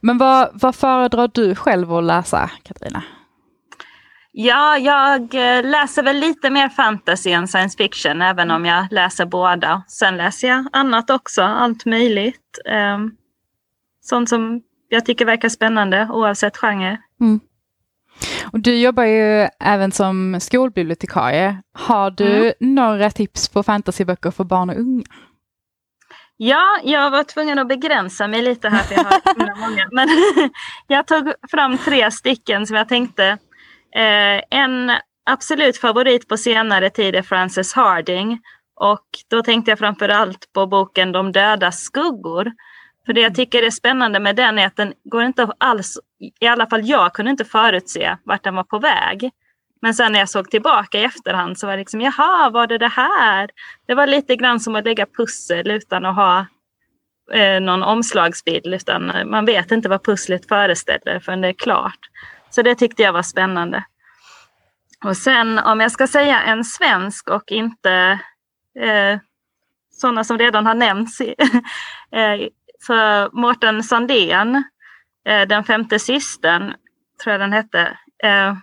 Men 0.00 0.18
vad, 0.18 0.50
vad 0.52 0.74
föredrar 0.74 1.30
du 1.34 1.54
själv 1.54 1.92
att 1.92 2.04
läsa, 2.04 2.50
Katarina? 2.62 3.02
Ja, 4.32 4.78
jag 4.78 5.34
eh, 5.34 5.64
läser 5.64 6.02
väl 6.02 6.16
lite 6.16 6.50
mer 6.50 6.68
fantasy 6.68 7.30
än 7.30 7.48
science 7.48 7.76
fiction, 7.76 8.22
även 8.22 8.50
om 8.50 8.64
jag 8.64 8.86
läser 8.90 9.26
båda. 9.26 9.82
Sen 9.88 10.16
läser 10.16 10.48
jag 10.48 10.66
annat 10.72 11.10
också, 11.10 11.42
allt 11.42 11.86
möjligt. 11.86 12.58
Ehm, 12.66 13.10
sånt 14.00 14.28
som 14.28 14.62
jag 14.90 15.06
tycker 15.06 15.24
verkar 15.24 15.48
spännande 15.48 16.08
oavsett 16.12 16.56
genre. 16.56 16.98
Mm. 17.20 17.40
Och 18.52 18.60
du 18.60 18.78
jobbar 18.78 19.04
ju 19.04 19.48
även 19.60 19.92
som 19.92 20.40
skolbibliotekarie. 20.40 21.62
Har 21.72 22.10
du 22.10 22.38
mm. 22.38 22.52
några 22.60 23.10
tips 23.10 23.48
på 23.48 23.62
fantasyböcker 23.62 24.30
för 24.30 24.44
barn 24.44 24.70
och 24.70 24.76
unga? 24.76 25.04
Ja, 26.36 26.80
jag 26.84 27.10
var 27.10 27.24
tvungen 27.24 27.58
att 27.58 27.68
begränsa 27.68 28.28
mig 28.28 28.42
lite 28.42 28.68
här 28.68 28.82
för 28.82 28.94
jag 28.94 29.04
har 29.04 29.60
många. 29.60 29.88
Men 29.92 30.08
jag 30.86 31.06
tog 31.06 31.32
fram 31.50 31.78
tre 31.78 32.10
stycken 32.10 32.66
som 32.66 32.76
jag 32.76 32.88
tänkte. 32.88 33.26
Eh, 33.96 34.42
en 34.50 34.92
absolut 35.30 35.76
favorit 35.76 36.28
på 36.28 36.36
senare 36.36 36.90
tid 36.90 37.14
är 37.14 37.22
Frances 37.22 37.74
Harding. 37.74 38.40
Och 38.80 39.06
då 39.30 39.42
tänkte 39.42 39.70
jag 39.70 39.78
framför 39.78 40.08
allt 40.08 40.52
på 40.52 40.66
boken 40.66 41.12
De 41.12 41.32
döda 41.32 41.72
skuggor 41.72 42.52
för 43.06 43.12
det 43.12 43.20
jag 43.20 43.34
tycker 43.34 43.62
är 43.62 43.70
spännande 43.70 44.20
med 44.20 44.36
den 44.36 44.58
är 44.58 44.66
att 44.66 44.76
den 44.76 44.92
går 45.04 45.22
inte 45.22 45.52
alls, 45.58 45.98
i 46.40 46.46
alla 46.46 46.66
fall 46.66 46.88
jag 46.88 47.12
kunde 47.12 47.30
inte 47.30 47.44
förutse 47.44 48.16
vart 48.24 48.44
den 48.44 48.54
var 48.54 48.64
på 48.64 48.78
väg. 48.78 49.30
Men 49.82 49.94
sen 49.94 50.12
när 50.12 50.18
jag 50.18 50.28
såg 50.28 50.50
tillbaka 50.50 50.98
i 50.98 51.04
efterhand 51.04 51.58
så 51.58 51.66
var 51.66 51.72
det 51.72 51.78
liksom, 51.78 52.00
jaha, 52.00 52.50
var 52.50 52.66
det 52.66 52.78
det 52.78 52.88
här? 52.88 53.50
Det 53.86 53.94
var 53.94 54.06
lite 54.06 54.36
grann 54.36 54.60
som 54.60 54.76
att 54.76 54.84
lägga 54.84 55.06
pussel 55.06 55.70
utan 55.70 56.06
att 56.06 56.16
ha 56.16 56.46
eh, 57.32 57.60
någon 57.60 57.82
omslagsbild. 57.82 58.74
Utan 58.74 59.10
eh, 59.10 59.24
man 59.24 59.46
vet 59.46 59.72
inte 59.72 59.88
vad 59.88 60.04
pusslet 60.04 60.48
föreställer 60.48 61.20
förrän 61.20 61.40
det 61.40 61.48
är 61.48 61.52
klart. 61.52 61.98
Så 62.50 62.62
det 62.62 62.74
tyckte 62.74 63.02
jag 63.02 63.12
var 63.12 63.22
spännande. 63.22 63.84
Och 65.04 65.16
sen 65.16 65.58
om 65.58 65.80
jag 65.80 65.92
ska 65.92 66.06
säga 66.06 66.42
en 66.42 66.64
svensk 66.64 67.30
och 67.30 67.52
inte 67.52 68.18
eh, 68.80 69.18
sådana 69.90 70.24
som 70.24 70.38
redan 70.38 70.66
har 70.66 70.74
nämnts 70.74 71.20
eh, 72.10 72.48
för 72.86 73.30
Mårten 73.32 73.82
Sandén, 73.82 74.64
eh, 75.26 75.48
Den 75.48 75.64
femte 75.64 75.98
systern, 75.98 76.74
tror 77.22 77.32
jag 77.32 77.40
den 77.40 77.52
hette, 77.52 77.98
eh, 78.22 78.54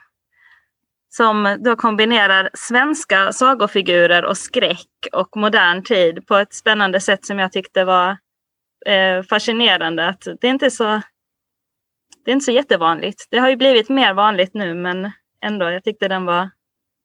som 1.09 1.57
då 1.59 1.75
kombinerar 1.75 2.49
svenska 2.53 3.33
sagofigurer 3.33 4.25
och 4.25 4.37
skräck 4.37 5.07
och 5.11 5.37
modern 5.37 5.83
tid 5.83 6.27
på 6.27 6.35
ett 6.35 6.53
spännande 6.53 6.99
sätt 6.99 7.25
som 7.25 7.39
jag 7.39 7.51
tyckte 7.51 7.83
var 7.83 8.17
eh, 8.85 9.23
fascinerande. 9.29 10.07
Att 10.07 10.21
det, 10.41 10.47
är 10.47 10.51
inte 10.51 10.71
så, 10.71 11.01
det 12.25 12.31
är 12.31 12.33
inte 12.33 12.45
så 12.45 12.51
jättevanligt. 12.51 13.27
Det 13.31 13.37
har 13.37 13.49
ju 13.49 13.55
blivit 13.55 13.89
mer 13.89 14.13
vanligt 14.13 14.53
nu 14.53 14.73
men 14.73 15.11
ändå, 15.45 15.69
jag 15.69 15.83
tyckte 15.83 16.07
den 16.07 16.25
var, 16.25 16.49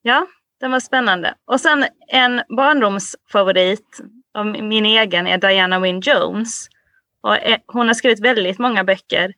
ja, 0.02 0.26
den 0.60 0.70
var 0.70 0.80
spännande. 0.80 1.34
Och 1.44 1.60
sen 1.60 1.86
en 2.08 2.42
barndomsfavorit 2.56 4.00
av 4.34 4.46
min 4.46 4.86
egen 4.86 5.26
är 5.26 5.38
Diana 5.38 5.80
Wynne 5.80 6.00
Jones 6.04 6.68
och 7.22 7.36
eh, 7.36 7.58
hon 7.66 7.86
har 7.86 7.94
skrivit 7.94 8.20
väldigt 8.20 8.58
många 8.58 8.84
böcker. 8.84 9.32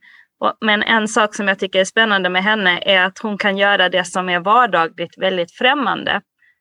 Men 0.61 0.82
en 0.82 1.09
sak 1.09 1.35
som 1.35 1.49
jag 1.49 1.59
tycker 1.59 1.80
är 1.80 1.85
spännande 1.85 2.28
med 2.28 2.43
henne 2.43 2.82
är 2.87 3.05
att 3.05 3.18
hon 3.18 3.39
kan 3.39 3.57
göra 3.57 3.89
det 3.89 4.05
som 4.05 4.28
är 4.28 4.41
vardagligt 4.41 5.18
väldigt 5.18 5.53
främmande. 5.53 6.20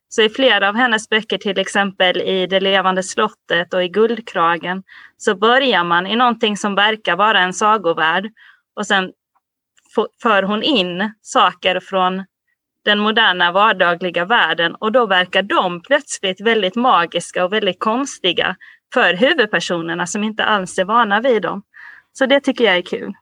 Så 0.09 0.21
i 0.21 0.29
flera 0.29 0.69
av 0.69 0.75
hennes 0.75 1.09
böcker, 1.09 1.37
till 1.37 1.59
exempel 1.59 2.21
i 2.21 2.47
Det 2.47 2.59
levande 2.59 3.03
slottet 3.03 3.73
och 3.73 3.83
i 3.83 3.87
Guldkragen, 3.87 4.83
så 5.17 5.35
börjar 5.35 5.83
man 5.83 6.07
i 6.07 6.15
någonting 6.15 6.57
som 6.57 6.75
verkar 6.75 7.15
vara 7.15 7.39
en 7.39 7.53
sagovärld 7.53 8.31
och 8.75 8.87
sen 8.87 9.11
för 10.21 10.43
hon 10.43 10.63
in 10.63 11.13
saker 11.21 11.79
från 11.79 12.23
den 12.85 12.99
moderna 12.99 13.51
vardagliga 13.51 14.25
världen 14.25 14.75
och 14.75 14.91
då 14.91 15.05
verkar 15.05 15.41
de 15.41 15.81
plötsligt 15.81 16.41
väldigt 16.41 16.75
magiska 16.75 17.45
och 17.45 17.53
väldigt 17.53 17.79
konstiga 17.79 18.55
för 18.93 19.13
huvudpersonerna 19.13 20.07
som 20.07 20.23
inte 20.23 20.43
alls 20.43 20.77
är 20.77 20.85
vana 20.85 21.21
vid 21.21 21.41
dem. 21.41 21.61
Så 22.13 22.25
det 22.25 22.39
tycker 22.39 22.63
jag 22.63 22.77
är 22.77 22.81
kul. 22.81 23.13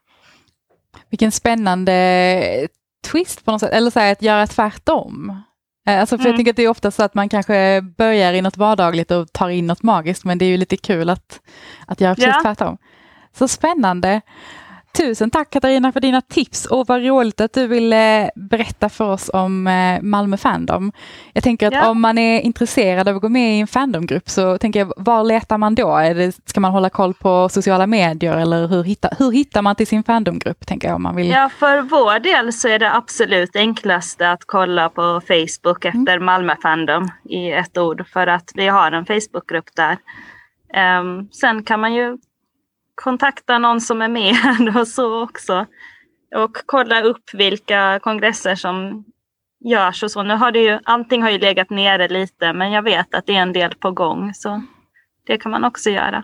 Vilken 1.09 1.31
spännande 1.31 2.67
twist 3.11 3.45
på 3.45 3.51
något 3.51 3.61
sätt, 3.61 3.71
eller 3.73 3.91
så 3.91 3.99
här, 3.99 4.11
att 4.11 4.21
göra 4.21 4.47
tvärtom. 4.47 5.43
Eh, 5.87 5.99
alltså 5.99 6.17
för 6.17 6.23
mm. 6.23 6.29
Jag 6.29 6.37
tänker 6.37 6.51
att 6.51 6.55
det 6.55 6.63
är 6.63 6.69
ofta 6.69 6.91
så 6.91 7.03
att 7.03 7.13
man 7.13 7.29
kanske 7.29 7.81
börjar 7.81 8.33
i 8.33 8.41
något 8.41 8.57
vardagligt 8.57 9.11
och 9.11 9.33
tar 9.33 9.49
in 9.49 9.67
något 9.67 9.83
magiskt, 9.83 10.25
men 10.25 10.37
det 10.37 10.45
är 10.45 10.49
ju 10.49 10.57
lite 10.57 10.77
kul 10.77 11.09
att, 11.09 11.39
att 11.87 12.01
göra 12.01 12.15
precis 12.15 12.33
ja. 12.35 12.41
tvärtom. 12.41 12.77
Så 13.33 13.47
spännande. 13.47 14.21
Tusen 14.97 15.29
tack 15.31 15.49
Katarina 15.49 15.91
för 15.91 15.99
dina 15.99 16.21
tips 16.21 16.65
och 16.65 16.87
vad 16.87 17.05
roligt 17.05 17.41
att 17.41 17.53
du 17.53 17.67
ville 17.67 18.31
berätta 18.35 18.89
för 18.89 19.05
oss 19.11 19.29
om 19.33 19.67
eh, 19.67 20.01
Malmö 20.01 20.37
Fandom. 20.37 20.91
Jag 21.33 21.43
tänker 21.43 21.67
att 21.67 21.73
Ja. 21.73 21.89
om 21.89 22.01
man 22.01 22.17
är 22.17 22.39
intresserad 22.41 23.07
av 23.07 23.15
att 23.15 23.21
gå 23.21 23.29
med 23.29 23.57
i 23.57 23.59
en 23.59 23.67
fandomgrupp 23.67 24.29
så 24.29 24.57
tänker 24.57 24.79
jag, 24.79 24.93
var 24.97 25.23
letar 25.23 25.57
man 25.57 25.75
då? 25.75 25.97
Är 25.97 26.15
det, 26.15 26.31
ska 26.45 26.59
man 26.59 26.71
hålla 26.71 26.89
koll 26.89 27.13
på 27.13 27.49
sociala 27.49 27.87
medier 27.87 28.37
eller 28.37 28.67
hur 28.67 28.83
hittar, 28.83 29.13
hur 29.19 29.31
hittar 29.31 29.61
man 29.61 29.75
till 29.75 29.87
sin 29.87 30.03
fandomgrupp? 30.03 30.65
Tänker 30.67 30.87
jag 30.87 30.95
om 30.95 31.03
man 31.03 31.15
vill. 31.15 31.29
Ja, 31.29 31.49
för 31.59 31.81
vår 31.81 32.19
del 32.19 32.53
så 32.53 32.67
är 32.67 32.79
det 32.79 32.95
absolut 32.95 33.55
enklaste 33.55 34.31
att 34.31 34.45
kolla 34.45 34.89
på 34.89 35.21
Facebook 35.27 35.85
efter 35.85 36.19
Malmö 36.19 36.55
Fandom 36.61 37.09
i 37.29 37.51
ett 37.51 37.77
ord 37.77 38.07
för 38.07 38.27
att 38.27 38.51
vi 38.55 38.67
har 38.67 38.91
en 38.91 39.05
Facebookgrupp 39.05 39.75
där. 39.75 39.97
Ehm, 40.73 41.27
sen 41.31 41.63
kan 41.63 41.79
man 41.79 41.93
ju 41.93 42.17
kontakta 43.01 43.57
någon 43.57 43.81
som 43.81 44.01
är 44.01 44.07
med 44.07 44.77
och 44.77 44.87
så 44.87 45.23
också. 45.23 45.65
Och 46.35 46.57
kolla 46.65 47.01
upp 47.01 47.33
vilka 47.33 47.99
kongresser 48.03 48.55
som 48.55 49.05
görs 49.65 50.03
och 50.03 50.11
så. 50.11 50.23
Nu 50.23 50.35
har 50.35 50.51
det 50.51 50.59
ju, 50.59 50.79
allting 50.83 51.23
har 51.23 51.29
ju 51.29 51.37
legat 51.37 51.69
nere 51.69 52.07
lite 52.07 52.53
men 52.53 52.71
jag 52.71 52.81
vet 52.81 53.15
att 53.15 53.25
det 53.25 53.35
är 53.35 53.41
en 53.41 53.53
del 53.53 53.75
på 53.75 53.91
gång 53.91 54.33
så 54.33 54.61
det 55.27 55.37
kan 55.37 55.51
man 55.51 55.63
också 55.63 55.89
göra. 55.89 56.23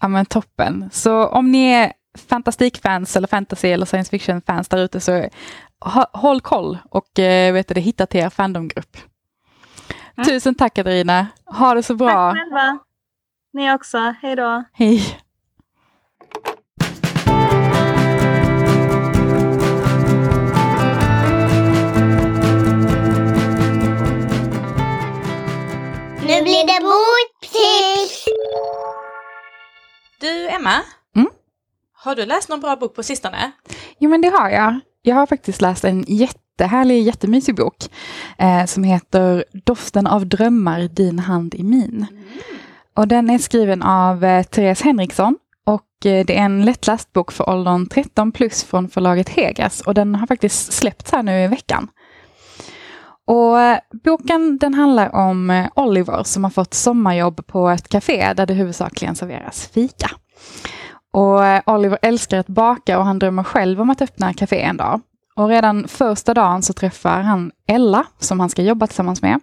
Ja 0.00 0.08
men 0.08 0.26
toppen. 0.26 0.90
Så 0.92 1.26
om 1.26 1.52
ni 1.52 1.72
är 1.72 1.92
fantastikfans 2.28 3.16
eller 3.16 3.28
fantasy 3.28 3.68
eller 3.68 3.86
science 3.86 4.10
fiction-fans 4.10 4.68
där 4.68 4.78
ute 4.78 5.00
så 5.00 5.28
håll 6.12 6.40
koll 6.40 6.78
och 6.90 7.18
eh, 7.18 7.52
vet 7.52 7.68
du, 7.68 7.80
hitta 7.80 8.06
till 8.06 8.20
er 8.20 8.30
fandomgrupp. 8.30 8.96
Mm. 10.16 10.26
Tusen 10.26 10.54
tack 10.54 10.74
Katarina. 10.74 11.26
Ha 11.44 11.74
det 11.74 11.82
så 11.82 11.94
bra. 11.94 12.08
Tack 12.08 12.38
själva. 12.38 12.78
Ni 13.52 13.74
också. 13.74 14.14
Hej 14.22 14.36
då. 14.36 14.64
Hej. 14.72 15.18
Boktips! 26.64 28.24
Du, 30.20 30.48
Emma. 30.48 30.82
Mm? 31.16 31.28
Har 31.92 32.14
du 32.14 32.26
läst 32.26 32.48
någon 32.48 32.60
bra 32.60 32.76
bok 32.76 32.94
på 32.94 33.02
sistone? 33.02 33.52
Jo 33.98 34.10
men 34.10 34.20
det 34.20 34.28
har 34.28 34.50
jag. 34.50 34.80
Jag 35.02 35.14
har 35.14 35.26
faktiskt 35.26 35.60
läst 35.60 35.84
en 35.84 36.04
jättehärlig, 36.08 37.02
jättemysig 37.02 37.56
bok 37.56 37.76
eh, 38.38 38.64
som 38.64 38.84
heter 38.84 39.44
Doften 39.64 40.06
av 40.06 40.26
drömmar, 40.26 40.80
din 40.80 41.18
hand 41.18 41.54
i 41.54 41.62
min. 41.62 42.06
Och 42.96 43.08
den 43.08 43.30
är 43.30 43.38
skriven 43.38 43.82
av 43.82 44.24
eh, 44.24 44.42
Therese 44.42 44.82
Henriksson 44.82 45.38
och 45.66 46.06
eh, 46.06 46.26
det 46.26 46.38
är 46.38 46.44
en 46.44 46.64
lättläst 46.64 47.12
bok 47.12 47.32
för 47.32 47.48
åldern 47.48 47.88
13 47.88 48.32
plus 48.32 48.64
från 48.64 48.88
förlaget 48.88 49.28
Hegas 49.28 49.80
och 49.80 49.94
den 49.94 50.14
har 50.14 50.26
faktiskt 50.26 50.72
släppts 50.72 51.12
här 51.12 51.22
nu 51.22 51.44
i 51.44 51.46
veckan. 51.46 51.88
Och 53.26 53.60
eh, 53.60 53.78
boken 54.04 54.58
den 54.58 54.74
handlar 54.74 55.14
om 55.14 55.50
eh, 55.50 55.66
Oliver 55.74 56.22
som 56.22 56.44
har 56.44 56.50
fått 56.50 56.74
sommarjobb 56.74 57.46
på 57.46 57.68
ett 57.68 57.88
café 57.88 58.32
där 58.34 58.46
det 58.46 58.54
huvudsakligen 58.54 59.14
serveras 59.14 59.70
fika. 59.74 60.10
Och 61.12 61.44
eh, 61.44 61.62
Oliver 61.66 61.98
älskar 62.02 62.38
att 62.38 62.46
baka 62.46 62.98
och 62.98 63.04
han 63.04 63.18
drömmer 63.18 63.42
själv 63.42 63.80
om 63.80 63.90
att 63.90 64.02
öppna 64.02 64.34
café 64.34 64.62
en 64.62 64.76
dag. 64.76 65.00
Och 65.36 65.48
redan 65.48 65.88
första 65.88 66.34
dagen 66.34 66.62
så 66.62 66.72
träffar 66.72 67.20
han 67.20 67.52
Ella 67.68 68.04
som 68.18 68.40
han 68.40 68.50
ska 68.50 68.62
jobba 68.62 68.86
tillsammans 68.86 69.22
med. 69.22 69.40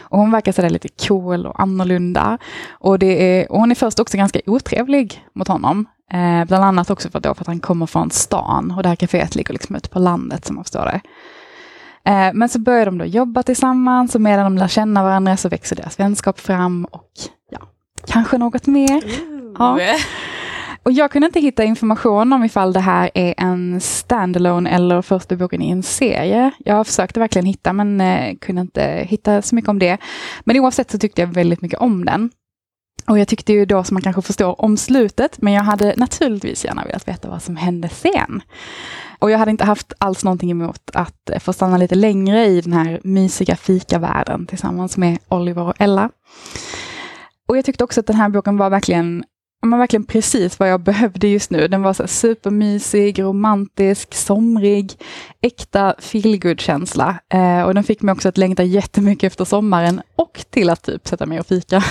Och 0.00 0.18
hon 0.18 0.30
verkar 0.30 0.52
sådär 0.52 0.70
lite 0.70 0.88
cool 0.88 1.46
och 1.46 1.60
annorlunda. 1.60 2.38
Och, 2.70 2.98
det 2.98 3.40
är, 3.40 3.52
och 3.52 3.60
hon 3.60 3.70
är 3.70 3.74
först 3.74 4.00
också 4.00 4.16
ganska 4.16 4.40
otrevlig 4.46 5.26
mot 5.34 5.48
honom. 5.48 5.86
Eh, 6.12 6.44
bland 6.44 6.64
annat 6.64 6.90
också 6.90 7.10
för, 7.10 7.20
då, 7.20 7.34
för 7.34 7.42
att 7.42 7.46
han 7.46 7.60
kommer 7.60 7.86
från 7.86 8.10
stan 8.10 8.74
och 8.76 8.82
det 8.82 8.88
här 8.88 8.96
kaféet 8.96 9.34
ligger 9.34 9.52
liksom 9.52 9.76
ute 9.76 9.88
på 9.88 9.98
landet 9.98 10.44
som 10.44 10.54
man 10.56 10.64
förstår 10.64 10.84
det. 10.84 11.00
Eh, 12.06 12.30
men 12.34 12.48
så 12.48 12.58
börjar 12.58 12.86
de 12.86 12.98
då 12.98 13.04
jobba 13.04 13.42
tillsammans 13.42 14.14
och 14.14 14.20
medan 14.20 14.44
de 14.44 14.58
lär 14.58 14.68
känna 14.68 15.02
varandra 15.02 15.36
så 15.36 15.48
växer 15.48 15.76
deras 15.76 16.00
vänskap 16.00 16.40
fram 16.40 16.84
och 16.84 17.10
ja, 17.50 17.58
kanske 18.06 18.38
något 18.38 18.66
mer. 18.66 19.02
Ja. 19.58 19.78
Och 20.82 20.92
jag 20.92 21.10
kunde 21.10 21.26
inte 21.26 21.40
hitta 21.40 21.64
information 21.64 22.32
om 22.32 22.44
ifall 22.44 22.72
det 22.72 22.80
här 22.80 23.10
är 23.14 23.34
en 23.36 23.80
standalone 23.80 24.70
eller 24.70 25.02
första 25.02 25.36
boken 25.36 25.62
i 25.62 25.70
en 25.70 25.82
serie. 25.82 26.50
Jag 26.58 26.86
försökte 26.86 27.20
verkligen 27.20 27.46
hitta 27.46 27.72
men 27.72 28.00
eh, 28.00 28.36
kunde 28.40 28.60
inte 28.60 28.82
hitta 29.08 29.42
så 29.42 29.54
mycket 29.54 29.68
om 29.68 29.78
det. 29.78 29.98
Men 30.44 30.60
oavsett 30.60 30.90
så 30.90 30.98
tyckte 30.98 31.20
jag 31.20 31.28
väldigt 31.28 31.62
mycket 31.62 31.78
om 31.78 32.04
den. 32.04 32.30
Och 33.06 33.18
jag 33.18 33.28
tyckte 33.28 33.52
ju 33.52 33.66
då 33.66 33.84
som 33.84 33.94
man 33.94 34.02
kanske 34.02 34.22
förstår 34.22 34.60
om 34.60 34.76
slutet, 34.76 35.42
men 35.42 35.52
jag 35.52 35.62
hade 35.62 35.94
naturligtvis 35.96 36.64
gärna 36.64 36.84
velat 36.84 37.08
veta 37.08 37.28
vad 37.28 37.42
som 37.42 37.56
hände 37.56 37.88
sen. 37.88 38.42
Och 39.18 39.30
jag 39.30 39.38
hade 39.38 39.50
inte 39.50 39.64
haft 39.64 39.92
alls 39.98 40.24
någonting 40.24 40.50
emot 40.50 40.90
att 40.92 41.30
eh, 41.30 41.38
få 41.38 41.52
stanna 41.52 41.76
lite 41.76 41.94
längre 41.94 42.46
i 42.46 42.60
den 42.60 42.72
här 42.72 43.00
mysiga 43.04 43.56
fikavärlden 43.56 44.46
tillsammans 44.46 44.96
med 44.96 45.18
Oliver 45.28 45.62
och 45.62 45.74
Ella. 45.78 46.10
Och 47.48 47.56
jag 47.56 47.64
tyckte 47.64 47.84
också 47.84 48.00
att 48.00 48.06
den 48.06 48.16
här 48.16 48.28
boken 48.28 48.56
var 48.56 48.70
verkligen 48.70 49.24
men 49.62 49.78
verkligen 49.78 50.04
precis 50.04 50.58
vad 50.58 50.70
jag 50.70 50.80
behövde 50.80 51.28
just 51.28 51.50
nu. 51.50 51.68
Den 51.68 51.82
var 51.82 51.92
så 51.92 52.06
supermysig, 52.06 53.22
romantisk, 53.22 54.14
somrig, 54.14 54.92
äkta 55.40 55.94
feelgood-känsla. 55.98 57.18
Eh, 57.32 57.62
och 57.62 57.74
den 57.74 57.84
fick 57.84 58.02
mig 58.02 58.12
också 58.12 58.28
att 58.28 58.38
längta 58.38 58.62
jättemycket 58.62 59.32
efter 59.32 59.44
sommaren 59.44 60.00
och 60.16 60.44
till 60.50 60.70
att 60.70 60.82
typ 60.82 61.08
sätta 61.08 61.26
mig 61.26 61.40
och 61.40 61.46
fika 61.46 61.84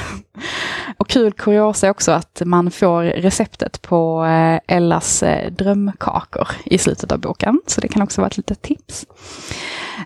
och 0.98 1.08
kul 1.08 1.32
kuriosa 1.32 1.88
är 1.88 1.92
också 1.92 2.12
att 2.12 2.42
man 2.46 2.72
får 2.72 3.04
receptet 3.04 3.82
på 3.82 4.26
eh, 4.26 4.76
Ellas 4.76 5.24
eh, 5.24 5.52
drömkakor 5.52 6.48
i 6.66 6.78
slutet 6.78 7.12
av 7.12 7.20
boken. 7.20 7.62
Så 7.68 7.82
det 7.82 7.88
kan 7.88 8.02
också 8.02 8.22
vara 8.22 8.28
ett 8.28 8.38
litet 8.38 8.62
tips. 8.62 9.06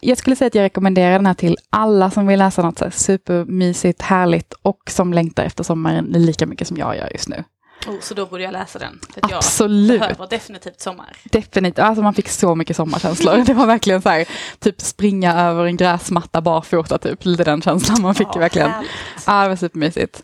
Jag 0.01 0.17
skulle 0.17 0.35
säga 0.35 0.47
att 0.47 0.55
jag 0.55 0.63
rekommenderar 0.63 1.11
den 1.11 1.25
här 1.25 1.33
till 1.33 1.57
alla 1.69 2.11
som 2.11 2.27
vill 2.27 2.39
läsa 2.39 2.61
något 2.61 2.93
supermysigt, 2.93 4.01
härligt 4.01 4.53
och 4.61 4.81
som 4.89 5.13
längtar 5.13 5.43
efter 5.43 5.63
sommaren 5.63 6.05
lika 6.05 6.45
mycket 6.45 6.67
som 6.67 6.77
jag 6.77 6.97
gör 6.97 7.09
just 7.11 7.29
nu. 7.29 7.43
Oh, 7.87 7.99
så 8.01 8.13
då 8.13 8.25
borde 8.25 8.43
jag 8.43 8.51
läsa 8.51 8.79
den. 8.79 8.99
För 9.13 9.35
Absolut. 9.35 9.89
Jag 9.89 9.99
behöver 9.99 10.27
definitivt 10.27 10.81
sommar. 10.81 11.17
Definitivt, 11.23 11.79
alltså 11.79 12.03
man 12.03 12.13
fick 12.13 12.29
så 12.29 12.55
mycket 12.55 12.75
sommarkänslor. 12.75 13.37
Det 13.45 13.53
var 13.53 13.65
verkligen 13.65 14.01
så 14.01 14.09
här, 14.09 14.25
typ 14.59 14.81
springa 14.81 15.41
över 15.41 15.65
en 15.65 15.77
gräsmatta 15.77 16.41
barfota, 16.41 16.97
typ. 16.97 17.25
Lite 17.25 17.43
den 17.43 17.61
känslan 17.61 18.01
man 18.01 18.15
fick 18.15 18.27
Ja, 18.33 18.39
verkligen. 18.39 18.69
härligt. 18.71 18.89
Ja, 19.27 19.43
det 19.43 19.49
var 19.49 19.55
supermysigt. 19.55 20.23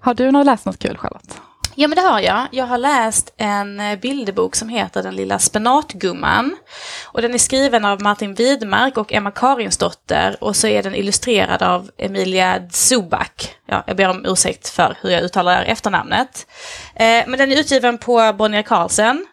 Har 0.00 0.14
du 0.14 0.30
nog 0.30 0.44
läst 0.46 0.66
något 0.66 0.78
kul, 0.78 0.96
Charlotte? 0.98 1.40
Ja, 1.74 1.88
men 1.88 1.96
det 1.96 2.02
har 2.02 2.20
jag. 2.20 2.48
Jag 2.50 2.66
har 2.66 2.78
läst 2.78 3.34
en 3.36 3.80
eh, 3.80 3.98
bilderbok 3.98 4.56
som 4.56 4.68
heter 4.68 5.02
Den 5.02 5.16
lilla 5.16 5.38
spenatgumman. 5.38 6.56
Och 7.04 7.22
den 7.22 7.34
är 7.34 7.38
skriven 7.38 7.84
av 7.84 8.02
Martin 8.02 8.34
Widmark 8.34 8.96
och 8.96 9.12
Emma 9.12 9.30
Karinsdotter 9.30 10.36
och 10.40 10.56
så 10.56 10.66
är 10.66 10.82
den 10.82 10.94
illustrerad 10.94 11.62
av 11.62 11.90
Emilia 11.98 12.70
Zubak. 12.70 13.54
Ja, 13.66 13.84
jag 13.86 13.96
ber 13.96 14.10
om 14.10 14.26
ursäkt 14.26 14.68
för 14.68 14.96
hur 15.00 15.10
jag 15.10 15.22
uttalar 15.22 15.62
efternamnet. 15.62 16.46
Eh, 16.94 17.24
men 17.26 17.38
den 17.38 17.52
är 17.52 17.60
utgiven 17.60 17.98
på 17.98 18.32
Bonnier 18.38 18.62
Carlsen 18.62 19.26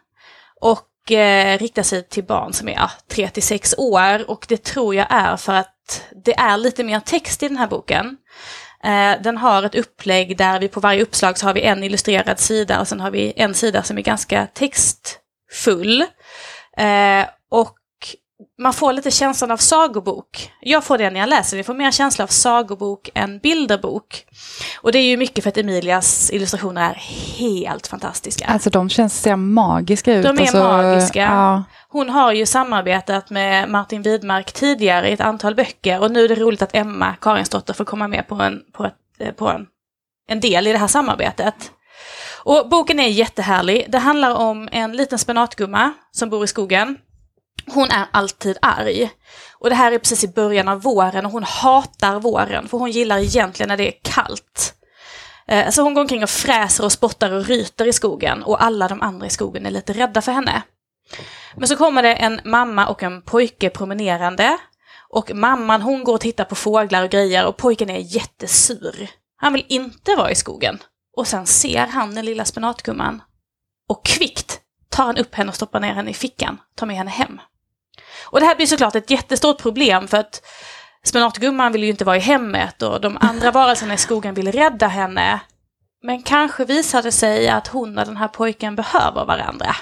och 0.62 1.12
eh, 1.12 1.58
riktar 1.58 1.84
sig 1.84 2.08
till 2.08 2.24
barn 2.24 2.54
som 2.54 2.68
är 2.68 2.74
ja, 2.74 2.92
3 3.12 3.28
till 3.28 3.44
6 3.44 3.76
år. 3.78 4.30
Och 4.30 4.46
det 4.50 4.64
tror 4.64 4.96
jag 4.96 5.08
är 5.10 5.38
för 5.38 5.54
att 5.54 6.04
det 6.26 6.40
är 6.40 6.58
lite 6.58 6.84
mer 6.84 7.00
text 7.00 7.44
i 7.44 7.48
den 7.48 7.58
här 7.58 7.68
boken. 7.68 8.18
Eh, 8.84 9.22
den 9.22 9.38
har 9.38 9.64
ett 9.64 9.76
upplägg 9.76 10.38
där 10.38 10.60
vi 10.60 10.68
på 10.68 10.80
varje 10.80 11.02
uppslag 11.02 11.38
så 11.38 11.46
har 11.46 11.54
vi 11.54 11.62
en 11.62 11.84
illustrerad 11.84 12.40
sida 12.40 12.80
och 12.80 12.88
sen 12.88 13.00
har 13.00 13.12
vi 13.12 13.34
en 13.36 13.54
sida 13.54 13.84
som 13.84 13.98
är 13.98 14.02
ganska 14.02 14.48
textfull. 14.54 16.02
Eh, 16.78 17.26
och 17.52 17.78
man 18.60 18.74
får 18.74 18.94
lite 18.94 19.12
känslan 19.12 19.52
av 19.52 19.58
sagobok. 19.58 20.52
Jag 20.62 20.84
får 20.84 20.98
det 20.98 21.10
när 21.10 21.20
jag 21.20 21.30
läser, 21.30 21.58
jag 21.58 21.66
får 21.66 21.74
mer 21.74 21.92
känsla 21.92 22.24
av 22.24 22.28
sagobok 22.28 23.10
än 23.14 23.40
bilderbok. 23.40 24.26
Och 24.82 24.92
det 24.92 25.00
är 25.00 25.04
ju 25.04 25.18
mycket 25.18 25.44
för 25.44 25.50
att 25.50 25.58
Emilias 25.58 26.32
illustrationer 26.32 26.90
är 26.90 26.94
helt 27.38 27.88
fantastiska. 27.88 28.46
Alltså 28.46 28.70
de 28.70 28.90
känns 28.90 29.22
så 29.22 29.38
magiska 29.38 30.14
ut. 30.14 30.24
De 30.24 30.38
är 30.38 30.42
alltså, 30.42 30.58
magiska. 30.58 31.22
Ja, 31.22 31.64
hon 31.90 32.10
har 32.10 32.32
ju 32.32 32.46
samarbetat 32.46 33.30
med 33.30 33.70
Martin 33.70 34.02
Widmark 34.02 34.52
tidigare 34.52 35.10
i 35.10 35.14
ett 35.14 35.22
antal 35.22 35.56
böcker 35.56 36.00
och 36.00 36.12
nu 36.12 36.24
är 36.24 36.28
det 36.28 36.36
roligt 36.36 36.62
att 36.62 36.76
Emma 36.76 37.16
Karinsdotter 37.16 37.74
får 37.74 37.86
komma 37.86 38.08
med 38.08 38.28
på 38.28 38.36
en, 38.36 38.62
på 38.74 38.86
ett, 38.86 38.96
eh, 39.20 39.32
på 39.32 39.48
en, 39.48 39.68
en 40.28 40.40
del 40.40 40.68
i 40.68 40.72
det 40.72 40.78
här 40.78 40.88
samarbetet. 40.88 41.72
Och 42.44 42.70
boken 42.70 43.00
är 43.00 43.08
jättehärlig. 43.08 43.86
Det 43.90 43.98
handlar 43.98 44.36
om 44.36 44.70
en 44.72 44.92
liten 44.92 45.20
spenatgumma 45.20 45.94
som 46.12 46.30
bor 46.30 46.44
i 46.44 46.48
skogen. 46.48 46.98
Hon 47.74 47.92
är 47.92 48.06
alltid 48.12 48.58
arg. 48.62 49.10
Och 49.60 49.70
det 49.70 49.76
här 49.76 49.92
är 49.92 50.00
precis 50.00 50.24
i 50.24 50.28
början 50.28 50.68
av 50.68 50.82
våren 50.82 51.26
och 51.26 51.32
hon 51.32 51.44
hatar 51.44 52.20
våren 52.20 52.68
för 52.68 52.78
hon 52.78 52.92
gillar 52.92 53.18
egentligen 53.18 53.68
när 53.68 53.78
det 53.78 53.88
är 53.88 54.00
kallt. 54.02 54.74
Eh, 55.48 55.70
så 55.70 55.82
hon 55.82 55.94
går 55.94 56.02
omkring 56.02 56.24
och 56.24 56.30
fräser 56.30 56.86
och 56.86 56.92
spottar 56.92 57.32
och 57.32 57.46
ryter 57.46 57.88
i 57.88 57.94
skogen 57.94 58.44
och 58.44 58.64
alla 58.64 58.88
de 58.88 59.02
andra 59.02 59.28
i 59.28 59.30
skogen 59.30 59.66
är 59.66 59.72
lite 59.72 59.94
rädda 59.94 60.22
för 60.22 60.32
henne. 60.32 60.62
Men 61.56 61.68
så 61.68 61.76
kommer 61.76 62.04
det 62.04 62.14
en 62.14 62.42
mamma 62.46 62.88
och 62.88 63.04
en 63.04 63.22
pojke 63.22 63.70
promenerande. 63.70 64.58
Och 65.10 65.32
mamman 65.34 65.82
hon 65.82 66.04
går 66.04 66.14
och 66.14 66.22
tittar 66.22 66.44
på 66.44 66.56
fåglar 66.56 67.04
och 67.04 67.10
grejer 67.10 67.46
och 67.46 67.58
pojken 67.58 67.90
är 67.90 68.16
jättesur. 68.16 69.10
Han 69.38 69.54
vill 69.54 69.66
inte 69.70 70.16
vara 70.16 70.32
i 70.32 70.36
skogen. 70.36 70.80
Och 71.18 71.28
sen 71.28 71.46
ser 71.46 71.88
han 71.88 72.16
den 72.16 72.26
lilla 72.26 72.46
spenatgumman. 72.46 73.22
Och 73.90 74.06
kvickt 74.06 74.60
tar 74.90 75.06
han 75.06 75.18
upp 75.18 75.36
henne 75.36 75.50
och 75.50 75.56
stoppar 75.56 75.80
ner 75.80 75.94
henne 75.94 76.12
i 76.12 76.14
fickan, 76.14 76.58
tar 76.76 76.88
med 76.88 76.96
henne 76.96 77.10
hem. 77.12 77.42
Och 78.26 78.40
det 78.40 78.46
här 78.46 78.56
blir 78.56 78.66
såklart 78.66 78.96
ett 78.96 79.10
jättestort 79.10 79.62
problem 79.62 80.08
för 80.08 80.18
att 80.18 80.42
spenatgumman 81.04 81.72
vill 81.72 81.84
ju 81.84 81.90
inte 81.90 82.06
vara 82.06 82.18
i 82.18 82.20
hemmet 82.20 82.82
och 82.82 83.02
de 83.02 83.18
andra 83.22 83.52
varelserna 83.58 83.94
i 83.94 83.98
skogen 83.98 84.34
vill 84.34 84.52
rädda 84.52 84.88
henne. 84.88 85.40
Men 86.04 86.24
kanske 86.24 86.66
visar 86.66 87.04
det 87.04 87.12
sig 87.12 87.50
att 87.50 87.68
hon 87.68 87.98
och 87.98 88.06
den 88.06 88.18
här 88.18 88.28
pojken 88.28 88.76
behöver 88.76 89.26
varandra. 89.26 89.76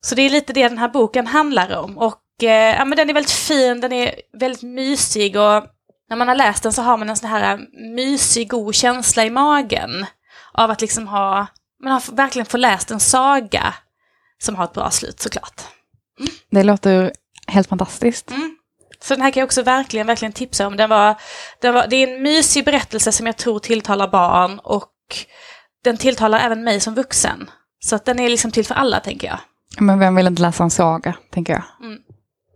Så 0.00 0.14
det 0.14 0.22
är 0.22 0.30
lite 0.30 0.52
det 0.52 0.68
den 0.68 0.78
här 0.78 0.88
boken 0.88 1.26
handlar 1.26 1.76
om. 1.76 1.98
Och 1.98 2.22
eh, 2.42 2.76
ja, 2.76 2.84
men 2.84 2.96
den 2.96 3.10
är 3.10 3.14
väldigt 3.14 3.32
fin, 3.32 3.80
den 3.80 3.92
är 3.92 4.14
väldigt 4.32 4.62
mysig 4.62 5.36
och 5.36 5.64
när 6.10 6.16
man 6.16 6.28
har 6.28 6.34
läst 6.34 6.62
den 6.62 6.72
så 6.72 6.82
har 6.82 6.96
man 6.96 7.10
en 7.10 7.16
sån 7.16 7.30
här 7.30 7.60
mysig, 7.94 8.48
god 8.48 8.74
känsla 8.74 9.24
i 9.24 9.30
magen. 9.30 10.06
Av 10.52 10.70
att 10.70 10.80
liksom 10.80 11.08
ha, 11.08 11.46
man 11.82 11.92
har 11.92 12.16
verkligen 12.16 12.46
få 12.46 12.56
läst 12.56 12.90
en 12.90 13.00
saga 13.00 13.74
som 14.38 14.54
har 14.54 14.64
ett 14.64 14.72
bra 14.72 14.90
slut 14.90 15.20
såklart. 15.20 15.60
Det 16.50 16.62
låter 16.62 17.12
helt 17.46 17.68
fantastiskt. 17.68 18.30
Mm. 18.30 18.56
Så 19.02 19.14
den 19.14 19.22
här 19.22 19.30
kan 19.30 19.40
jag 19.40 19.46
också 19.46 19.62
verkligen, 19.62 20.06
verkligen 20.06 20.32
tipsa 20.32 20.66
om. 20.66 20.76
Den 20.76 20.90
var, 20.90 21.14
den 21.60 21.74
var, 21.74 21.86
det 21.86 21.96
är 21.96 22.08
en 22.08 22.22
mysig 22.22 22.64
berättelse 22.64 23.12
som 23.12 23.26
jag 23.26 23.36
tror 23.36 23.58
tilltalar 23.58 24.08
barn 24.08 24.58
och 24.58 24.92
den 25.84 25.96
tilltalar 25.96 26.40
även 26.40 26.64
mig 26.64 26.80
som 26.80 26.94
vuxen. 26.94 27.50
Så 27.84 27.96
att 27.96 28.04
den 28.04 28.18
är 28.18 28.28
liksom 28.28 28.50
till 28.50 28.66
för 28.66 28.74
alla, 28.74 29.00
tänker 29.00 29.26
jag. 29.26 29.38
Men 29.78 29.98
vem 29.98 30.14
vill 30.14 30.26
inte 30.26 30.42
läsa 30.42 30.64
en 30.64 30.70
saga, 30.70 31.14
tänker 31.30 31.52
jag. 31.52 31.62
Mm. 31.86 31.98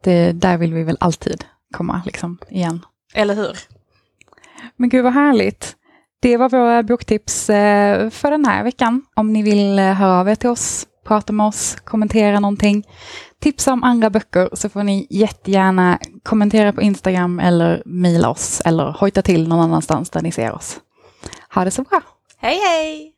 Det, 0.02 0.32
där 0.32 0.58
vill 0.58 0.74
vi 0.74 0.82
väl 0.82 0.96
alltid 1.00 1.44
komma, 1.72 2.02
liksom, 2.04 2.38
igen. 2.48 2.84
Eller 3.14 3.34
hur? 3.34 3.58
Men 4.76 4.88
gud 4.88 5.04
vad 5.04 5.12
härligt. 5.12 5.76
Det 6.20 6.36
var 6.36 6.48
våra 6.48 6.82
boktips 6.82 7.50
eh, 7.50 8.10
för 8.10 8.30
den 8.30 8.44
här 8.44 8.64
veckan. 8.64 9.02
Om 9.14 9.32
ni 9.32 9.42
vill 9.42 9.78
eh, 9.78 9.92
höra 9.92 10.20
av 10.20 10.28
er 10.28 10.34
till 10.34 10.50
oss, 10.50 10.86
prata 11.04 11.32
med 11.32 11.46
oss, 11.46 11.76
kommentera 11.84 12.40
någonting, 12.40 12.86
tipsa 13.38 13.72
om 13.72 13.84
andra 13.84 14.10
böcker 14.10 14.48
så 14.52 14.68
får 14.68 14.82
ni 14.82 15.06
jättegärna 15.10 15.98
kommentera 16.22 16.72
på 16.72 16.82
Instagram 16.82 17.40
eller 17.40 17.82
mejla 17.86 18.28
oss 18.28 18.62
eller 18.64 18.96
hojta 18.98 19.22
till 19.22 19.48
någon 19.48 19.60
annanstans 19.60 20.10
där 20.10 20.22
ni 20.22 20.32
ser 20.32 20.52
oss. 20.52 20.80
Ha 21.54 21.64
det 21.64 21.70
så 21.70 21.82
bra! 21.82 22.00
Hej 22.36 22.58
hej! 22.58 23.14